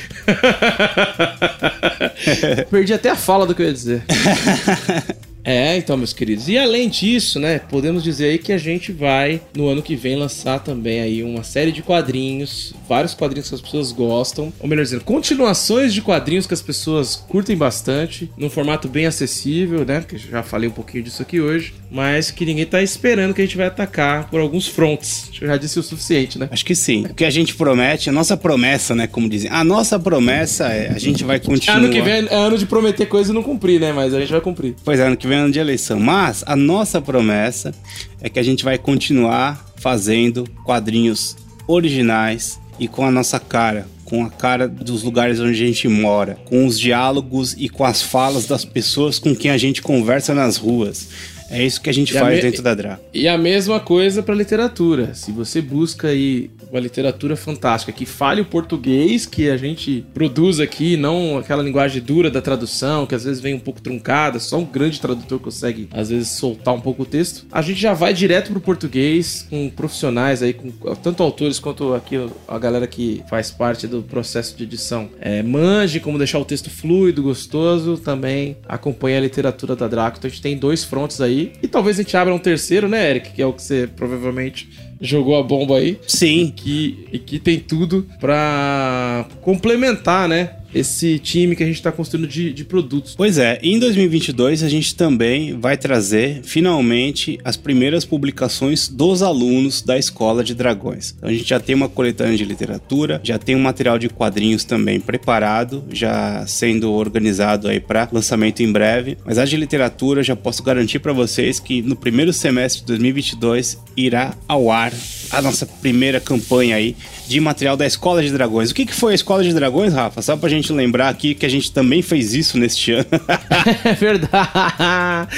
Perdi 2.71 2.93
até 2.93 3.09
a 3.09 3.15
fala 3.15 3.45
do 3.45 3.53
que 3.53 3.63
eu 3.63 3.65
ia 3.65 3.73
dizer. 3.73 4.03
É, 5.45 5.77
então, 5.77 5.95
meus 5.95 6.11
queridos. 6.11 6.49
E 6.49 6.57
além 6.57 6.89
disso, 6.89 7.39
né, 7.39 7.59
podemos 7.59 8.03
dizer 8.03 8.29
aí 8.29 8.37
que 8.39 8.51
a 8.51 8.57
gente 8.57 8.91
vai, 8.91 9.39
no 9.55 9.67
ano 9.67 9.83
que 9.83 9.95
vem, 9.95 10.15
lançar 10.15 10.59
também 10.59 11.01
aí 11.01 11.21
uma 11.21 11.43
série 11.43 11.71
de 11.71 11.83
quadrinhos, 11.83 12.73
vários 12.89 13.13
quadrinhos 13.13 13.49
que 13.49 13.55
as 13.55 13.61
pessoas 13.61 13.91
gostam, 13.91 14.51
ou 14.59 14.67
melhor 14.67 14.81
dizendo, 14.81 15.03
continuações 15.03 15.93
de 15.93 16.01
quadrinhos 16.01 16.47
que 16.47 16.53
as 16.53 16.63
pessoas 16.63 17.15
curtem 17.15 17.55
bastante, 17.55 18.31
num 18.35 18.49
formato 18.49 18.87
bem 18.87 19.05
acessível, 19.05 19.85
né, 19.85 20.03
que 20.07 20.15
eu 20.15 20.19
já 20.19 20.41
falei 20.41 20.67
um 20.67 20.73
pouquinho 20.73 21.03
disso 21.03 21.21
aqui 21.21 21.39
hoje, 21.39 21.75
mas 21.91 22.31
que 22.31 22.43
ninguém 22.43 22.65
tá 22.65 22.81
esperando 22.81 23.33
que 23.33 23.41
a 23.41 23.45
gente 23.45 23.55
vai 23.55 23.67
atacar 23.67 24.27
por 24.29 24.39
alguns 24.39 24.67
fronts. 24.67 25.27
Acho 25.29 25.39
que 25.39 25.45
eu 25.45 25.49
já 25.49 25.57
disse 25.57 25.77
o 25.77 25.83
suficiente, 25.83 26.39
né? 26.39 26.49
Acho 26.51 26.65
que 26.65 26.73
sim. 26.73 27.05
O 27.05 27.13
que 27.13 27.23
a 27.23 27.29
gente 27.29 27.53
promete, 27.53 28.09
a 28.09 28.11
nossa 28.11 28.35
promessa, 28.35 28.95
né, 28.95 29.05
como 29.05 29.29
dizem, 29.29 29.51
a 29.51 29.63
nossa 29.63 29.99
promessa 29.99 30.69
é 30.69 30.89
a 30.89 30.97
gente 30.97 31.23
vai 31.23 31.39
continuar... 31.39 31.77
Ano 31.77 31.89
que 31.89 32.01
vem 32.01 32.25
é 32.29 32.35
ano 32.35 32.57
de 32.57 32.65
prometer 32.65 33.05
coisa 33.05 33.31
e 33.31 33.35
não 33.35 33.43
cumprir, 33.43 33.79
né, 33.79 33.93
mas 33.93 34.11
a 34.11 34.19
gente 34.19 34.31
vai 34.31 34.41
cumprir. 34.41 34.75
Pois 34.83 34.99
é, 34.99 35.05
ano 35.05 35.15
que 35.15 35.27
vem 35.27 35.34
ano 35.35 35.51
de 35.51 35.59
eleição. 35.59 35.99
Mas 35.99 36.43
a 36.45 36.55
nossa 36.55 37.01
promessa 37.01 37.73
é 38.21 38.29
que 38.29 38.39
a 38.39 38.43
gente 38.43 38.63
vai 38.63 38.77
continuar 38.77 39.65
fazendo 39.77 40.49
quadrinhos 40.63 41.35
originais 41.67 42.59
e 42.79 42.87
com 42.87 43.05
a 43.05 43.11
nossa 43.11 43.39
cara, 43.39 43.87
com 44.03 44.23
a 44.25 44.29
cara 44.29 44.67
dos 44.67 45.03
lugares 45.03 45.39
onde 45.39 45.51
a 45.51 45.67
gente 45.67 45.87
mora, 45.87 46.37
com 46.45 46.65
os 46.65 46.79
diálogos 46.79 47.55
e 47.57 47.69
com 47.69 47.83
as 47.83 48.01
falas 48.01 48.45
das 48.45 48.65
pessoas 48.65 49.19
com 49.19 49.35
quem 49.35 49.51
a 49.51 49.57
gente 49.57 49.81
conversa 49.81 50.33
nas 50.33 50.57
ruas. 50.57 51.07
É 51.49 51.63
isso 51.63 51.79
que 51.79 51.89
a 51.89 51.93
gente 51.93 52.09
e 52.09 52.19
faz 52.19 52.39
a 52.39 52.41
dentro 52.41 52.61
da 52.63 52.73
DRA. 52.73 52.99
E 53.13 53.27
a 53.27 53.37
mesma 53.37 53.79
coisa 53.79 54.23
para 54.23 54.33
literatura. 54.33 55.13
Se 55.13 55.31
você 55.31 55.61
busca 55.61 56.07
aí 56.07 56.49
uma 56.71 56.79
literatura 56.79 57.35
fantástica 57.35 57.91
que 57.91 58.05
fale 58.05 58.41
o 58.41 58.45
português 58.45 59.25
que 59.25 59.49
a 59.49 59.57
gente 59.57 60.05
produz 60.13 60.59
aqui, 60.59 60.97
não 60.97 61.37
aquela 61.37 61.63
linguagem 61.63 62.01
dura 62.01 62.29
da 62.29 62.41
tradução, 62.41 63.05
que 63.05 63.15
às 63.15 63.23
vezes 63.23 63.41
vem 63.41 63.53
um 63.53 63.59
pouco 63.59 63.81
truncada, 63.81 64.39
só 64.39 64.57
um 64.57 64.65
grande 64.65 64.99
tradutor 64.99 65.39
consegue 65.39 65.87
às 65.91 66.09
vezes 66.09 66.29
soltar 66.29 66.73
um 66.73 66.81
pouco 66.81 67.03
o 67.03 67.05
texto. 67.05 67.45
A 67.51 67.61
gente 67.61 67.79
já 67.79 67.93
vai 67.93 68.13
direto 68.13 68.51
pro 68.51 68.61
português 68.61 69.45
com 69.49 69.69
profissionais 69.69 70.41
aí, 70.41 70.53
com 70.53 70.71
tanto 70.95 71.23
autores 71.23 71.59
quanto 71.59 71.93
aqui 71.93 72.15
a 72.47 72.59
galera 72.59 72.87
que 72.87 73.23
faz 73.29 73.51
parte 73.51 73.87
do 73.87 74.01
processo 74.01 74.55
de 74.55 74.63
edição. 74.63 75.09
É, 75.19 75.41
manje 75.43 75.99
como 75.99 76.17
deixar 76.17 76.39
o 76.39 76.45
texto 76.45 76.69
fluido, 76.69 77.23
gostoso, 77.23 77.97
também 77.97 78.57
acompanha 78.67 79.17
a 79.17 79.21
literatura 79.21 79.75
da 79.75 79.87
Draco. 79.87 80.17
Então 80.17 80.27
a 80.27 80.31
gente 80.31 80.41
tem 80.41 80.57
dois 80.57 80.83
frontes 80.83 81.21
aí. 81.21 81.53
E 81.61 81.67
talvez 81.67 81.99
a 81.99 82.01
gente 82.01 82.15
abra 82.15 82.33
um 82.33 82.39
terceiro, 82.39 82.87
né, 82.87 83.09
Eric? 83.09 83.31
Que 83.31 83.41
é 83.41 83.45
o 83.45 83.53
que 83.53 83.61
você 83.61 83.87
provavelmente 83.95 84.69
jogou 84.99 85.37
a 85.37 85.43
bomba 85.43 85.77
aí. 85.77 85.99
Sim. 86.07 86.53
Que, 86.55 87.07
e 87.11 87.19
que 87.19 87.39
tem 87.39 87.59
tudo 87.59 88.07
para 88.19 89.25
complementar, 89.41 90.27
né? 90.27 90.51
Esse 90.75 91.17
time 91.17 91.55
que 91.55 91.63
a 91.63 91.65
gente 91.65 91.77
está 91.77 91.91
construindo 91.91 92.27
de, 92.27 92.51
de 92.51 92.65
produtos. 92.65 93.15
Pois 93.15 93.37
é, 93.37 93.57
em 93.63 93.79
2022 93.79 94.61
a 94.61 94.67
gente 94.67 94.93
também 94.93 95.57
vai 95.57 95.77
trazer 95.77 96.41
finalmente 96.43 97.39
as 97.43 97.55
primeiras 97.55 98.03
publicações 98.03 98.89
dos 98.89 99.23
alunos 99.23 99.81
da 99.81 99.97
Escola 99.97 100.43
de 100.43 100.53
Dragões. 100.53 101.15
Então 101.17 101.29
a 101.29 101.33
gente 101.33 101.47
já 101.47 101.59
tem 101.59 101.73
uma 101.73 101.87
coletânea 101.87 102.37
de 102.37 102.43
literatura, 102.43 103.21
já 103.23 103.39
tem 103.39 103.55
um 103.55 103.61
material 103.61 103.97
de 103.97 104.09
quadrinhos 104.09 104.65
também 104.65 104.99
preparado, 104.99 105.83
já 105.91 106.45
sendo 106.45 106.91
organizado 106.91 107.69
aí 107.69 107.79
para 107.79 108.09
lançamento 108.11 108.61
em 108.61 108.71
breve. 108.71 109.17
Mas 109.25 109.37
a 109.37 109.45
de 109.45 109.55
literatura 109.55 110.21
já 110.21 110.35
posso 110.35 110.61
garantir 110.61 110.99
para 110.99 111.13
vocês 111.13 111.59
que 111.59 111.81
no 111.81 111.95
primeiro 111.95 112.33
semestre 112.33 112.81
de 112.81 112.87
2022 112.87 113.79
irá 113.95 114.33
ao 114.47 114.69
ar 114.69 114.91
a 115.31 115.41
nossa 115.41 115.65
primeira 115.65 116.19
campanha 116.19 116.75
aí 116.75 116.95
de 117.27 117.39
material 117.39 117.75
da 117.75 117.85
Escola 117.85 118.21
de 118.21 118.31
Dragões. 118.31 118.71
O 118.71 118.75
que, 118.75 118.85
que 118.85 118.93
foi 118.93 119.13
a 119.13 119.15
Escola 119.15 119.43
de 119.43 119.53
Dragões, 119.53 119.93
Rafa? 119.93 120.21
Só 120.21 120.37
pra 120.37 120.49
gente 120.49 120.64
lembrar 120.73 121.09
aqui 121.09 121.35
que 121.35 121.45
a 121.45 121.49
gente 121.49 121.71
também 121.71 122.01
fez 122.01 122.33
isso 122.33 122.57
neste 122.57 122.91
ano. 122.91 123.05
é 123.83 123.93
verdade. 123.93 125.29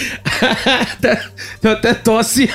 Deu 1.61 1.71
até 1.71 1.93
tosse. 1.93 2.49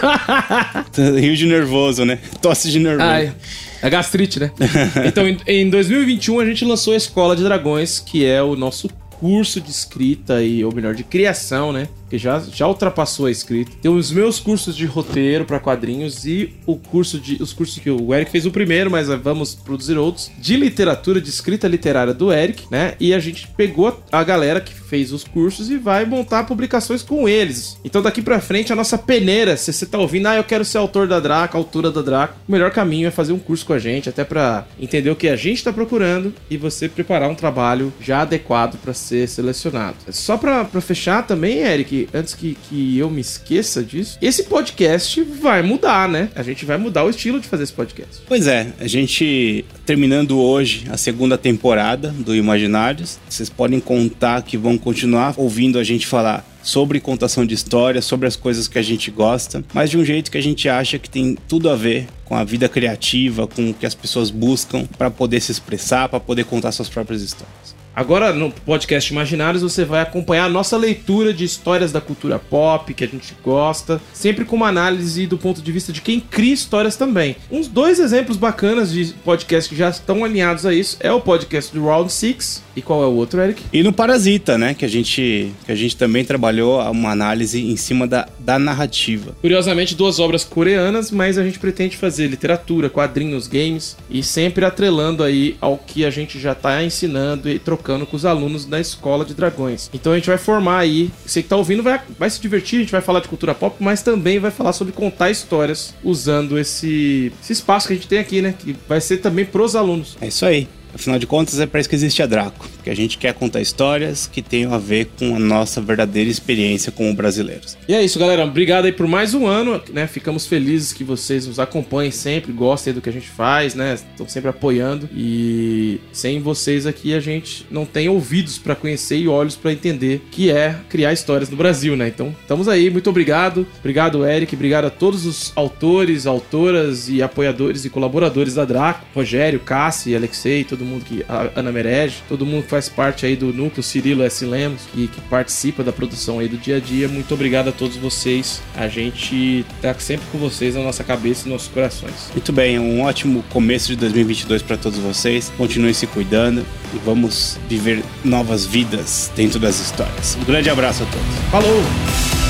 Rio 1.18 1.37
de 1.37 1.46
nervoso, 1.46 2.04
né? 2.04 2.18
Tosse 2.40 2.70
de 2.70 2.78
nervoso. 2.78 3.08
Ai. 3.08 3.35
A 3.82 3.88
gastrite, 3.88 4.38
né? 4.38 4.52
então, 5.04 5.26
em, 5.26 5.38
em 5.46 5.68
2021 5.68 6.38
a 6.38 6.46
gente 6.46 6.64
lançou 6.64 6.94
a 6.94 6.96
Escola 6.96 7.35
de 7.35 7.42
Dragões, 7.42 7.98
que 7.98 8.24
é 8.24 8.40
o 8.40 8.54
nosso 8.54 8.88
curso 9.18 9.61
de 9.61 9.70
escrita 9.70 10.42
e, 10.42 10.64
ou 10.64 10.72
melhor, 10.72 10.94
de 10.94 11.02
criação, 11.02 11.72
né? 11.72 11.88
Que 12.12 12.18
já, 12.18 12.38
já 12.40 12.68
ultrapassou 12.68 13.25
a 13.25 13.31
escrita. 13.31 13.72
Tem 13.81 13.90
os 13.90 14.12
meus 14.12 14.38
cursos 14.38 14.77
de 14.77 14.85
roteiro 14.85 15.46
para 15.46 15.59
quadrinhos 15.59 16.27
e 16.27 16.53
o 16.66 16.77
curso 16.77 17.18
de. 17.18 17.42
Os 17.42 17.55
cursos 17.55 17.79
que 17.79 17.88
o 17.88 18.12
Eric 18.12 18.31
fez 18.31 18.44
o 18.44 18.51
primeiro, 18.51 18.90
mas 18.90 19.09
vamos 19.09 19.55
produzir 19.55 19.96
outros. 19.96 20.31
De 20.37 20.55
literatura, 20.55 21.22
de 21.22 21.31
escrita 21.31 21.66
literária 21.66 22.12
do 22.12 22.31
Eric, 22.31 22.64
né? 22.70 22.96
E 23.01 23.14
a 23.14 23.18
gente 23.18 23.48
pegou 23.57 23.98
a 24.12 24.22
galera 24.22 24.61
que 24.61 24.75
fez 24.75 25.11
os 25.11 25.25
cursos 25.25 25.70
e 25.70 25.79
vai 25.79 26.05
montar 26.05 26.44
publicações 26.44 27.03
com 27.03 27.27
eles. 27.27 27.79
Então 27.83 28.03
daqui 28.03 28.20
pra 28.20 28.42
frente 28.42 28.75
a 28.75 28.77
nossa 28.77 28.98
peneira, 28.98 29.57
se 29.57 29.72
você 29.72 29.87
tá 29.87 29.96
ouvindo, 29.96 30.27
ah, 30.27 30.37
eu 30.37 30.44
quero 30.44 30.66
ser 30.66 30.77
autor 30.77 31.09
da 31.09 31.18
Draco, 31.18 31.57
autora 31.57 31.90
da 31.90 32.03
Draco, 32.03 32.37
o 32.46 32.53
melhor 32.53 32.70
caminho 32.70 33.09
é 33.09 33.11
fazer 33.11 33.33
um 33.33 33.38
curso 33.38 33.64
com 33.64 33.72
a 33.72 33.79
gente, 33.79 34.11
até 34.11 34.22
para 34.22 34.66
entender 34.79 35.09
o 35.09 35.16
que 35.16 35.31
a 35.31 35.37
gente 35.37 35.64
tá 35.64 35.72
procurando 35.72 36.35
e 36.51 36.59
você 36.59 36.90
preparar 36.90 37.31
um 37.31 37.35
trabalho 37.35 37.90
já 38.03 38.20
adequado 38.20 38.77
para 38.83 38.92
ser 38.92 39.27
selecionado. 39.27 39.96
Só 40.11 40.37
pra 40.37 40.66
fechar 40.83 41.27
também, 41.27 41.61
Eric, 41.61 42.02
antes 42.12 42.35
que, 42.35 42.57
que 42.69 42.99
eu 42.99 43.11
me 43.11 43.21
esqueça 43.21 43.83
disso, 43.83 44.19
esse 44.21 44.45
podcast 44.45 45.23
vai 45.23 45.62
mudar, 45.62 46.09
né? 46.09 46.29
A 46.35 46.43
gente 46.43 46.65
vai 46.65 46.77
mudar 46.77 47.05
o 47.05 47.11
estilo 47.11 47.41
de 47.41 47.49
fazer 47.49 47.65
esse 47.65 47.73
podcast. 47.73 48.23
Pois 48.27 48.47
é, 48.47 48.73
a 48.81 48.87
gente 48.87 49.65
terminando 49.85 50.38
hoje 50.38 50.85
a 50.90 50.96
segunda 50.96 51.37
temporada 51.37 52.09
do 52.11 52.35
Imaginários, 52.35 53.19
vocês 53.29 53.48
podem 53.48 53.81
contar 53.81 54.42
que 54.42 54.57
vão 54.57 54.79
continuar 54.79 55.35
ouvindo 55.37 55.79
a 55.79 55.85
gente 55.85 56.07
falar 56.07 56.46
sobre 56.63 57.00
contação 57.00 57.44
de 57.44 57.55
histórias, 57.55 58.05
sobre 58.05 58.27
as 58.27 58.37
coisas 58.37 58.69
que 58.69 58.79
a 58.79 58.83
gente 58.83 59.11
gosta, 59.11 59.65
mas 59.75 59.90
de 59.90 59.98
um 59.98 60.05
jeito 60.05 60.31
que 60.31 60.38
a 60.38 60.42
gente 60.42 60.69
acha 60.69 60.98
que 60.98 61.11
tem 61.11 61.37
tudo 61.48 61.69
a 61.69 61.77
ver 61.77 62.07
com 62.25 62.37
a 62.37 62.44
vida 62.44 62.69
criativa, 62.69 63.46
com 63.46 63.71
o 63.71 63.75
que 63.75 63.85
as 63.85 63.94
pessoas 63.94 64.31
buscam 64.31 64.87
para 64.96 65.11
poder 65.11 65.40
se 65.40 65.50
expressar, 65.50 66.09
para 66.09 66.21
poder 66.21 66.44
contar 66.44 66.73
suas 66.73 66.88
próprias 66.88 67.21
histórias. 67.23 67.81
Agora, 67.95 68.33
no 68.33 68.51
podcast 68.51 69.13
Imaginários, 69.13 69.63
você 69.63 69.85
vai 69.85 70.01
acompanhar 70.01 70.47
a 70.47 70.49
nossa 70.49 70.79
leitura 70.79 71.33
de 71.33 71.45
histórias 71.45 71.93
da 71.93 72.01
cultura 72.01 72.38
pop, 72.38 72.95
que 72.95 73.05
a 73.05 73.07
gente 73.07 73.37
gosta, 73.45 74.01
sempre 74.15 74.47
com 74.47 74.57
uma 74.57 74.69
análise 74.69 75.27
do 75.27 75.37
ponto 75.37 75.61
de 75.61 75.71
vista 75.71 75.93
de 75.93 76.01
quem 76.01 76.19
cria 76.19 76.55
histórias 76.55 76.97
também. 76.97 77.37
Uns 77.51 77.69
dois 77.69 78.01
exemplos 78.01 78.38
bacanas 78.38 78.90
de 78.90 79.13
podcast 79.25 79.69
que 79.69 79.77
já 79.77 79.90
estão 79.90 80.25
alinhados 80.25 80.65
a 80.65 80.73
isso 80.73 80.97
é 81.01 81.13
o 81.13 81.21
podcast 81.21 81.73
do 81.75 81.85
Round 81.85 82.11
Six 82.11 82.63
e 82.77 82.83
qual 82.83 83.02
é 83.02 83.06
o 83.06 83.12
outro, 83.12 83.40
Eric? 83.40 83.62
E 83.73 83.83
no 83.83 83.92
Parasita, 83.92 84.56
né, 84.56 84.75
que 84.75 84.85
a 84.85 84.88
gente, 84.88 85.52
que 85.64 85.73
a 85.73 85.75
gente 85.75 85.96
também 85.96 86.25
trabalhou 86.25 86.81
uma 86.90 87.10
análise 87.10 87.60
em 87.60 87.77
cima 87.77 88.06
da, 88.06 88.29
da 88.38 88.58
narrativa. 88.58 89.35
Curiosamente, 89.40 89.94
duas 89.94 90.18
obras 90.18 90.44
coreanas, 90.44 91.10
mas 91.10 91.38
a 91.38 91.44
gente 91.44 91.58
pretende 91.58 91.96
fazer 91.96 92.27
literatura, 92.29 92.88
quadrinhos, 92.88 93.46
games 93.46 93.96
e 94.10 94.23
sempre 94.23 94.64
atrelando 94.64 95.23
aí 95.23 95.56
ao 95.60 95.77
que 95.77 96.04
a 96.04 96.10
gente 96.10 96.38
já 96.38 96.52
está 96.52 96.83
ensinando 96.83 97.48
e 97.48 97.58
trocando 97.58 98.06
com 98.06 98.16
os 98.16 98.25
alunos 98.25 98.64
da 98.64 98.81
escola 98.81 99.25
de 99.25 99.35
dragões. 99.35 99.90
Então 99.92 100.12
a 100.12 100.16
gente 100.16 100.29
vai 100.29 100.38
formar 100.38 100.79
aí, 100.79 101.10
você 101.25 101.42
que 101.42 101.48
tá 101.48 101.56
ouvindo 101.56 101.83
vai, 101.83 102.00
vai 102.18 102.31
se 102.31 102.40
divertir, 102.40 102.79
a 102.79 102.81
gente 102.83 102.92
vai 102.92 103.00
falar 103.00 103.20
de 103.20 103.29
cultura 103.29 103.54
pop, 103.54 103.77
mas 103.81 104.02
também 104.02 104.38
vai 104.38 104.50
falar 104.50 104.73
sobre 104.73 104.92
contar 104.92 105.31
histórias 105.31 105.94
usando 106.02 106.58
esse, 106.58 107.33
esse 107.42 107.52
espaço 107.52 107.87
que 107.87 107.92
a 107.92 107.96
gente 107.96 108.08
tem 108.08 108.18
aqui, 108.18 108.42
né? 108.42 108.54
Que 108.58 108.75
vai 108.88 109.00
ser 109.00 109.18
também 109.18 109.44
pros 109.44 109.77
alunos. 109.77 110.16
É 110.20 110.29
isso 110.29 110.44
aí. 110.46 110.68
Afinal 110.95 111.19
de 111.19 111.27
contas, 111.27 111.59
é 111.59 111.67
para 111.67 111.81
isso 111.81 111.88
que 111.88 111.95
existe 111.95 112.23
a 112.23 112.27
Draco, 112.27 112.69
porque 112.75 112.90
a 112.90 112.95
gente 112.95 113.19
quer 113.19 113.35
contar 113.35 113.61
histórias 113.61 114.27
que 114.27 114.43
tenham 114.43 114.75
a 114.75 114.79
ver 114.79 115.11
com 115.19 115.37
a 115.37 115.38
nossa 115.38 115.81
verdadeira 115.81 116.29
experiência 116.29 116.93
como 116.93 117.13
brasileiros. 117.15 117.77
E 117.88 117.95
é 117.95 118.03
isso, 118.03 118.19
galera. 118.19 118.45
Obrigado 118.45 118.85
aí 118.85 118.93
por 118.93 119.07
mais 119.07 119.35
um 119.35 119.47
ano, 119.47 119.81
né? 119.93 120.07
Ficamos 120.07 120.47
felizes 120.47 120.93
que 120.93 121.03
vocês 121.03 121.47
nos 121.47 121.59
acompanhem 121.59 122.11
sempre, 122.11 122.53
gostem 122.53 122.93
do 122.93 123.01
que 123.01 123.09
a 123.09 123.13
gente 123.13 123.29
faz, 123.29 123.75
né? 123.75 123.95
Estão 123.95 124.29
sempre 124.29 124.51
apoiando 124.51 125.09
e 125.15 126.01
sem 126.13 126.40
vocês 126.40 126.87
aqui 126.87 127.15
a 127.15 127.21
gente 127.21 127.67
não 127.71 127.85
tem 127.85 128.09
ouvidos 128.09 128.59
para 128.59 128.75
conhecer 128.75 129.17
e 129.17 129.29
olhos 129.29 129.57
para 129.57 129.73
entender 129.73 130.23
que 130.31 130.51
é 130.51 130.77
criar 130.88 131.13
histórias 131.13 131.49
no 131.49 131.57
Brasil, 131.57 131.97
né? 131.97 132.09
Então, 132.09 132.35
estamos 132.40 132.69
aí. 132.69 132.90
Muito 132.90 133.09
obrigado. 133.09 133.67
Obrigado, 133.81 134.27
Eric. 134.27 134.55
Obrigado 134.55 134.85
a 134.87 134.90
todos 134.90 135.25
os 135.25 135.53
autores, 135.57 136.27
autoras 136.27 137.09
e 137.09 137.23
apoiadores 137.23 137.85
e 137.85 137.90
colaboradores 137.90 138.55
da 138.55 138.65
Draco, 138.65 139.07
Rogério, 139.15 139.61
Cassi, 139.61 140.15
Alexei, 140.15 140.65
todo 140.65 140.81
todo 140.83 140.85
mundo 140.85 141.04
que. 141.04 141.24
A 141.28 141.50
Ana 141.56 141.72
Merege, 141.72 142.16
todo 142.28 142.44
mundo 142.44 142.64
que 142.64 142.70
faz 142.70 142.88
parte 142.88 143.24
aí 143.24 143.37
do 143.37 143.52
núcleo, 143.52 143.83
Cirilo 143.83 144.22
S. 144.22 144.44
Lemos, 144.44 144.83
que, 144.92 145.08
que 145.08 145.20
participa 145.22 145.83
da 145.85 145.92
produção 145.92 146.38
aí 146.40 146.48
do 146.48 146.56
dia 146.56 146.76
a 146.76 146.80
dia. 146.80 147.08
Muito 147.08 147.33
obrigado 147.33 147.68
a 147.68 147.72
todos 147.72 147.96
vocês. 147.96 148.60
A 148.76 148.88
gente 148.88 149.64
tá 149.80 149.94
sempre 149.94 150.26
com 150.30 150.38
vocês 150.38 150.74
na 150.74 150.83
nossa 150.83 151.04
cabeça 151.04 151.42
e 151.42 151.50
nos 151.50 151.62
nossos 151.62 151.68
corações. 151.68 152.30
Muito 152.33 152.52
bem, 152.52 152.78
um 152.78 153.02
ótimo 153.02 153.44
começo 153.50 153.88
de 153.88 153.96
2022 153.96 154.62
para 154.62 154.76
todos 154.76 154.98
vocês. 154.98 155.52
Continuem 155.56 155.94
se 155.94 156.06
cuidando 156.06 156.64
e 156.92 156.98
vamos 157.04 157.58
viver 157.68 158.02
novas 158.24 158.66
vidas 158.66 159.30
dentro 159.37 159.58
das 159.58 159.78
histórias. 159.78 160.37
Um 160.40 160.44
grande 160.44 160.68
abraço 160.68 161.04
a 161.04 161.06
todos. 161.06 161.50
Falou! 161.50 162.42